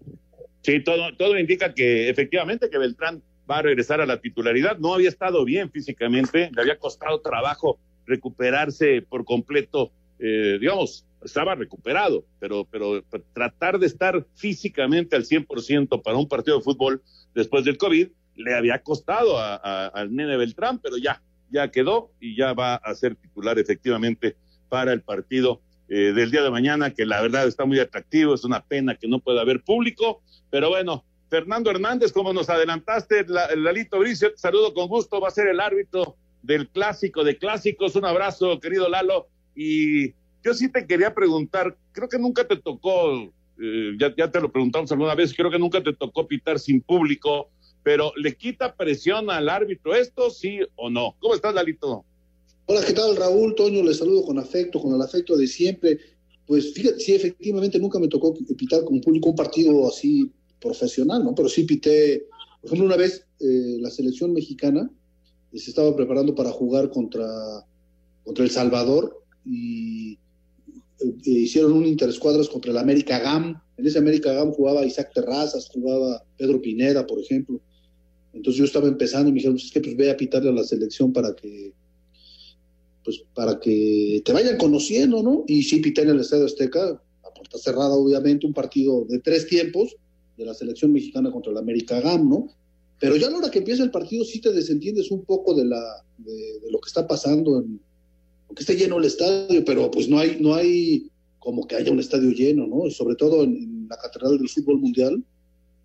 Sí, 0.63 0.85
todo, 0.85 1.17
todo 1.17 1.39
indica 1.39 1.75
que 1.75 2.09
efectivamente 2.09 2.71
que 2.71 2.79
Beltrán 2.79 3.23
va 3.51 3.59
a 3.59 3.63
regresar 3.63 4.01
a 4.01 4.07
la 4.07 4.21
titularidad. 4.21 4.79
No 4.79 4.95
había 4.95 5.09
estado 5.09 5.45
bien 5.45 5.71
físicamente, 5.71 6.51
le 6.55 6.63
había 6.63 6.79
costado 6.79 7.21
trabajo 7.21 7.79
recuperarse 8.07 9.03
por 9.03 9.25
completo, 9.25 9.93
eh, 10.19 10.59
digamos, 10.61 11.07
estaba 11.23 11.55
recuperado, 11.55 12.25
pero, 12.39 12.67
pero 12.71 13.03
tratar 13.33 13.79
de 13.79 13.87
estar 13.87 14.27
físicamente 14.35 15.17
al 15.17 15.25
100% 15.25 16.03
para 16.03 16.17
un 16.17 16.29
partido 16.29 16.59
de 16.59 16.63
fútbol 16.63 17.03
después 17.35 17.65
del 17.65 17.79
COVID 17.79 18.09
le 18.37 18.55
había 18.55 18.83
costado 18.83 19.39
al 19.39 20.15
nene 20.15 20.37
Beltrán, 20.37 20.81
pero 20.81 20.97
ya, 20.97 21.23
ya 21.51 21.71
quedó 21.71 22.11
y 22.21 22.37
ya 22.37 22.53
va 22.53 22.75
a 22.75 22.95
ser 22.95 23.15
titular 23.15 23.59
efectivamente 23.59 24.37
para 24.69 24.93
el 24.93 25.03
partido 25.03 25.61
eh, 25.89 26.13
del 26.13 26.31
día 26.31 26.43
de 26.43 26.51
mañana, 26.51 26.91
que 26.91 27.07
la 27.07 27.21
verdad 27.23 27.47
está 27.47 27.65
muy 27.65 27.79
atractivo, 27.79 28.35
es 28.35 28.45
una 28.45 28.65
pena 28.65 28.97
que 28.97 29.07
no 29.07 29.21
pueda 29.21 29.43
haber 29.43 29.63
público, 29.63 30.23
pero 30.51 30.71
bueno, 30.71 31.05
Fernando 31.29 31.71
Hernández, 31.71 32.13
como 32.13 32.33
nos 32.33 32.49
adelantaste, 32.49 33.25
la, 33.29 33.55
Lalito 33.55 33.99
Bricio, 33.99 34.31
te 34.31 34.39
saludo 34.39 34.73
con 34.75 34.89
gusto, 34.89 35.21
va 35.21 35.29
a 35.29 35.33
ser 35.33 35.49
el 35.49 35.61
árbitro 35.61 36.17
del 36.45 36.69
clásico 36.69 37.25
de 37.25 37.39
clásicos, 37.39 37.97
un 37.97 38.05
abrazo, 38.05 38.61
querido 38.61 38.89
Lalo, 38.89 39.29
y 39.57 40.11
yo 40.43 40.53
sí 40.53 40.71
te 40.71 40.87
quería 40.87 41.15
preguntar, 41.15 41.77
creo 41.93 42.09
que 42.09 42.19
nunca 42.19 42.47
te 42.47 42.57
tocó, 42.57 43.33
eh, 43.61 43.93
ya, 43.99 44.15
ya 44.17 44.31
te 44.31 44.41
lo 44.41 44.53
preguntamos 44.53 44.93
alguna 44.93 45.15
vez, 45.15 45.33
creo 45.35 45.51
que 45.51 45.59
nunca 45.59 45.83
te 45.83 45.95
tocó 45.95 46.27
pitar 46.27 46.59
sin 46.59 46.83
público, 46.83 47.49
pero 47.83 48.13
¿le 48.17 48.37
quita 48.37 48.75
presión 48.75 49.31
al 49.31 49.49
árbitro 49.49 49.95
esto, 49.95 50.29
sí 50.31 50.59
o 50.77 50.91
no? 50.91 51.17
¿Cómo 51.19 51.35
estás, 51.35 51.55
Lalito? 51.55 52.05
Hola, 52.67 52.85
¿qué 52.87 52.93
tal, 52.93 53.17
Raúl? 53.17 53.55
Toño, 53.55 53.83
le 53.83 53.95
saludo 53.95 54.25
con 54.25 54.39
afecto, 54.39 54.81
con 54.81 54.95
el 54.95 55.01
afecto 55.01 55.37
de 55.37 55.47
siempre. 55.47 55.99
Pues 56.47 56.75
fíjate, 56.75 56.99
sí, 56.99 57.15
efectivamente 57.15 57.79
nunca 57.79 57.99
me 57.99 58.09
tocó 58.09 58.35
pitar 58.35 58.85
con 58.85 59.01
público 59.01 59.31
un 59.31 59.37
partido 59.37 59.89
así 59.89 60.31
profesional, 60.61 61.25
¿no? 61.25 61.35
Pero 61.35 61.49
sí 61.49 61.65
pité, 61.65 62.27
por 62.61 62.69
ejemplo, 62.69 62.87
una 62.87 62.97
vez 62.97 63.27
eh, 63.41 63.77
la 63.81 63.91
selección 63.91 64.33
mexicana 64.33 64.91
se 65.59 65.71
estaba 65.71 65.95
preparando 65.95 66.35
para 66.35 66.51
jugar 66.51 66.91
contra, 66.91 67.27
contra 68.25 68.45
El 68.45 68.51
Salvador 68.51 69.23
y 69.45 70.19
eh, 71.01 71.15
hicieron 71.25 71.73
un 71.73 71.87
interescuadras 71.87 72.49
contra 72.49 72.73
el 72.73 72.79
América 72.79 73.19
GAM. 73.19 73.61
En 73.77 73.87
ese 73.87 73.99
América 73.99 74.33
GAM 74.33 74.53
jugaba 74.53 74.85
Isaac 74.85 75.13
Terrazas, 75.15 75.69
jugaba 75.69 76.25
Pedro 76.37 76.61
Pineda, 76.61 77.07
por 77.07 77.21
ejemplo. 77.21 77.61
Entonces 78.33 78.59
yo 78.59 78.65
estaba 78.65 78.89
empezando 78.89 79.29
y 79.29 79.33
me 79.33 79.37
dijeron, 79.37 79.55
pues 79.55 79.67
es 79.67 79.73
que 79.73 79.81
pues 79.81 79.97
ve 79.97 80.11
a 80.11 80.17
pitarle 80.17 80.51
a 80.51 80.53
la 80.53 80.65
selección 80.65 81.13
para 81.13 81.35
que 81.35 81.73
pues 83.05 83.23
para 83.35 83.61
que 83.61 84.23
te 84.25 84.33
vayan 84.33 84.57
conociendo, 84.57 85.23
¿no? 85.23 85.45
Y 85.47 85.63
sí 85.63 85.81
pité 85.81 86.03
en 86.03 86.09
el 86.09 86.21
Estadio 86.21 86.47
Azteca, 86.47 87.01
a 87.23 87.35
puerta 87.35 87.59
cerrada 87.59 87.95
obviamente, 87.95 88.47
un 88.47 88.55
partido 88.55 89.05
de 89.05 89.19
tres 89.19 89.47
tiempos 89.47 89.95
de 90.39 90.47
la 90.47 90.55
selección 90.55 90.91
mexicana 90.91 91.31
contra 91.31 91.53
el 91.53 91.59
América 91.59 92.01
GAM, 92.01 92.29
¿no? 92.29 92.49
Pero 93.01 93.17
ya 93.17 93.27
a 93.27 93.31
la 93.31 93.39
hora 93.39 93.51
que 93.51 93.59
empieza 93.59 93.83
el 93.83 93.91
partido 93.91 94.25
sí 94.25 94.41
te 94.41 94.53
desentiendes 94.53 95.11
un 95.11 95.25
poco 95.25 95.55
de, 95.55 95.65
la, 95.65 96.05
de, 96.19 96.61
de 96.61 96.71
lo 96.71 96.81
que 96.81 96.89
está 96.89 97.07
pasando 97.07 97.59
en, 97.59 97.81
que 98.55 98.63
esté 98.63 98.77
lleno 98.77 98.99
el 98.99 99.05
estadio, 99.05 99.65
pero 99.65 99.91
pues 99.91 100.09
no 100.09 100.19
hay, 100.19 100.39
no 100.41 100.55
hay 100.55 101.11
como 101.39 101.67
que 101.67 101.77
haya 101.77 101.93
un 101.93 102.01
estadio 102.01 102.31
lleno, 102.31 102.67
¿no? 102.67 102.91
sobre 102.91 103.17
todo 103.17 103.43
en, 103.43 103.87
la 103.89 103.99
Catedral 103.99 104.39
del 104.39 104.49
Fútbol 104.49 104.81
Mundial, 104.81 105.23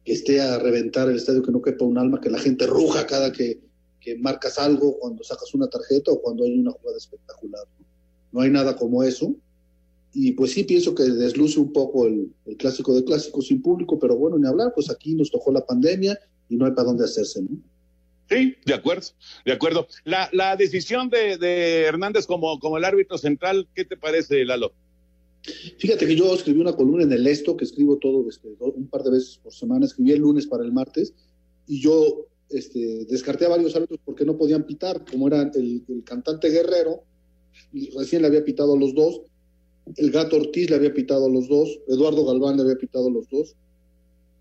que 0.05 0.13
esté 0.13 0.39
a 0.39 0.57
reventar 0.57 1.09
el 1.09 1.17
estadio, 1.17 1.43
que 1.43 1.51
no 1.51 1.61
quepa 1.61 1.83
un 1.83 1.97
alma, 1.97 2.21
que 2.21 2.29
la 2.29 2.39
gente 2.39 2.65
ruja 2.65 3.05
cada 3.05 3.33
que, 3.33 3.59
que 3.99 4.17
marcas 4.17 4.57
algo, 4.57 4.97
cuando 4.97 5.21
sacas 5.21 5.53
una 5.53 5.67
tarjeta 5.67 6.11
o 6.11 6.21
cuando 6.21 6.45
hay 6.45 6.57
una 6.57 6.71
jugada 6.71 6.97
espectacular. 6.97 7.65
¿no? 7.77 7.85
no 8.31 8.41
hay 8.41 8.49
nada 8.49 8.77
como 8.77 9.03
eso. 9.03 9.35
Y 10.13 10.31
pues 10.31 10.51
sí 10.51 10.63
pienso 10.63 10.95
que 10.95 11.03
desluce 11.03 11.59
un 11.59 11.73
poco 11.73 12.07
el, 12.07 12.31
el, 12.45 12.55
clásico 12.55 12.95
de 12.95 13.03
clásicos 13.03 13.47
sin 13.47 13.61
público, 13.61 13.99
pero 13.99 14.15
bueno, 14.15 14.37
ni 14.37 14.47
hablar, 14.47 14.71
pues 14.73 14.89
aquí 14.89 15.13
nos 15.13 15.29
tocó 15.29 15.51
la 15.51 15.65
pandemia 15.65 16.17
y 16.49 16.57
no 16.57 16.65
hay 16.65 16.71
para 16.71 16.87
dónde 16.87 17.05
hacerse, 17.05 17.41
¿no? 17.41 17.49
Sí, 18.29 18.55
de 18.63 18.73
acuerdo, 18.75 19.07
de 19.43 19.51
acuerdo. 19.53 19.87
La, 20.03 20.29
la 20.33 20.55
decisión 20.55 21.09
de, 21.09 21.37
de, 21.37 21.81
Hernández 21.81 22.27
como, 22.27 22.59
como 22.59 22.77
el 22.77 22.85
árbitro 22.85 23.17
central, 23.17 23.67
¿qué 23.73 23.85
te 23.85 23.97
parece, 23.97 24.45
Lalo? 24.45 24.71
Fíjate 25.79 26.05
que 26.05 26.15
yo 26.15 26.33
escribí 26.35 26.59
una 26.59 26.75
columna 26.75 27.03
en 27.03 27.11
el 27.11 27.25
Esto, 27.25 27.57
que 27.57 27.65
escribo 27.65 27.97
todo 27.97 28.29
este, 28.29 28.49
un 28.59 28.87
par 28.87 29.03
de 29.03 29.11
veces 29.11 29.39
por 29.41 29.53
semana, 29.53 29.85
escribí 29.85 30.11
el 30.11 30.19
lunes 30.19 30.45
para 30.45 30.63
el 30.63 30.71
martes, 30.71 31.13
y 31.65 31.81
yo 31.81 32.27
este, 32.49 33.05
descarté 33.05 33.45
a 33.45 33.49
varios 33.49 33.75
árbitros 33.75 33.99
porque 34.05 34.25
no 34.25 34.37
podían 34.37 34.63
pitar, 34.63 35.03
como 35.09 35.27
era 35.27 35.49
el, 35.55 35.83
el 35.87 36.03
cantante 36.03 36.49
Guerrero, 36.49 37.03
y 37.73 37.89
recién 37.97 38.21
le 38.21 38.27
había 38.27 38.45
pitado 38.45 38.75
a 38.75 38.77
los 38.77 38.93
dos, 38.93 39.21
el 39.95 40.11
gato 40.11 40.35
Ortiz 40.35 40.69
le 40.69 40.75
había 40.75 40.93
pitado 40.93 41.25
a 41.25 41.29
los 41.29 41.47
dos, 41.47 41.79
Eduardo 41.87 42.25
Galván 42.25 42.57
le 42.57 42.63
había 42.63 42.75
pitado 42.75 43.07
a 43.07 43.11
los 43.11 43.27
dos, 43.29 43.55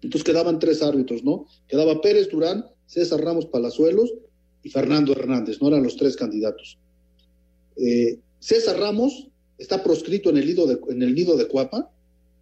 entonces 0.02 0.24
quedaban 0.24 0.58
tres 0.58 0.82
árbitros, 0.82 1.24
¿no? 1.24 1.46
Quedaba 1.66 2.00
Pérez 2.00 2.28
Durán, 2.30 2.64
César 2.86 3.20
Ramos 3.20 3.46
Palazuelos 3.46 4.14
y 4.62 4.70
Fernando 4.70 5.12
Hernández, 5.12 5.60
no 5.60 5.68
eran 5.68 5.82
los 5.82 5.96
tres 5.96 6.16
candidatos. 6.16 6.78
Eh, 7.76 8.18
César 8.38 8.78
Ramos 8.78 9.28
está 9.56 9.82
proscrito 9.82 10.30
en 10.30 10.38
el, 10.38 10.46
nido 10.46 10.66
de, 10.66 10.78
en 10.88 11.02
el 11.02 11.14
nido 11.14 11.36
de 11.36 11.48
Cuapa 11.48 11.90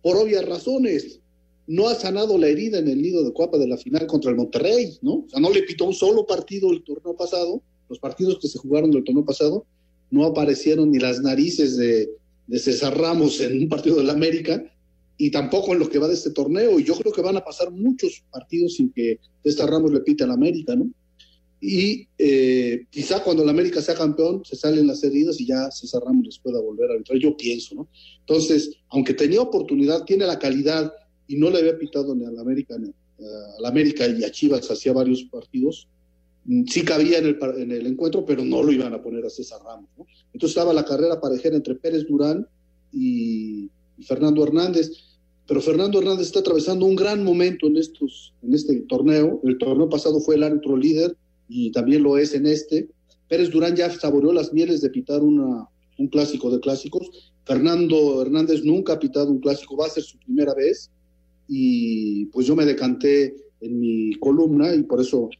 por 0.02 0.16
obvias 0.16 0.44
razones. 0.44 1.20
No 1.66 1.88
ha 1.88 1.94
sanado 1.94 2.38
la 2.38 2.46
herida 2.48 2.78
en 2.78 2.88
el 2.88 3.02
nido 3.02 3.24
de 3.24 3.32
Cuapa 3.32 3.58
de 3.58 3.66
la 3.66 3.76
final 3.76 4.06
contra 4.06 4.30
el 4.30 4.36
Monterrey, 4.36 4.98
¿no? 5.02 5.24
O 5.26 5.28
sea, 5.28 5.40
no 5.40 5.50
le 5.50 5.62
pitó 5.62 5.84
un 5.84 5.94
solo 5.94 6.26
partido 6.26 6.70
el 6.70 6.84
torneo 6.84 7.16
pasado. 7.16 7.62
Los 7.88 7.98
partidos 7.98 8.38
que 8.38 8.48
se 8.48 8.58
jugaron 8.58 8.90
del 8.90 9.04
torneo 9.04 9.24
pasado 9.24 9.66
no 10.10 10.24
aparecieron 10.24 10.90
ni 10.92 10.98
las 10.98 11.20
narices 11.22 11.76
de, 11.76 12.10
de 12.46 12.58
César 12.58 12.96
Ramos 12.96 13.40
en 13.40 13.62
un 13.62 13.68
partido 13.68 13.96
del 13.96 14.10
América 14.10 14.62
y 15.18 15.30
tampoco 15.30 15.72
en 15.72 15.78
lo 15.78 15.88
que 15.88 15.98
va 15.98 16.08
de 16.08 16.14
este 16.14 16.30
torneo. 16.30 16.78
Y 16.78 16.84
yo 16.84 16.94
creo 16.94 17.12
que 17.12 17.22
van 17.22 17.36
a 17.36 17.44
pasar 17.44 17.70
muchos 17.70 18.22
partidos 18.30 18.74
sin 18.74 18.92
que 18.92 19.18
esta 19.44 19.66
Ramos 19.66 19.92
le 19.92 20.00
pite 20.00 20.24
a 20.24 20.26
la 20.26 20.34
América, 20.34 20.76
¿no? 20.76 20.90
Y 21.60 22.06
eh, 22.18 22.84
quizá 22.90 23.22
cuando 23.22 23.42
la 23.44 23.50
América 23.50 23.80
sea 23.80 23.94
campeón 23.94 24.42
se 24.44 24.56
salen 24.56 24.86
las 24.86 25.02
heridas 25.02 25.40
y 25.40 25.46
ya 25.46 25.70
César 25.70 26.02
Ramos 26.04 26.26
les 26.26 26.38
pueda 26.38 26.60
volver 26.60 26.90
a 26.90 26.94
arbitrar. 26.94 27.18
Yo 27.18 27.36
pienso, 27.36 27.74
¿no? 27.74 27.88
Entonces, 28.20 28.70
aunque 28.90 29.14
tenía 29.14 29.40
oportunidad, 29.40 30.04
tiene 30.04 30.26
la 30.26 30.38
calidad 30.38 30.92
y 31.26 31.36
no 31.36 31.50
le 31.50 31.58
había 31.58 31.78
pitado 31.78 32.14
ni 32.14 32.24
a 32.24 32.30
la 32.30 32.42
América, 32.42 32.76
ni 32.78 32.90
a 32.90 33.60
la 33.60 33.68
América 33.68 34.06
y 34.06 34.22
a 34.22 34.30
Chivas 34.30 34.70
hacía 34.70 34.92
varios 34.92 35.24
partidos. 35.24 35.88
Sí 36.68 36.82
cabía 36.82 37.18
en 37.18 37.26
el, 37.26 37.38
en 37.56 37.72
el 37.72 37.86
encuentro, 37.86 38.24
pero 38.24 38.44
no 38.44 38.62
lo 38.62 38.70
iban 38.70 38.92
a 38.92 39.02
poner 39.02 39.24
a 39.24 39.30
César 39.30 39.58
Ramos. 39.64 39.88
¿no? 39.96 40.06
Entonces 40.32 40.50
estaba 40.56 40.74
la 40.74 40.84
carrera 40.84 41.20
parejera 41.20 41.56
entre 41.56 41.74
Pérez 41.74 42.06
Durán 42.06 42.46
y 42.92 43.68
Fernando 44.06 44.44
Hernández 44.44 44.92
pero 45.46 45.60
Fernando 45.60 45.98
Hernández 45.98 46.26
está 46.26 46.40
atravesando 46.40 46.86
un 46.86 46.96
gran 46.96 47.22
momento 47.22 47.66
en 47.66 47.76
estos 47.76 48.34
en 48.42 48.54
este 48.54 48.80
torneo. 48.82 49.40
El 49.44 49.58
torneo 49.58 49.88
pasado 49.88 50.20
fue 50.20 50.34
el 50.34 50.42
árbitro 50.42 50.76
líder 50.76 51.16
y 51.48 51.70
también 51.70 52.02
lo 52.02 52.18
es 52.18 52.34
en 52.34 52.46
este. 52.46 52.88
Pérez 53.28 53.50
Durán 53.50 53.76
ya 53.76 53.90
saboreó 53.90 54.32
las 54.32 54.52
mieles 54.52 54.80
de 54.80 54.90
pitar 54.90 55.22
una, 55.22 55.68
un 55.98 56.08
clásico 56.08 56.50
de 56.50 56.60
clásicos. 56.60 57.32
Fernando 57.44 58.20
Hernández 58.22 58.64
nunca 58.64 58.94
ha 58.94 58.98
pitado 58.98 59.30
un 59.30 59.38
clásico, 59.38 59.76
va 59.76 59.86
a 59.86 59.90
ser 59.90 60.02
su 60.02 60.18
primera 60.18 60.52
vez 60.54 60.90
y 61.48 62.26
pues 62.26 62.46
yo 62.46 62.56
me 62.56 62.64
decanté 62.64 63.36
en 63.60 63.78
mi 63.78 64.14
columna 64.14 64.74
y 64.74 64.82
por 64.82 65.00
eso 65.00 65.30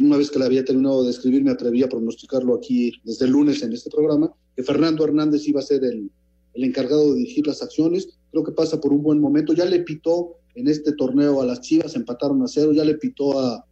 una 0.00 0.18
vez 0.18 0.30
que 0.30 0.38
la 0.38 0.46
había 0.46 0.64
terminado 0.64 1.04
de 1.04 1.10
escribir 1.10 1.42
me 1.42 1.50
atreví 1.50 1.82
a 1.82 1.88
pronosticarlo 1.88 2.54
aquí 2.54 2.92
desde 3.04 3.24
el 3.24 3.32
lunes 3.32 3.62
en 3.62 3.72
este 3.72 3.88
programa, 3.88 4.32
que 4.54 4.62
Fernando 4.62 5.04
Hernández 5.04 5.46
iba 5.48 5.60
a 5.60 5.62
ser 5.62 5.84
el, 5.84 6.10
el 6.56 6.64
encargado 6.64 7.12
de 7.12 7.18
dirigir 7.18 7.46
las 7.46 7.62
acciones, 7.62 8.08
creo 8.30 8.42
que 8.42 8.52
pasa 8.52 8.80
por 8.80 8.92
un 8.92 9.02
buen 9.02 9.20
momento, 9.20 9.52
ya 9.52 9.64
le 9.64 9.80
pitó 9.80 10.36
en 10.54 10.68
este 10.68 10.92
torneo 10.92 11.40
a 11.40 11.46
las 11.46 11.60
Chivas, 11.60 11.94
empataron 11.94 12.42
a 12.42 12.48
cero, 12.48 12.72
ya 12.72 12.84
le 12.84 12.94
pitó 12.94 13.38
a, 13.38 13.64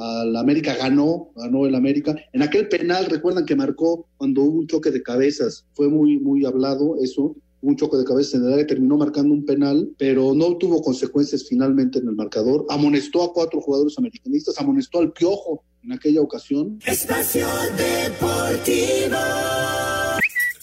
la 0.00 0.38
América, 0.38 0.76
ganó, 0.76 1.30
ganó 1.34 1.66
el 1.66 1.74
América. 1.74 2.14
En 2.32 2.42
aquel 2.42 2.68
penal, 2.68 3.06
recuerdan 3.06 3.44
que 3.44 3.56
marcó 3.56 4.06
cuando 4.16 4.42
hubo 4.42 4.60
un 4.60 4.68
choque 4.68 4.92
de 4.92 5.02
cabezas, 5.02 5.66
fue 5.72 5.88
muy, 5.88 6.20
muy 6.20 6.44
hablado 6.44 6.94
eso, 7.02 7.34
un 7.62 7.74
choque 7.74 7.96
de 7.96 8.04
cabezas 8.04 8.34
en 8.34 8.46
el 8.46 8.52
área, 8.52 8.64
terminó 8.64 8.96
marcando 8.96 9.34
un 9.34 9.44
penal, 9.44 9.90
pero 9.98 10.34
no 10.34 10.56
tuvo 10.56 10.82
consecuencias 10.82 11.48
finalmente 11.48 11.98
en 11.98 12.06
el 12.06 12.14
marcador. 12.14 12.64
Amonestó 12.68 13.24
a 13.24 13.32
cuatro 13.32 13.60
jugadores 13.60 13.98
americanistas, 13.98 14.60
amonestó 14.60 15.00
al 15.00 15.10
Piojo 15.10 15.64
en 15.82 15.90
aquella 15.90 16.20
ocasión. 16.20 16.78
Espacio 16.86 17.48
Deportivo. 17.76 19.16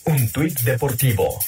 Un 0.05 0.31
tuit 0.31 0.59
deportivo. 0.61 1.39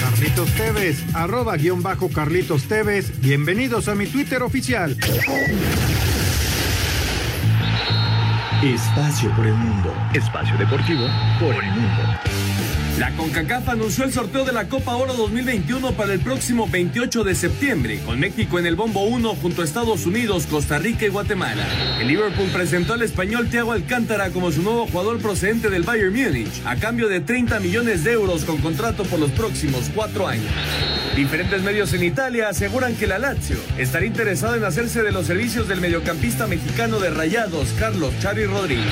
Carlitos 0.00 0.50
Tevez, 0.52 0.96
arroba 1.12 1.56
guion 1.56 1.82
bajo 1.82 2.08
Carlitos 2.08 2.64
Tevez. 2.64 3.20
Bienvenidos 3.20 3.88
a 3.88 3.96
mi 3.96 4.06
Twitter 4.06 4.42
oficial. 4.42 4.96
Espacio 8.62 9.34
por 9.34 9.46
el 9.46 9.54
mundo. 9.54 9.92
Espacio 10.14 10.56
deportivo 10.56 11.06
por 11.40 11.54
el 11.62 11.70
mundo. 11.72 12.02
La 12.98 13.10
CONCACAF 13.14 13.68
anunció 13.68 14.04
el 14.04 14.12
sorteo 14.12 14.46
de 14.46 14.54
la 14.54 14.68
Copa 14.68 14.96
Oro 14.96 15.12
2021 15.12 15.92
para 15.92 16.14
el 16.14 16.20
próximo 16.20 16.66
28 16.66 17.24
de 17.24 17.34
septiembre, 17.34 18.00
con 18.06 18.18
México 18.18 18.58
en 18.58 18.64
el 18.64 18.74
bombo 18.74 19.02
1 19.04 19.34
junto 19.34 19.60
a 19.60 19.66
Estados 19.66 20.06
Unidos, 20.06 20.46
Costa 20.46 20.78
Rica 20.78 21.04
y 21.04 21.10
Guatemala. 21.10 21.66
El 22.00 22.08
Liverpool 22.08 22.48
presentó 22.48 22.94
al 22.94 23.02
español 23.02 23.50
Thiago 23.50 23.72
Alcántara 23.72 24.30
como 24.30 24.50
su 24.50 24.62
nuevo 24.62 24.86
jugador 24.86 25.18
procedente 25.18 25.68
del 25.68 25.82
Bayern 25.82 26.14
Múnich, 26.14 26.62
a 26.64 26.76
cambio 26.76 27.08
de 27.08 27.20
30 27.20 27.60
millones 27.60 28.02
de 28.02 28.12
euros 28.12 28.46
con 28.46 28.56
contrato 28.62 29.04
por 29.04 29.20
los 29.20 29.30
próximos 29.32 29.90
cuatro 29.94 30.26
años. 30.26 30.50
Diferentes 31.14 31.62
medios 31.62 31.92
en 31.92 32.02
Italia 32.02 32.48
aseguran 32.48 32.94
que 32.94 33.06
la 33.06 33.18
Lazio 33.18 33.56
estará 33.76 34.06
interesada 34.06 34.56
en 34.56 34.64
hacerse 34.64 35.02
de 35.02 35.12
los 35.12 35.26
servicios 35.26 35.68
del 35.68 35.82
mediocampista 35.82 36.46
mexicano 36.46 36.98
de 36.98 37.10
Rayados, 37.10 37.74
Carlos 37.78 38.12
Chari 38.20 38.46
Rodríguez. 38.46 38.84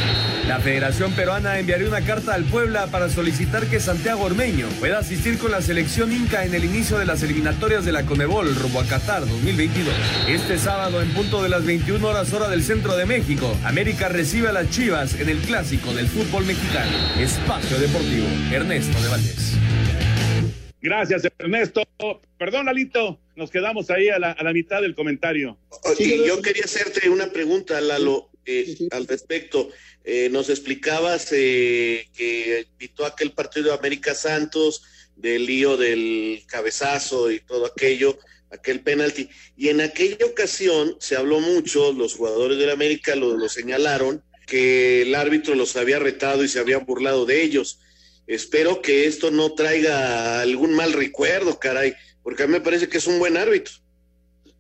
La 0.47 0.59
Federación 0.59 1.13
Peruana 1.13 1.59
enviaría 1.59 1.89
una 1.89 2.03
carta 2.03 2.35
al 2.35 2.45
Puebla 2.45 2.87
para 2.87 3.09
solicitar 3.09 3.67
que 3.67 3.81
Santiago 3.95 4.25
Ormeño 4.25 4.69
pueda 4.81 4.99
asistir 4.99 5.39
con 5.39 5.53
la 5.53 5.63
selección 5.63 6.11
inca 6.13 6.45
en 6.45 6.53
el 6.53 6.65
inicio 6.65 6.99
de 6.99 7.07
las 7.07 7.23
eliminatorias 7.23 7.85
de 7.85 7.93
la 7.93 8.05
Conebol 8.05 8.53
rumbo 8.57 8.81
a 8.81 8.85
Qatar 8.85 9.21
2022. 9.21 9.95
Este 10.29 10.59
sábado, 10.59 11.01
en 11.01 11.11
punto 11.11 11.45
de 11.45 11.49
las 11.49 11.65
21 11.65 12.05
horas 12.05 12.33
hora 12.33 12.49
del 12.49 12.65
centro 12.65 12.97
de 12.97 13.07
México, 13.07 13.57
América 13.63 14.09
recibe 14.09 14.49
a 14.49 14.53
las 14.53 14.69
Chivas 14.69 15.21
en 15.21 15.29
el 15.29 15.39
clásico 15.39 15.95
del 15.95 16.09
fútbol 16.09 16.45
mexicano. 16.45 16.91
Espacio 17.21 17.79
Deportivo, 17.79 18.27
Ernesto 18.51 19.01
de 19.01 19.09
Valdés. 19.09 19.53
Gracias, 20.83 21.29
Ernesto. 21.39 21.85
Perdón, 22.37 22.67
Lalito, 22.67 23.21
nos 23.37 23.53
quedamos 23.53 23.91
ahí 23.91 24.09
a 24.09 24.19
la, 24.19 24.33
a 24.33 24.43
la 24.43 24.53
mitad 24.53 24.83
del 24.83 24.97
comentario. 24.97 25.57
Y 26.01 26.27
yo 26.27 26.43
quería 26.43 26.65
hacerte 26.65 27.09
una 27.11 27.29
pregunta, 27.29 27.81
Lalo, 27.81 28.29
eh, 28.47 28.89
al 28.91 29.07
respecto. 29.07 29.71
Eh, 30.05 30.29
nos 30.31 30.51
explicabas 30.51 31.29
eh, 31.33 32.09
que 32.15 32.67
invitó 32.73 33.07
aquel 33.07 33.33
partido 33.33 33.69
de 33.69 33.79
América 33.79 34.15
Santos, 34.15 34.83
del 35.17 35.47
lío 35.47 35.77
del 35.77 36.43
cabezazo 36.47 37.31
y 37.31 37.41
todo 37.41 37.67
aquello, 37.67 38.19
aquel 38.51 38.81
penalti. 38.81 39.29
Y 39.57 39.69
en 39.69 39.81
aquella 39.81 40.27
ocasión 40.27 40.97
se 41.01 41.17
habló 41.17 41.41
mucho, 41.41 41.93
los 41.93 42.15
jugadores 42.15 42.59
del 42.59 42.71
América 42.71 43.15
lo, 43.15 43.37
lo 43.37 43.49
señalaron, 43.49 44.23
que 44.47 45.03
el 45.03 45.15
árbitro 45.15 45.55
los 45.55 45.77
había 45.77 45.99
retado 45.99 46.45
y 46.45 46.49
se 46.49 46.59
había 46.59 46.79
burlado 46.79 47.25
de 47.25 47.43
ellos. 47.43 47.81
Espero 48.27 48.81
que 48.83 49.07
esto 49.07 49.31
no 49.31 49.55
traiga 49.55 50.41
algún 50.41 50.75
mal 50.75 50.93
recuerdo, 50.93 51.59
caray, 51.59 51.95
porque 52.23 52.43
a 52.43 52.47
mí 52.47 52.53
me 52.53 52.61
parece 52.61 52.89
que 52.89 52.99
es 52.99 53.07
un 53.07 53.19
buen 53.19 53.37
árbitro. 53.37 53.75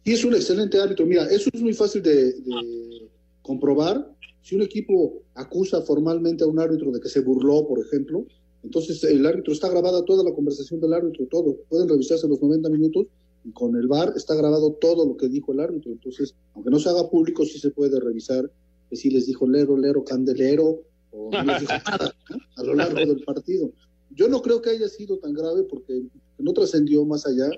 Y 0.04 0.12
es 0.12 0.24
un 0.24 0.34
excelente 0.34 0.78
árbitro. 0.78 1.06
Mira, 1.06 1.26
eso 1.30 1.48
es 1.52 1.60
muy 1.60 1.72
fácil 1.72 2.02
de, 2.02 2.32
de 2.32 3.08
comprobar. 3.44 4.10
Si 4.42 4.56
un 4.56 4.62
equipo 4.62 5.22
acusa 5.34 5.80
formalmente 5.82 6.42
a 6.42 6.46
un 6.48 6.58
árbitro 6.58 6.90
de 6.90 7.00
que 7.00 7.08
se 7.08 7.20
burló, 7.20 7.66
por 7.68 7.78
ejemplo, 7.78 8.26
entonces 8.64 9.04
el 9.04 9.24
árbitro 9.24 9.52
está 9.52 9.68
grabada 9.68 10.04
toda 10.04 10.24
la 10.24 10.34
conversación 10.34 10.80
del 10.80 10.94
árbitro, 10.94 11.26
todo. 11.30 11.56
Pueden 11.68 11.88
revisarse 11.88 12.26
los 12.26 12.40
90 12.40 12.68
minutos 12.70 13.06
y 13.44 13.52
con 13.52 13.76
el 13.76 13.86
VAR 13.86 14.14
está 14.16 14.34
grabado 14.34 14.72
todo 14.80 15.06
lo 15.06 15.16
que 15.16 15.28
dijo 15.28 15.52
el 15.52 15.60
árbitro. 15.60 15.92
Entonces, 15.92 16.34
aunque 16.54 16.70
no 16.70 16.78
se 16.78 16.88
haga 16.88 17.08
público, 17.10 17.44
sí 17.44 17.58
se 17.58 17.70
puede 17.70 18.00
revisar 18.00 18.50
que 18.88 18.96
si 18.96 19.10
les 19.10 19.26
dijo 19.26 19.46
lero, 19.46 19.76
lero, 19.76 20.02
candelero, 20.02 20.80
o 21.12 21.30
no 21.30 21.44
les 21.44 21.60
dijo 21.60 21.72
nada 21.90 22.14
¿no? 22.30 22.38
a 22.56 22.62
lo 22.64 22.74
largo 22.74 22.98
del 22.98 23.22
partido. 23.24 23.70
Yo 24.10 24.28
no 24.28 24.40
creo 24.40 24.62
que 24.62 24.70
haya 24.70 24.88
sido 24.88 25.18
tan 25.18 25.34
grave 25.34 25.64
porque 25.64 26.02
no 26.38 26.52
trascendió 26.54 27.04
más 27.04 27.26
allá. 27.26 27.50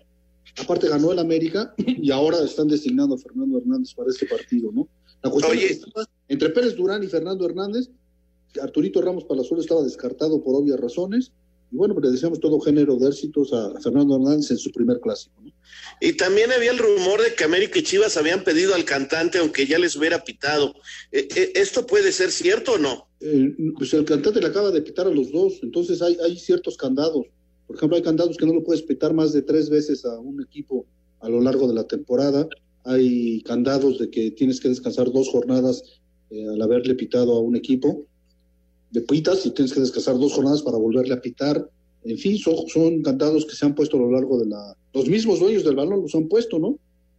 Aparte 0.61 0.89
ganó 0.89 1.13
el 1.13 1.19
América 1.21 1.73
y 1.77 2.11
ahora 2.11 2.43
están 2.43 2.67
designando 2.67 3.15
a 3.15 3.19
Fernando 3.19 3.59
Hernández 3.59 3.95
para 3.95 4.11
este 4.11 4.27
partido, 4.27 4.73
¿no? 4.73 4.89
La 5.27 5.33
cuestión 5.33 5.59
es 5.59 5.67
que 5.67 5.73
estaba 5.73 6.07
entre 6.29 6.51
Pérez 6.51 6.77
Durán 6.77 7.03
y 7.03 7.09
Fernando 7.09 7.47
Hernández, 7.47 7.89
Arturito 8.63 9.03
Ramos 9.03 9.25
Palazuelo 9.25 9.61
estaba 9.61 9.83
descartado 9.83 10.43
por 10.43 10.55
obvias 10.55 10.79
razones, 10.79 11.33
y 11.73 11.77
bueno, 11.77 11.95
pues 11.95 12.07
le 12.07 12.13
deseamos 12.13 12.39
todo 12.39 12.61
género 12.61 12.97
de 12.97 13.09
éxitos 13.09 13.53
a 13.53 13.81
Fernando 13.81 14.15
Hernández 14.15 14.53
en 14.53 14.59
su 14.59 14.71
primer 14.71 15.01
clásico, 15.01 15.35
¿no? 15.43 15.53
Y 16.01 16.13
también 16.13 16.53
había 16.53 16.71
el 16.71 16.79
rumor 16.79 17.21
de 17.21 17.35
que 17.35 17.43
América 17.43 17.81
y 17.81 17.83
Chivas 17.83 18.17
habían 18.17 18.45
pedido 18.45 18.75
al 18.75 18.85
cantante, 18.85 19.39
aunque 19.39 19.67
ya 19.67 19.79
les 19.79 19.97
hubiera 19.97 20.23
pitado. 20.23 20.75
Eh, 21.11 21.27
eh, 21.35 21.53
¿Esto 21.57 21.87
puede 21.87 22.13
ser 22.13 22.31
cierto 22.31 22.75
o 22.75 22.79
no? 22.79 23.09
Eh, 23.21 23.53
pues 23.77 23.93
el 23.95 24.05
cantante 24.05 24.41
le 24.41 24.47
acaba 24.47 24.71
de 24.71 24.83
pitar 24.83 25.09
a 25.09 25.11
los 25.11 25.33
dos, 25.33 25.55
entonces 25.63 26.01
hay, 26.03 26.17
hay 26.25 26.39
ciertos 26.39 26.77
candados. 26.77 27.27
Por 27.67 27.77
ejemplo, 27.77 27.97
hay 27.97 28.03
candados 28.03 28.37
que 28.37 28.47
no 28.47 28.55
lo 28.55 28.63
puedes 28.63 28.83
pitar 28.83 29.13
más 29.13 29.33
de 29.33 29.43
tres 29.43 29.69
veces 29.69 30.05
a 30.05 30.21
un 30.21 30.41
equipo 30.41 30.87
a 31.21 31.29
lo 31.29 31.41
largo 31.41 31.67
de 31.67 31.75
la 31.75 31.85
temporada. 31.85 32.49
Hay 32.87 33.43
candados 33.43 33.99
de 33.99 34.11
que 34.11 34.31
tienes 34.31 34.61
que 34.61 34.69
descansar 34.69 35.11
dos 35.13 35.29
jornadas 35.29 36.01
eh, 36.31 36.47
al 36.49 36.63
haberle 36.63 36.95
pitado 36.95 37.37
a 37.37 37.41
un 37.41 37.57
equipo. 37.57 38.07
De 38.91 39.03
pitas 39.03 39.45
y 39.45 39.51
tienes 39.51 39.73
que 39.73 39.81
descansar 39.81 40.19
dos 40.19 40.33
jornadas 40.33 40.63
para 40.63 40.79
volverle 40.79 41.15
a 41.15 41.21
pitar. 41.21 41.69
En 42.05 42.17
fin, 42.19 42.39
son, 42.39 42.55
son 42.69 43.03
candados 43.03 43.45
que 43.45 43.57
se 43.57 43.67
han 43.67 43.75
puesto 43.75 43.97
a 43.97 44.01
lo 44.01 44.13
largo 44.13 44.39
de 44.39 44.47
la... 44.47 44.77
Los 44.95 45.09
mismos 45.09 45.41
dueños 45.41 45.65
del 45.65 45.75
balón 45.75 46.03
los 46.03 46.15
han 46.15 46.29
puesto, 46.29 46.59
¿no? 46.59 46.79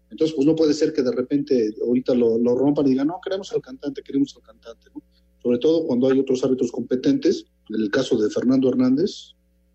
Entonces, 0.09 0.33
pues 0.35 0.47
no 0.47 0.55
puede 0.55 0.73
ser 0.73 0.93
que 0.93 1.03
de 1.03 1.11
repente 1.11 1.75
ahorita 1.85 2.15
lo, 2.15 2.37
lo 2.37 2.55
rompan 2.55 2.87
y 2.87 2.91
digan, 2.91 3.07
no, 3.07 3.19
queremos 3.21 3.51
al 3.51 3.61
cantante, 3.61 4.01
queremos 4.01 4.33
al 4.37 4.43
cantante, 4.43 4.87
¿no? 4.95 5.01
Sobre 5.43 5.59
todo 5.59 5.85
cuando 5.85 6.09
hay 6.09 6.19
otros 6.19 6.43
árbitros 6.43 6.71
competentes, 6.71 7.45
en 7.69 7.81
el 7.81 7.91
caso 7.91 8.17
de 8.17 8.29
Fernando 8.29 8.69
Hernández, 8.69 9.33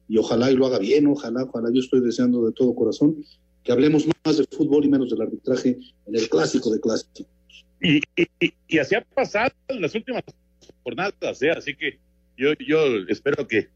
y 0.08 0.16
ojalá 0.16 0.50
y 0.50 0.56
lo 0.56 0.66
haga 0.66 0.78
bien, 0.78 1.06
ojalá, 1.06 1.44
ojalá, 1.44 1.70
yo 1.72 1.80
estoy 1.80 2.00
deseando 2.00 2.44
de 2.44 2.52
todo 2.52 2.74
corazón 2.74 3.24
que 3.64 3.72
hablemos 3.72 4.06
más 4.24 4.38
de 4.38 4.44
fútbol 4.50 4.84
y 4.84 4.88
menos 4.88 5.10
del 5.10 5.22
arbitraje 5.22 5.78
en 6.06 6.14
el 6.14 6.28
clásico 6.28 6.70
de 6.70 6.80
clásicos. 6.80 7.26
Y, 7.80 8.00
y, 8.16 8.52
y 8.68 8.78
así 8.78 8.94
ha 8.94 9.00
pasado 9.00 9.52
en 9.68 9.80
las 9.80 9.94
últimas 9.94 10.22
jornadas, 10.84 11.42
¿eh? 11.42 11.50
así 11.50 11.74
que 11.74 11.98
yo, 12.36 12.52
yo 12.66 12.98
espero 13.08 13.46
que, 13.46 13.68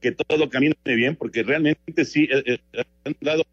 que 0.00 0.12
todo 0.12 0.48
camine 0.48 0.74
bien, 0.84 1.16
porque 1.16 1.42
realmente 1.42 2.04
sí 2.04 2.28
eh, 2.30 2.58
eh, 2.72 2.84
han 3.04 3.16
dado 3.20 3.44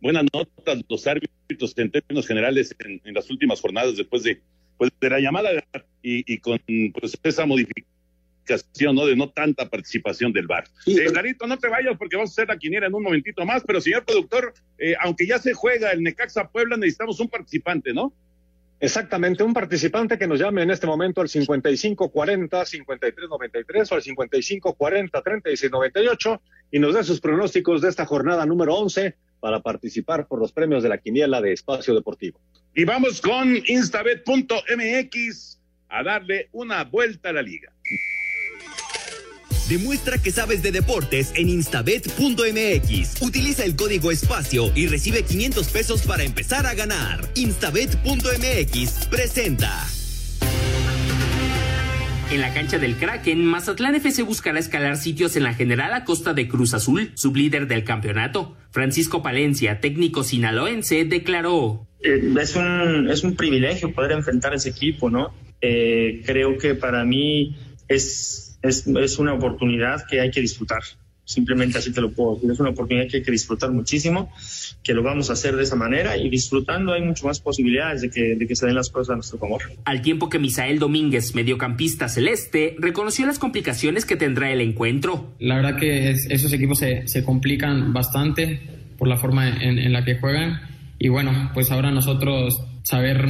buenas 0.00 0.24
notas 0.32 0.82
los 0.88 1.06
árbitros 1.06 1.72
en 1.76 1.90
términos 1.90 2.26
generales 2.26 2.74
en, 2.80 3.00
en 3.04 3.14
las 3.14 3.30
últimas 3.30 3.60
jornadas 3.60 3.96
después 3.96 4.22
de, 4.24 4.40
pues, 4.76 4.90
de 5.00 5.10
la 5.10 5.20
llamada 5.20 5.50
y, 6.02 6.32
y 6.32 6.38
con 6.38 6.58
pues, 6.92 7.16
esa 7.22 7.46
modificación, 7.46 7.91
¿no? 8.92 9.06
De 9.06 9.16
no 9.16 9.30
tanta 9.30 9.68
participación 9.68 10.32
del 10.32 10.46
VAR. 10.46 10.64
Sí, 10.84 10.98
Eh, 10.98 11.12
Larito, 11.12 11.46
no 11.46 11.58
te 11.58 11.68
vayas 11.68 11.96
porque 11.98 12.16
vamos 12.16 12.30
a 12.30 12.32
hacer 12.32 12.48
la 12.48 12.56
quiniela 12.56 12.86
en 12.86 12.94
un 12.94 13.02
momentito 13.02 13.44
más, 13.44 13.62
pero 13.66 13.80
señor 13.80 14.04
productor, 14.04 14.54
eh, 14.78 14.94
aunque 15.00 15.26
ya 15.26 15.38
se 15.38 15.52
juega 15.52 15.90
el 15.90 16.02
Necaxa 16.02 16.48
Puebla, 16.48 16.76
necesitamos 16.76 17.20
un 17.20 17.28
participante, 17.28 17.92
¿no? 17.92 18.12
Exactamente, 18.82 19.42
un 19.44 19.54
participante 19.54 20.18
que 20.18 20.26
nos 20.26 20.40
llame 20.40 20.62
en 20.62 20.72
este 20.72 20.88
momento 20.88 21.20
al 21.20 21.28
5540-5393 21.28 23.92
o 23.92 23.94
al 23.94 24.02
5540-3698 24.02 26.40
y 26.72 26.80
nos 26.80 26.94
dé 26.94 27.04
sus 27.04 27.20
pronósticos 27.20 27.80
de 27.80 27.90
esta 27.90 28.06
jornada 28.06 28.44
número 28.44 28.74
11 28.74 29.14
para 29.38 29.60
participar 29.60 30.26
por 30.26 30.40
los 30.40 30.50
premios 30.50 30.82
de 30.82 30.88
la 30.88 30.98
quiniela 30.98 31.40
de 31.40 31.52
Espacio 31.52 31.94
Deportivo. 31.94 32.40
Y 32.74 32.84
vamos 32.84 33.20
con 33.20 33.56
instabet.mx 33.68 35.60
a 35.88 36.02
darle 36.02 36.48
una 36.50 36.82
vuelta 36.82 37.28
a 37.28 37.34
la 37.34 37.42
liga. 37.42 37.72
Demuestra 39.68 40.18
que 40.18 40.30
sabes 40.30 40.62
de 40.62 40.72
deportes 40.72 41.32
en 41.36 41.48
instabet.mx. 41.48 43.22
Utiliza 43.22 43.64
el 43.64 43.76
código 43.76 44.10
espacio 44.10 44.72
y 44.74 44.86
recibe 44.86 45.22
500 45.22 45.68
pesos 45.68 46.02
para 46.02 46.24
empezar 46.24 46.66
a 46.66 46.74
ganar. 46.74 47.20
Instabet.mx 47.34 49.06
presenta. 49.06 49.86
En 52.32 52.40
la 52.40 52.54
cancha 52.54 52.78
del 52.78 52.96
Kraken, 52.96 53.44
Mazatlán 53.44 53.94
FC 53.94 54.22
buscará 54.22 54.58
escalar 54.58 54.96
sitios 54.96 55.36
en 55.36 55.42
la 55.42 55.52
general 55.52 55.92
a 55.92 56.04
costa 56.04 56.32
de 56.32 56.48
Cruz 56.48 56.72
Azul, 56.72 57.12
sublíder 57.14 57.66
del 57.68 57.84
campeonato. 57.84 58.56
Francisco 58.70 59.22
Palencia, 59.22 59.80
técnico 59.80 60.24
sinaloense, 60.24 61.04
declaró. 61.04 61.86
Eh, 62.00 62.32
es, 62.40 62.56
un, 62.56 63.10
es 63.10 63.22
un 63.22 63.36
privilegio 63.36 63.92
poder 63.92 64.12
enfrentar 64.12 64.54
a 64.54 64.56
ese 64.56 64.70
equipo, 64.70 65.10
¿no? 65.10 65.34
Eh, 65.60 66.22
creo 66.24 66.56
que 66.56 66.74
para 66.74 67.04
mí 67.04 67.54
es, 67.88 68.51
es, 68.62 68.86
es 68.86 69.18
una 69.18 69.34
oportunidad 69.34 70.06
que 70.08 70.20
hay 70.20 70.30
que 70.30 70.40
disfrutar. 70.40 70.82
Simplemente 71.24 71.78
así 71.78 71.92
te 71.92 72.00
lo 72.00 72.12
puedo 72.12 72.34
decir. 72.34 72.50
Es 72.50 72.58
una 72.58 72.70
oportunidad 72.70 73.08
que 73.08 73.18
hay 73.18 73.22
que 73.22 73.30
disfrutar 73.30 73.70
muchísimo, 73.70 74.32
que 74.82 74.92
lo 74.92 75.02
vamos 75.02 75.30
a 75.30 75.34
hacer 75.34 75.54
de 75.54 75.62
esa 75.62 75.76
manera 75.76 76.16
y 76.16 76.28
disfrutando 76.28 76.92
hay 76.92 77.02
mucho 77.02 77.26
más 77.26 77.40
posibilidades 77.40 78.02
de 78.02 78.10
que, 78.10 78.34
de 78.34 78.46
que 78.46 78.56
se 78.56 78.66
den 78.66 78.74
las 78.74 78.90
cosas 78.90 79.12
a 79.12 79.14
nuestro 79.14 79.38
favor. 79.38 79.62
Al 79.84 80.02
tiempo 80.02 80.28
que 80.28 80.40
Misael 80.40 80.80
Domínguez, 80.80 81.34
mediocampista 81.34 82.08
celeste, 82.08 82.74
reconoció 82.78 83.24
las 83.24 83.38
complicaciones 83.38 84.04
que 84.04 84.16
tendrá 84.16 84.50
el 84.50 84.60
encuentro. 84.60 85.32
La 85.38 85.56
verdad 85.56 85.78
que 85.78 86.10
es, 86.10 86.26
esos 86.28 86.52
equipos 86.52 86.80
se, 86.80 87.06
se, 87.06 87.24
complican 87.24 87.92
bastante 87.92 88.60
por 88.98 89.06
la 89.06 89.16
forma 89.16 89.48
en, 89.48 89.78
en, 89.78 89.92
la 89.92 90.04
que 90.04 90.18
juegan 90.18 90.60
y 90.98 91.08
bueno, 91.08 91.50
pues 91.54 91.70
ahora 91.70 91.92
nosotros 91.92 92.60
saber, 92.82 93.28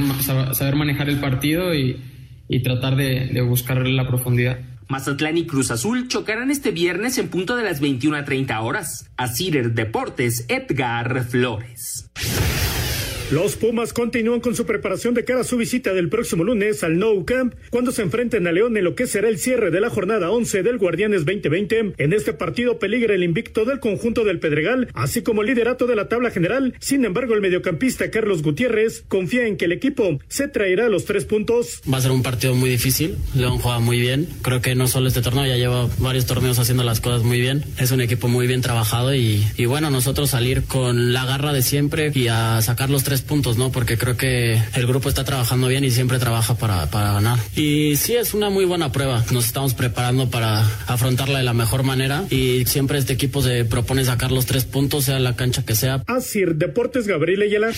saber 0.53 0.75
manejar 0.75 1.09
el 1.09 1.19
partido 1.19 1.75
y, 1.75 2.01
y 2.49 2.63
tratar 2.63 2.95
de, 2.95 3.27
de 3.27 3.41
buscar 3.41 3.87
la 3.87 4.07
profundidad. 4.07 4.59
Mazatlán 4.87 5.37
y 5.37 5.45
Cruz 5.45 5.71
Azul 5.71 6.07
chocarán 6.07 6.51
este 6.51 6.71
viernes 6.71 7.17
en 7.17 7.29
punto 7.29 7.55
de 7.55 7.63
las 7.63 7.79
21 7.79 8.17
a 8.17 8.25
30 8.25 8.61
horas. 8.61 9.09
A 9.17 9.27
Cider 9.27 9.73
Deportes, 9.73 10.45
Edgar 10.47 11.25
Flores. 11.25 12.09
Los 13.33 13.55
Pumas 13.55 13.93
continúan 13.93 14.41
con 14.41 14.55
su 14.55 14.67
preparación 14.67 15.15
de 15.15 15.25
cara 15.25 15.41
a 15.41 15.43
su 15.43 15.57
visita 15.57 15.91
del 15.95 16.07
próximo 16.07 16.43
lunes 16.43 16.83
al 16.83 16.99
Nou 16.99 17.25
Camp 17.25 17.55
cuando 17.71 17.91
se 17.91 18.03
enfrenten 18.03 18.45
a 18.45 18.51
León 18.51 18.77
en 18.77 18.83
lo 18.83 18.93
que 18.93 19.07
será 19.07 19.27
el 19.27 19.39
cierre 19.39 19.71
de 19.71 19.81
la 19.81 19.89
jornada 19.89 20.29
11 20.29 20.61
del 20.61 20.77
Guardianes 20.77 21.25
2020. 21.25 21.95
En 21.97 22.13
este 22.13 22.33
partido 22.33 22.77
peligra 22.77 23.15
el 23.15 23.23
invicto 23.23 23.65
del 23.65 23.79
conjunto 23.79 24.23
del 24.23 24.39
Pedregal, 24.39 24.87
así 24.93 25.23
como 25.23 25.41
el 25.41 25.47
liderato 25.47 25.87
de 25.87 25.95
la 25.95 26.09
tabla 26.09 26.29
general. 26.29 26.75
Sin 26.79 27.05
embargo, 27.05 27.33
el 27.33 27.41
mediocampista 27.41 28.11
Carlos 28.11 28.43
Gutiérrez 28.43 29.03
confía 29.07 29.47
en 29.47 29.57
que 29.57 29.65
el 29.65 29.71
equipo 29.71 30.19
se 30.27 30.47
traerá 30.47 30.87
los 30.87 31.05
tres 31.05 31.25
puntos. 31.25 31.81
Va 31.91 31.97
a 31.97 32.01
ser 32.01 32.11
un 32.11 32.21
partido 32.21 32.53
muy 32.53 32.69
difícil. 32.69 33.17
León 33.33 33.57
juega 33.57 33.79
muy 33.79 33.99
bien. 33.99 34.27
Creo 34.43 34.61
que 34.61 34.75
no 34.75 34.85
solo 34.85 35.07
este 35.07 35.23
torneo, 35.23 35.47
ya 35.47 35.57
lleva 35.57 35.89
varios 35.97 36.27
torneos 36.27 36.59
haciendo 36.59 36.83
las 36.83 37.01
cosas 37.01 37.23
muy 37.23 37.41
bien. 37.41 37.63
Es 37.79 37.89
un 37.89 38.01
equipo 38.01 38.27
muy 38.27 38.45
bien 38.45 38.61
trabajado 38.61 39.15
y, 39.15 39.43
y 39.57 39.65
bueno, 39.65 39.89
nosotros 39.89 40.29
salir 40.29 40.65
con 40.65 41.13
la 41.13 41.25
garra 41.25 41.51
de 41.51 41.63
siempre 41.63 42.11
y 42.13 42.27
a 42.27 42.61
sacar 42.61 42.91
los 42.91 43.03
tres 43.03 43.22
puntos, 43.23 43.57
¿no? 43.57 43.71
Porque 43.71 43.97
creo 43.97 44.17
que 44.17 44.61
el 44.75 44.87
grupo 44.87 45.09
está 45.09 45.23
trabajando 45.23 45.67
bien 45.67 45.83
y 45.83 45.91
siempre 45.91 46.19
trabaja 46.19 46.55
para, 46.55 46.89
para 46.89 47.13
ganar. 47.13 47.39
Y 47.55 47.95
sí, 47.95 48.15
es 48.15 48.33
una 48.33 48.49
muy 48.49 48.65
buena 48.65 48.91
prueba. 48.91 49.23
Nos 49.31 49.45
estamos 49.45 49.73
preparando 49.73 50.29
para 50.29 50.61
afrontarla 50.87 51.39
de 51.39 51.43
la 51.43 51.53
mejor 51.53 51.83
manera 51.83 52.25
y 52.29 52.65
siempre 52.65 52.97
este 52.99 53.13
equipo 53.13 53.41
se 53.41 53.65
propone 53.65 54.05
sacar 54.05 54.31
los 54.31 54.45
tres 54.45 54.65
puntos, 54.65 55.05
sea 55.05 55.19
la 55.19 55.35
cancha 55.35 55.65
que 55.65 55.75
sea. 55.75 56.03
Así, 56.07 56.41
Deportes 56.45 57.07
Gabriel 57.07 57.41
Ayala. 57.41 57.71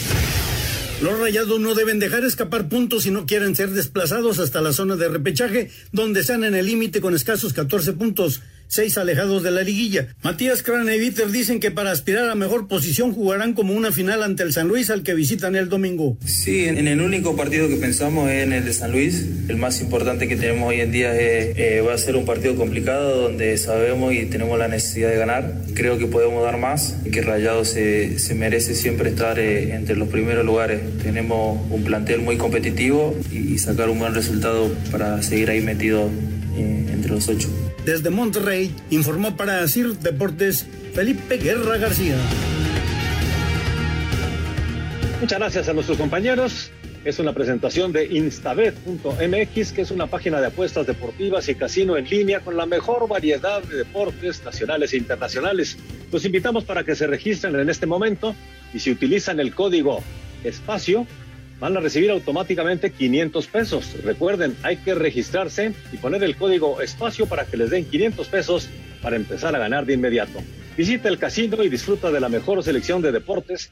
Los 1.01 1.19
rayados 1.19 1.59
no 1.59 1.75
deben 1.75 1.99
dejar 1.99 2.23
escapar 2.23 2.69
puntos 2.69 3.03
si 3.03 3.11
no 3.11 3.25
quieren 3.25 3.55
ser 3.55 3.71
desplazados 3.71 4.39
hasta 4.39 4.61
la 4.61 4.71
zona 4.71 4.95
de 4.95 5.09
repechaje, 5.09 5.69
donde 5.91 6.21
están 6.21 6.45
en 6.45 6.55
el 6.55 6.65
límite 6.65 7.01
con 7.01 7.13
escasos 7.13 7.51
14 7.51 7.93
puntos 7.93 8.41
seis 8.67 8.97
alejados 8.97 9.43
de 9.43 9.51
la 9.51 9.61
liguilla. 9.61 10.07
Matías 10.23 10.63
Craneviter 10.63 11.29
dicen 11.29 11.59
que 11.59 11.71
para 11.71 11.91
aspirar 11.91 12.29
a 12.29 12.35
mejor 12.35 12.67
posición 12.67 13.13
jugarán 13.13 13.53
como 13.53 13.73
una 13.73 13.91
final 13.91 14.23
ante 14.23 14.43
el 14.43 14.53
San 14.53 14.67
Luis 14.67 14.89
al 14.89 15.03
que 15.03 15.13
visitan 15.13 15.55
el 15.55 15.69
domingo. 15.69 16.17
Sí, 16.25 16.65
en 16.65 16.87
el 16.87 17.01
único 17.01 17.35
partido 17.35 17.67
que 17.67 17.75
pensamos 17.75 18.29
es 18.29 18.43
en 18.43 18.53
el 18.53 18.65
de 18.65 18.73
San 18.73 18.91
Luis. 18.91 19.25
El 19.47 19.57
más 19.57 19.81
importante 19.81 20.27
que 20.27 20.35
tenemos 20.35 20.69
hoy 20.69 20.81
en 20.81 20.91
día 20.91 21.11
eh, 21.13 21.81
va 21.81 21.93
a 21.93 21.97
ser 21.97 22.15
un 22.15 22.25
partido 22.25 22.55
complicado 22.55 23.21
donde 23.21 23.57
sabemos 23.57 24.13
y 24.13 24.25
tenemos 24.25 24.57
la 24.57 24.67
necesidad 24.67 25.09
de 25.09 25.17
ganar. 25.17 25.53
Creo 25.73 25.97
que 25.97 26.07
podemos 26.07 26.43
dar 26.43 26.57
más 26.57 26.95
y 27.05 27.11
que 27.11 27.21
Rayado 27.21 27.65
se, 27.65 28.17
merece 28.35 28.75
siempre 28.75 29.09
estar 29.09 29.39
eh, 29.39 29.73
entre 29.73 29.95
los 29.95 30.09
primeros 30.09 30.45
lugares. 30.45 30.81
Tenemos 31.01 31.59
un 31.69 31.83
plantel 31.83 32.21
muy 32.21 32.37
competitivo 32.37 33.17
y, 33.31 33.53
y 33.53 33.57
sacar 33.57 33.89
un 33.89 33.99
buen 33.99 34.13
resultado 34.13 34.73
para 34.91 35.21
seguir 35.23 35.49
ahí 35.49 35.61
metido 35.61 36.09
eh, 36.57 36.85
entre 36.91 37.11
los 37.11 37.27
ocho. 37.27 37.49
Desde 37.85 38.09
Monterrey 38.09 38.73
informó 38.89 39.37
para 39.37 39.67
CIR 39.67 39.99
Deportes 39.99 40.65
Felipe 40.95 41.37
Guerra 41.37 41.77
García. 41.77 42.15
Muchas 45.21 45.37
gracias 45.37 45.69
a 45.69 45.73
nuestros 45.73 45.95
compañeros. 45.99 46.71
Es 47.03 47.19
una 47.19 47.33
presentación 47.33 47.91
de 47.91 48.05
instabet.mx, 48.05 49.71
que 49.71 49.81
es 49.83 49.91
una 49.91 50.07
página 50.07 50.41
de 50.41 50.47
apuestas 50.47 50.87
deportivas 50.87 51.47
y 51.47 51.53
casino 51.53 51.95
en 51.95 52.09
línea 52.09 52.39
con 52.39 52.57
la 52.57 52.65
mejor 52.65 53.07
variedad 53.07 53.61
de 53.61 53.77
deportes 53.77 54.43
nacionales 54.43 54.91
e 54.93 54.97
internacionales. 54.97 55.77
Los 56.11 56.25
invitamos 56.25 56.63
para 56.63 56.83
que 56.83 56.95
se 56.95 57.05
registren 57.05 57.55
en 57.55 57.69
este 57.69 57.85
momento 57.85 58.35
y 58.73 58.79
si 58.79 58.89
utilizan 58.89 59.39
el 59.39 59.53
código 59.53 60.01
espacio, 60.43 61.05
van 61.59 61.77
a 61.77 61.79
recibir 61.79 62.11
automáticamente 62.11 62.91
500 62.91 63.47
pesos. 63.47 64.03
Recuerden, 64.03 64.55
hay 64.63 64.77
que 64.77 64.93
registrarse 64.93 65.73
y 65.91 65.97
poner 65.97 66.23
el 66.23 66.35
código 66.35 66.81
espacio 66.81 67.25
para 67.27 67.45
que 67.45 67.57
les 67.57 67.69
den 67.69 67.85
500 67.85 68.27
pesos 68.27 68.69
para 69.01 69.15
empezar 69.15 69.55
a 69.55 69.59
ganar 69.59 69.85
de 69.85 69.93
inmediato. 69.93 70.39
Visita 70.77 71.07
el 71.07 71.17
casino 71.17 71.63
y 71.63 71.69
disfruta 71.69 72.11
de 72.11 72.19
la 72.19 72.29
mejor 72.29 72.61
selección 72.63 73.01
de 73.01 73.11
deportes. 73.11 73.71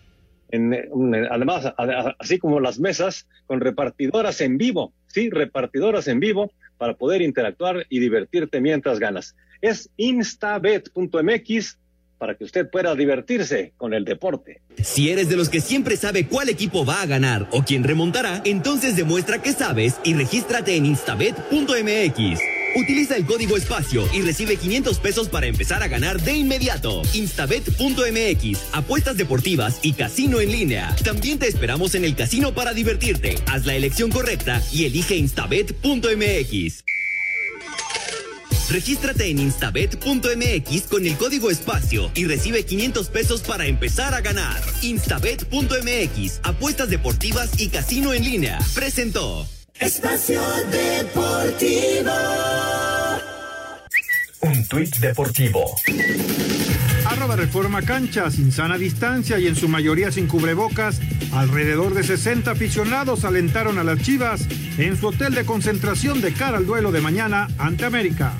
Además, 1.30 1.74
así 2.20 2.38
como 2.38 2.60
las 2.60 2.80
mesas 2.80 3.28
con 3.48 3.60
repartidoras 3.60 4.40
en 4.42 4.58
vivo, 4.58 4.94
sí, 5.08 5.30
repartidoras 5.30 6.08
en 6.08 6.20
vivo 6.20 6.52
para 6.78 6.94
poder 6.94 7.22
interactuar 7.22 7.86
y 7.90 8.00
divertirte 8.00 8.62
mientras 8.62 9.00
ganas. 9.00 9.36
Es 9.62 9.90
instabet.mx 9.98 11.80
para 12.24 12.36
que 12.36 12.45
usted 12.45 12.69
pueda 12.69 12.95
divertirse 12.95 13.74
con 13.76 13.93
el 13.93 14.05
deporte. 14.05 14.61
Si 14.82 15.09
eres 15.09 15.28
de 15.28 15.36
los 15.36 15.49
que 15.49 15.59
siempre 15.59 15.97
sabe 15.97 16.26
cuál 16.26 16.47
equipo 16.47 16.86
va 16.86 17.01
a 17.01 17.05
ganar 17.05 17.49
o 17.51 17.63
quién 17.63 17.84
remontará, 17.84 18.41
entonces 18.45 18.95
demuestra 18.95 19.41
que 19.41 19.51
sabes 19.51 19.95
y 20.05 20.13
regístrate 20.13 20.78
en 20.78 20.86
instabet.mx. 20.86 22.39
Utiliza 22.78 23.17
el 23.17 23.26
código 23.26 23.57
espacio 23.57 24.07
y 24.13 24.21
recibe 24.21 24.55
500 24.55 24.99
pesos 24.99 25.28
para 25.28 25.47
empezar 25.47 25.84
a 25.84 25.89
ganar 25.89 26.21
de 26.21 26.32
inmediato. 26.38 27.01
Instabet.mx, 27.13 28.69
apuestas 28.71 29.17
deportivas 29.17 29.80
y 29.82 29.91
casino 29.91 30.39
en 30.39 30.53
línea. 30.53 30.95
También 31.03 31.39
te 31.39 31.49
esperamos 31.49 31.93
en 31.93 32.05
el 32.05 32.15
casino 32.15 32.53
para 32.53 32.71
divertirte. 32.71 33.36
Haz 33.51 33.65
la 33.65 33.76
elección 33.76 34.09
correcta 34.09 34.63
y 34.71 34.86
elige 34.86 35.17
instabet.mx. 35.17 36.86
Regístrate 38.74 39.30
en 39.30 39.38
instabet.mx 39.38 40.82
con 40.89 41.05
el 41.05 41.15
código 41.15 41.51
espacio 41.51 42.09
y 42.15 42.26
recibe 42.26 42.65
500 42.65 43.07
pesos 43.09 43.41
para 43.41 43.67
empezar 43.67 44.15
a 44.15 44.21
ganar. 44.21 44.59
Instabet.mx, 44.82 46.39
apuestas 46.41 46.89
deportivas 46.89 47.51
y 47.59 47.69
casino 47.69 48.13
en 48.13 48.24
línea. 48.26 48.57
Presentó. 48.74 49.47
Espacio 49.80 50.41
Deportivo. 50.71 52.13
Un 54.41 54.65
tuit 54.65 54.97
deportivo. 54.97 55.76
Arroba 57.24 57.38
Reforma 57.38 57.82
Cancha, 57.82 58.30
sin 58.30 58.51
sana 58.51 58.78
distancia 58.78 59.39
y 59.39 59.47
en 59.47 59.55
su 59.55 59.69
mayoría 59.69 60.11
sin 60.11 60.28
cubrebocas, 60.28 60.99
alrededor 61.32 61.93
de 61.93 62.03
60 62.03 62.51
aficionados 62.51 63.24
alentaron 63.24 63.80
a 63.80 63.84
las 63.86 63.99
Chivas 63.99 64.45
en 64.78 64.97
su 64.97 65.07
hotel 65.07 65.34
de 65.34 65.45
concentración 65.45 66.19
de 66.19 66.34
cara 66.34 66.57
al 66.57 66.65
duelo 66.65 66.91
de 66.91 66.99
mañana 66.99 67.47
ante 67.57 67.86
América. 67.86 68.34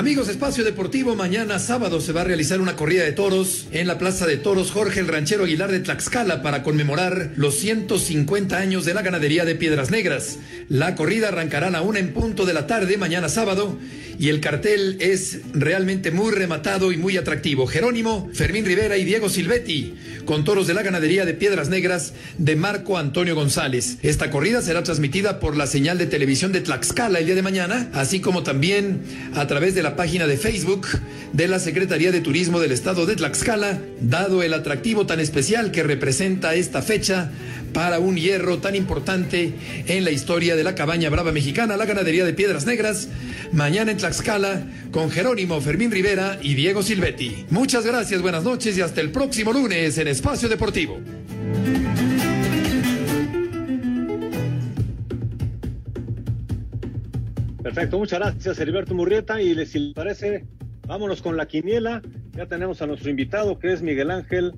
Amigos, 0.00 0.30
Espacio 0.30 0.64
Deportivo, 0.64 1.14
mañana 1.14 1.58
sábado 1.58 2.00
se 2.00 2.12
va 2.12 2.22
a 2.22 2.24
realizar 2.24 2.58
una 2.62 2.74
corrida 2.74 3.04
de 3.04 3.12
toros 3.12 3.66
en 3.70 3.86
la 3.86 3.98
Plaza 3.98 4.26
de 4.26 4.38
Toros 4.38 4.70
Jorge 4.70 4.98
el 4.98 5.08
Ranchero 5.08 5.44
Aguilar 5.44 5.70
de 5.70 5.80
Tlaxcala 5.80 6.40
para 6.40 6.62
conmemorar 6.62 7.32
los 7.36 7.56
150 7.56 8.56
años 8.56 8.86
de 8.86 8.94
la 8.94 9.02
ganadería 9.02 9.44
de 9.44 9.56
Piedras 9.56 9.90
Negras. 9.90 10.38
La 10.70 10.94
corrida 10.94 11.28
arrancará 11.28 11.68
a 11.68 11.82
una 11.82 11.98
en 11.98 12.14
punto 12.14 12.46
de 12.46 12.54
la 12.54 12.66
tarde 12.66 12.96
mañana 12.96 13.28
sábado 13.28 13.76
y 14.18 14.30
el 14.30 14.40
cartel 14.40 14.96
es 15.00 15.40
realmente 15.52 16.10
muy 16.10 16.32
rematado 16.32 16.92
y 16.92 16.96
muy 16.96 17.18
atractivo. 17.18 17.66
Jerónimo, 17.66 18.30
Fermín 18.32 18.64
Rivera 18.64 18.96
y 18.96 19.04
Diego 19.04 19.28
Silvetti 19.28 19.94
con 20.24 20.44
toros 20.44 20.66
de 20.66 20.74
la 20.74 20.82
ganadería 20.82 21.24
de 21.24 21.34
Piedras 21.34 21.68
Negras 21.68 22.12
de 22.38 22.54
Marco 22.54 22.98
Antonio 22.98 23.34
González. 23.34 23.96
Esta 24.02 24.30
corrida 24.30 24.62
será 24.62 24.82
transmitida 24.82 25.40
por 25.40 25.56
la 25.56 25.66
señal 25.66 25.98
de 25.98 26.06
televisión 26.06 26.52
de 26.52 26.60
Tlaxcala 26.60 27.18
el 27.18 27.26
día 27.26 27.34
de 27.34 27.42
mañana, 27.42 27.90
así 27.94 28.20
como 28.20 28.42
también 28.42 29.02
a 29.34 29.46
través 29.46 29.74
de 29.74 29.82
página 29.96 30.26
de 30.26 30.36
Facebook 30.36 30.86
de 31.32 31.48
la 31.48 31.58
Secretaría 31.58 32.12
de 32.12 32.20
Turismo 32.20 32.60
del 32.60 32.72
Estado 32.72 33.06
de 33.06 33.16
Tlaxcala, 33.16 33.78
dado 34.00 34.42
el 34.42 34.54
atractivo 34.54 35.06
tan 35.06 35.20
especial 35.20 35.70
que 35.70 35.82
representa 35.82 36.54
esta 36.54 36.82
fecha 36.82 37.30
para 37.72 37.98
un 37.98 38.16
hierro 38.16 38.58
tan 38.58 38.74
importante 38.74 39.52
en 39.86 40.04
la 40.04 40.10
historia 40.10 40.56
de 40.56 40.64
la 40.64 40.74
cabaña 40.74 41.08
brava 41.10 41.32
mexicana, 41.32 41.76
la 41.76 41.86
ganadería 41.86 42.24
de 42.24 42.32
Piedras 42.32 42.66
Negras, 42.66 43.08
mañana 43.52 43.92
en 43.92 43.98
Tlaxcala 43.98 44.62
con 44.90 45.10
Jerónimo 45.10 45.60
Fermín 45.60 45.90
Rivera 45.90 46.38
y 46.42 46.54
Diego 46.54 46.82
Silvetti. 46.82 47.46
Muchas 47.50 47.86
gracias, 47.86 48.22
buenas 48.22 48.44
noches 48.44 48.76
y 48.76 48.80
hasta 48.80 49.00
el 49.00 49.10
próximo 49.10 49.52
lunes 49.52 49.96
en 49.98 50.08
Espacio 50.08 50.48
Deportivo. 50.48 51.00
Perfecto, 57.62 57.98
muchas 57.98 58.20
gracias 58.20 58.58
Heriberto 58.58 58.94
Murrieta 58.94 59.42
y 59.42 59.54
si 59.66 59.78
les 59.78 59.94
parece, 59.94 60.46
vámonos 60.86 61.20
con 61.20 61.36
la 61.36 61.46
quiniela. 61.46 62.00
Ya 62.32 62.46
tenemos 62.46 62.80
a 62.80 62.86
nuestro 62.86 63.10
invitado 63.10 63.58
que 63.58 63.72
es 63.72 63.82
Miguel 63.82 64.10
Ángel 64.10 64.54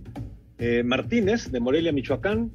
eh, 0.58 0.84
Martínez 0.84 1.50
de 1.50 1.58
Morelia, 1.58 1.90
Michoacán, 1.90 2.52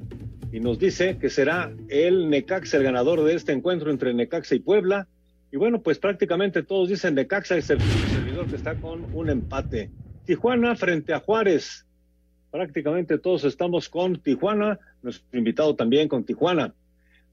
y 0.50 0.60
nos 0.60 0.78
dice 0.78 1.18
que 1.18 1.28
será 1.28 1.70
el 1.88 2.30
Necaxa 2.30 2.78
el 2.78 2.82
ganador 2.82 3.22
de 3.24 3.34
este 3.34 3.52
encuentro 3.52 3.90
entre 3.90 4.14
Necaxa 4.14 4.54
y 4.54 4.60
Puebla. 4.60 5.06
Y 5.52 5.58
bueno, 5.58 5.82
pues 5.82 5.98
prácticamente 5.98 6.62
todos 6.62 6.88
dicen 6.88 7.14
Necaxa, 7.14 7.58
es 7.58 7.68
el 7.68 7.80
servidor 7.80 8.46
que 8.46 8.56
está 8.56 8.74
con 8.76 9.04
un 9.14 9.28
empate. 9.28 9.90
Tijuana 10.24 10.74
frente 10.76 11.12
a 11.12 11.20
Juárez. 11.20 11.86
Prácticamente 12.50 13.18
todos 13.18 13.44
estamos 13.44 13.90
con 13.90 14.16
Tijuana, 14.22 14.78
nuestro 15.02 15.38
invitado 15.38 15.76
también 15.76 16.08
con 16.08 16.24
Tijuana. 16.24 16.72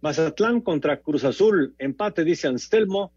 Mazatlán 0.06 0.62
contra 0.62 0.98
Cruz 0.98 1.24
Azul, 1.24 1.74
empate 1.80 2.24
dice 2.24 2.48
Anselmo, 2.48 3.12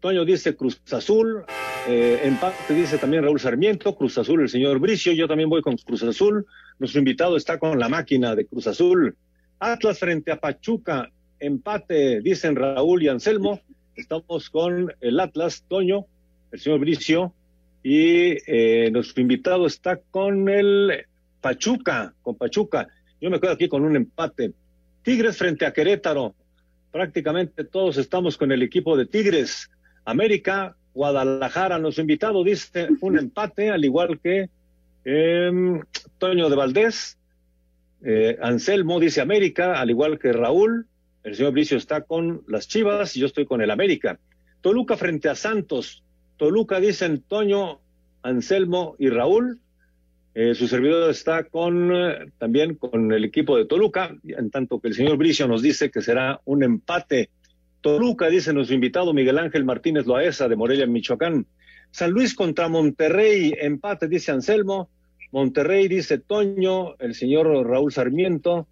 Toño 0.00 0.26
dice 0.26 0.54
Cruz 0.54 0.78
Azul, 0.92 1.42
eh, 1.88 2.20
empate 2.22 2.74
dice 2.74 2.98
también 2.98 3.22
Raúl 3.22 3.40
Sarmiento, 3.40 3.96
Cruz 3.96 4.18
Azul 4.18 4.42
el 4.42 4.50
señor 4.50 4.78
Bricio, 4.78 5.14
yo 5.14 5.26
también 5.26 5.48
voy 5.48 5.62
con 5.62 5.78
Cruz 5.78 6.02
Azul, 6.02 6.44
nuestro 6.78 6.98
invitado 6.98 7.38
está 7.38 7.58
con 7.58 7.78
la 7.78 7.88
máquina 7.88 8.34
de 8.34 8.44
Cruz 8.44 8.66
Azul. 8.66 9.16
Atlas 9.58 9.98
frente 9.98 10.32
a 10.32 10.38
Pachuca, 10.38 11.10
empate 11.40 12.20
dicen 12.20 12.56
Raúl 12.56 13.02
y 13.02 13.08
Anselmo, 13.08 13.62
estamos 13.96 14.50
con 14.50 14.92
el 15.00 15.20
Atlas, 15.20 15.64
Toño, 15.66 16.04
el 16.52 16.60
señor 16.60 16.80
Bricio, 16.80 17.32
y 17.82 18.36
eh, 18.46 18.90
nuestro 18.92 19.22
invitado 19.22 19.64
está 19.64 19.96
con 19.96 20.46
el 20.50 21.06
Pachuca, 21.40 22.12
con 22.20 22.36
Pachuca. 22.36 22.88
Yo 23.18 23.30
me 23.30 23.40
quedo 23.40 23.52
aquí 23.52 23.66
con 23.66 23.82
un 23.82 23.96
empate. 23.96 24.52
Tigres 25.04 25.36
frente 25.36 25.66
a 25.66 25.72
Querétaro. 25.72 26.34
Prácticamente 26.90 27.64
todos 27.64 27.98
estamos 27.98 28.38
con 28.38 28.50
el 28.52 28.62
equipo 28.62 28.96
de 28.96 29.04
Tigres. 29.04 29.70
América, 30.06 30.76
Guadalajara, 30.94 31.78
nos 31.78 31.98
invitado, 31.98 32.42
dice 32.42 32.88
un 33.02 33.18
empate, 33.18 33.70
al 33.70 33.84
igual 33.84 34.18
que 34.18 34.48
eh, 35.04 35.80
Toño 36.16 36.48
de 36.48 36.56
Valdés. 36.56 37.18
Eh, 38.02 38.38
Anselmo 38.40 38.98
dice 38.98 39.20
América, 39.20 39.78
al 39.78 39.90
igual 39.90 40.18
que 40.18 40.32
Raúl. 40.32 40.86
El 41.22 41.34
señor 41.34 41.52
Bricio 41.52 41.76
está 41.76 42.00
con 42.00 42.42
las 42.48 42.66
Chivas 42.66 43.14
y 43.16 43.20
yo 43.20 43.26
estoy 43.26 43.44
con 43.44 43.60
el 43.60 43.70
América. 43.70 44.18
Toluca 44.62 44.96
frente 44.96 45.28
a 45.28 45.34
Santos. 45.34 46.02
Toluca 46.38 46.80
dicen 46.80 47.22
Toño, 47.28 47.80
Anselmo 48.22 48.96
y 48.98 49.10
Raúl. 49.10 49.60
Eh, 50.34 50.54
su 50.56 50.66
servidor 50.66 51.10
está 51.10 51.44
con 51.44 51.94
eh, 51.94 52.26
también 52.38 52.74
con 52.74 53.12
el 53.12 53.24
equipo 53.24 53.56
de 53.56 53.66
Toluca, 53.66 54.16
en 54.26 54.50
tanto 54.50 54.80
que 54.80 54.88
el 54.88 54.94
señor 54.94 55.16
Bricio 55.16 55.46
nos 55.46 55.62
dice 55.62 55.90
que 55.90 56.02
será 56.02 56.40
un 56.44 56.64
empate. 56.64 57.30
Toluca, 57.80 58.28
dice 58.28 58.52
nuestro 58.52 58.74
invitado 58.74 59.14
Miguel 59.14 59.38
Ángel 59.38 59.64
Martínez 59.64 60.06
Loaesa 60.06 60.48
de 60.48 60.56
Morelia, 60.56 60.86
Michoacán. 60.86 61.46
San 61.92 62.10
Luis 62.10 62.34
contra 62.34 62.68
Monterrey, 62.68 63.54
empate, 63.60 64.08
dice 64.08 64.32
Anselmo. 64.32 64.88
Monterrey, 65.30 65.86
dice 65.86 66.18
Toño, 66.18 66.96
el 66.98 67.14
señor 67.14 67.46
Raúl 67.66 67.92
Sarmiento. 67.92 68.66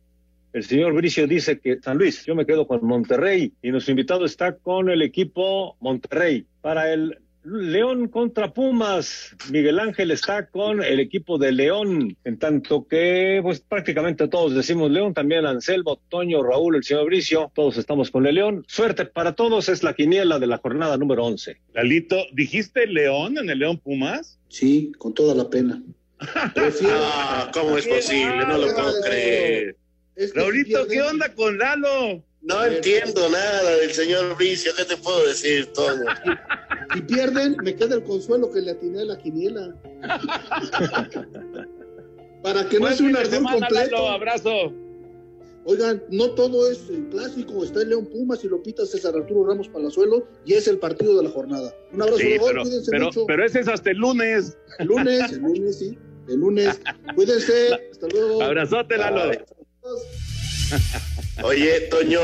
El 0.52 0.64
señor 0.64 0.92
Bricio 0.94 1.26
dice 1.26 1.60
que 1.60 1.80
San 1.80 1.96
Luis, 1.96 2.24
yo 2.26 2.34
me 2.34 2.44
quedo 2.44 2.66
con 2.66 2.84
Monterrey 2.84 3.52
y 3.62 3.70
nuestro 3.70 3.92
invitado 3.92 4.24
está 4.24 4.56
con 4.56 4.90
el 4.90 5.02
equipo 5.02 5.76
Monterrey. 5.80 6.46
Para 6.60 6.92
el 6.92 7.18
León 7.44 8.08
contra 8.08 8.52
Pumas. 8.52 9.34
Miguel 9.50 9.80
Ángel 9.80 10.10
está 10.10 10.46
con 10.46 10.82
el 10.82 11.00
equipo 11.00 11.38
de 11.38 11.52
León, 11.52 12.16
en 12.24 12.38
tanto 12.38 12.86
que 12.86 13.40
pues 13.42 13.60
prácticamente 13.60 14.28
todos 14.28 14.54
decimos 14.54 14.90
León, 14.90 15.12
también 15.14 15.44
Anselmo, 15.44 16.00
Toño, 16.08 16.42
Raúl, 16.42 16.76
el 16.76 16.84
señor 16.84 17.06
Bricio, 17.06 17.50
todos 17.54 17.76
estamos 17.76 18.10
con 18.10 18.26
el 18.26 18.36
León. 18.36 18.64
Suerte 18.68 19.04
para 19.06 19.34
todos, 19.34 19.68
es 19.68 19.82
la 19.82 19.94
quiniela 19.94 20.38
de 20.38 20.46
la 20.46 20.58
jornada 20.58 20.96
número 20.96 21.24
11. 21.24 21.60
Lalito, 21.74 22.16
¿dijiste 22.32 22.86
León 22.86 23.38
en 23.38 23.50
el 23.50 23.58
León 23.58 23.78
Pumas? 23.78 24.38
Sí, 24.48 24.92
con 24.98 25.14
toda 25.14 25.34
la 25.34 25.48
pena. 25.48 25.82
Ah, 26.94 27.50
¿cómo 27.52 27.76
es 27.76 27.86
posible? 27.86 28.46
No 28.46 28.58
lo 28.58 28.72
puedo 28.74 29.00
creer. 29.02 29.76
Raulito, 30.34 30.86
¿qué 30.86 31.02
onda 31.02 31.34
con 31.34 31.58
Lalo? 31.58 32.22
No 32.42 32.64
entiendo 32.64 33.28
nada 33.28 33.76
del 33.76 33.92
señor 33.92 34.36
Bricio, 34.36 34.72
¿qué 34.76 34.84
te 34.84 34.96
puedo 34.96 35.26
decir, 35.26 35.66
Toño? 35.72 36.04
Si 36.94 37.00
pierden, 37.02 37.56
me 37.62 37.74
queda 37.74 37.94
el 37.96 38.02
consuelo 38.04 38.50
que 38.50 38.60
le 38.60 38.72
atiné 38.72 39.02
a 39.02 39.04
la 39.04 39.18
quiniela. 39.18 39.74
Para 42.42 42.68
que 42.68 42.80
no 42.80 42.90
sea 42.90 43.06
un 43.06 43.16
ardor 43.16 43.42
completo. 43.42 43.74
Lalo, 43.74 44.08
abrazo. 44.08 44.72
Oigan, 45.64 46.02
no 46.10 46.30
todo 46.32 46.68
es 46.70 46.88
el 46.90 47.08
clásico, 47.08 47.62
está 47.62 47.82
el 47.82 47.90
León 47.90 48.06
Pumas 48.06 48.42
y 48.42 48.48
lo 48.48 48.60
pita 48.62 48.84
César 48.84 49.14
Arturo 49.14 49.46
Ramos 49.46 49.68
Palazuelo 49.68 50.26
y 50.44 50.54
es 50.54 50.66
el 50.66 50.78
partido 50.78 51.16
de 51.16 51.22
la 51.22 51.30
jornada. 51.30 51.72
Un 51.92 52.02
abrazo 52.02 52.18
Sí, 52.18 52.34
pero, 52.44 52.62
cuídense 52.62 52.90
pero, 52.90 53.04
mucho. 53.06 53.26
pero 53.26 53.46
ese 53.46 53.60
es 53.60 53.68
hasta 53.68 53.90
el 53.92 53.98
lunes. 53.98 54.58
El 54.80 54.88
lunes, 54.88 55.32
el 55.32 55.38
lunes, 55.38 55.78
sí, 55.78 55.96
el 56.28 56.40
lunes. 56.40 56.80
Cuídense, 57.14 57.74
hasta 57.92 58.08
luego. 58.08 58.42
Abrazote, 58.42 58.98
Lalo. 58.98 59.30
Oye, 61.42 61.80
Toño, 61.82 62.20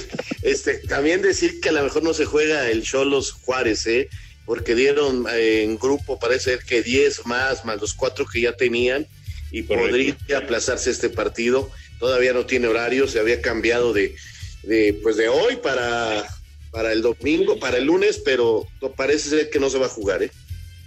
este, 0.42 0.74
también 0.88 1.22
decir 1.22 1.60
que 1.60 1.70
a 1.70 1.72
lo 1.72 1.82
mejor 1.82 2.02
no 2.02 2.14
se 2.14 2.24
juega 2.24 2.70
el 2.70 2.82
Cholos 2.82 3.32
Juárez, 3.32 3.86
¿eh? 3.86 4.08
Porque 4.46 4.74
dieron 4.74 5.26
eh, 5.32 5.62
en 5.62 5.78
grupo, 5.78 6.18
parece 6.18 6.56
ser 6.56 6.60
que 6.64 6.82
10 6.82 7.26
más, 7.26 7.64
más 7.64 7.80
los 7.80 7.94
cuatro 7.94 8.26
que 8.26 8.40
ya 8.40 8.52
tenían, 8.56 9.06
y 9.52 9.62
podría 9.62 10.16
aplazarse 10.36 10.90
este 10.90 11.08
partido. 11.10 11.70
Todavía 11.98 12.32
no 12.32 12.46
tiene 12.46 12.66
horario, 12.68 13.06
se 13.08 13.20
había 13.20 13.40
cambiado 13.40 13.92
de, 13.92 14.14
de 14.62 14.98
pues 15.02 15.16
de 15.16 15.28
hoy 15.28 15.56
para, 15.56 16.26
para 16.70 16.92
el 16.92 17.02
domingo, 17.02 17.58
para 17.60 17.78
el 17.78 17.84
lunes, 17.84 18.20
pero 18.24 18.66
parece 18.96 19.28
ser 19.30 19.50
que 19.50 19.60
no 19.60 19.68
se 19.70 19.78
va 19.78 19.86
a 19.86 19.90
jugar, 19.90 20.22
¿eh? 20.22 20.30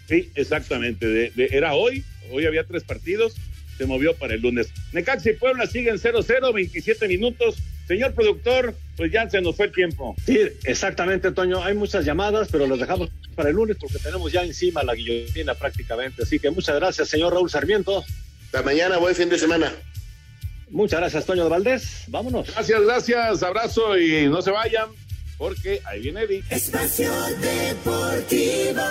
Sí, 0.09 0.29
exactamente. 0.35 1.05
De- 1.07 1.29
de- 1.31 1.49
era 1.51 1.73
hoy, 1.73 2.03
hoy 2.31 2.45
había 2.45 2.63
tres 2.65 2.83
partidos, 2.83 3.33
se 3.77 3.85
movió 3.85 4.15
para 4.15 4.35
el 4.35 4.41
lunes. 4.41 4.69
Necaxa 4.91 5.31
y 5.31 5.33
Puebla 5.33 5.67
siguen 5.67 5.95
0-0, 5.95 6.53
27 6.53 7.07
minutos. 7.07 7.55
Señor 7.87 8.13
productor, 8.13 8.75
pues 8.95 9.11
ya 9.11 9.29
se 9.29 9.41
nos 9.41 9.55
fue 9.55 9.65
el 9.65 9.71
tiempo. 9.71 10.15
Sí, 10.25 10.39
exactamente, 10.63 11.31
Toño. 11.31 11.63
Hay 11.63 11.75
muchas 11.75 12.05
llamadas, 12.05 12.47
pero 12.51 12.65
las 12.65 12.79
dejamos 12.79 13.09
para 13.35 13.49
el 13.49 13.55
lunes 13.55 13.77
porque 13.79 13.99
tenemos 13.99 14.31
ya 14.31 14.43
encima 14.43 14.83
la 14.83 14.95
guillotina 14.95 15.53
prácticamente. 15.55 16.23
Así 16.23 16.39
que 16.39 16.49
muchas 16.49 16.75
gracias, 16.75 17.09
señor 17.09 17.33
Raúl 17.33 17.49
Sarmiento. 17.49 18.03
Hasta 18.45 18.61
mañana, 18.61 18.97
buen 18.97 19.15
fin 19.15 19.29
de 19.29 19.37
semana. 19.37 19.73
Muchas 20.69 21.01
gracias, 21.01 21.25
Toño 21.25 21.43
de 21.43 21.49
Valdés. 21.49 22.05
Vámonos. 22.07 22.47
Gracias, 22.53 22.81
gracias, 22.81 23.43
abrazo 23.43 23.97
y 23.97 24.27
no 24.27 24.41
se 24.41 24.51
vayan, 24.51 24.89
porque 25.37 25.81
ahí 25.85 26.01
viene 26.01 26.21
Eddie. 26.21 26.43
Espacio 26.49 27.11
Deportivo. 27.39 28.81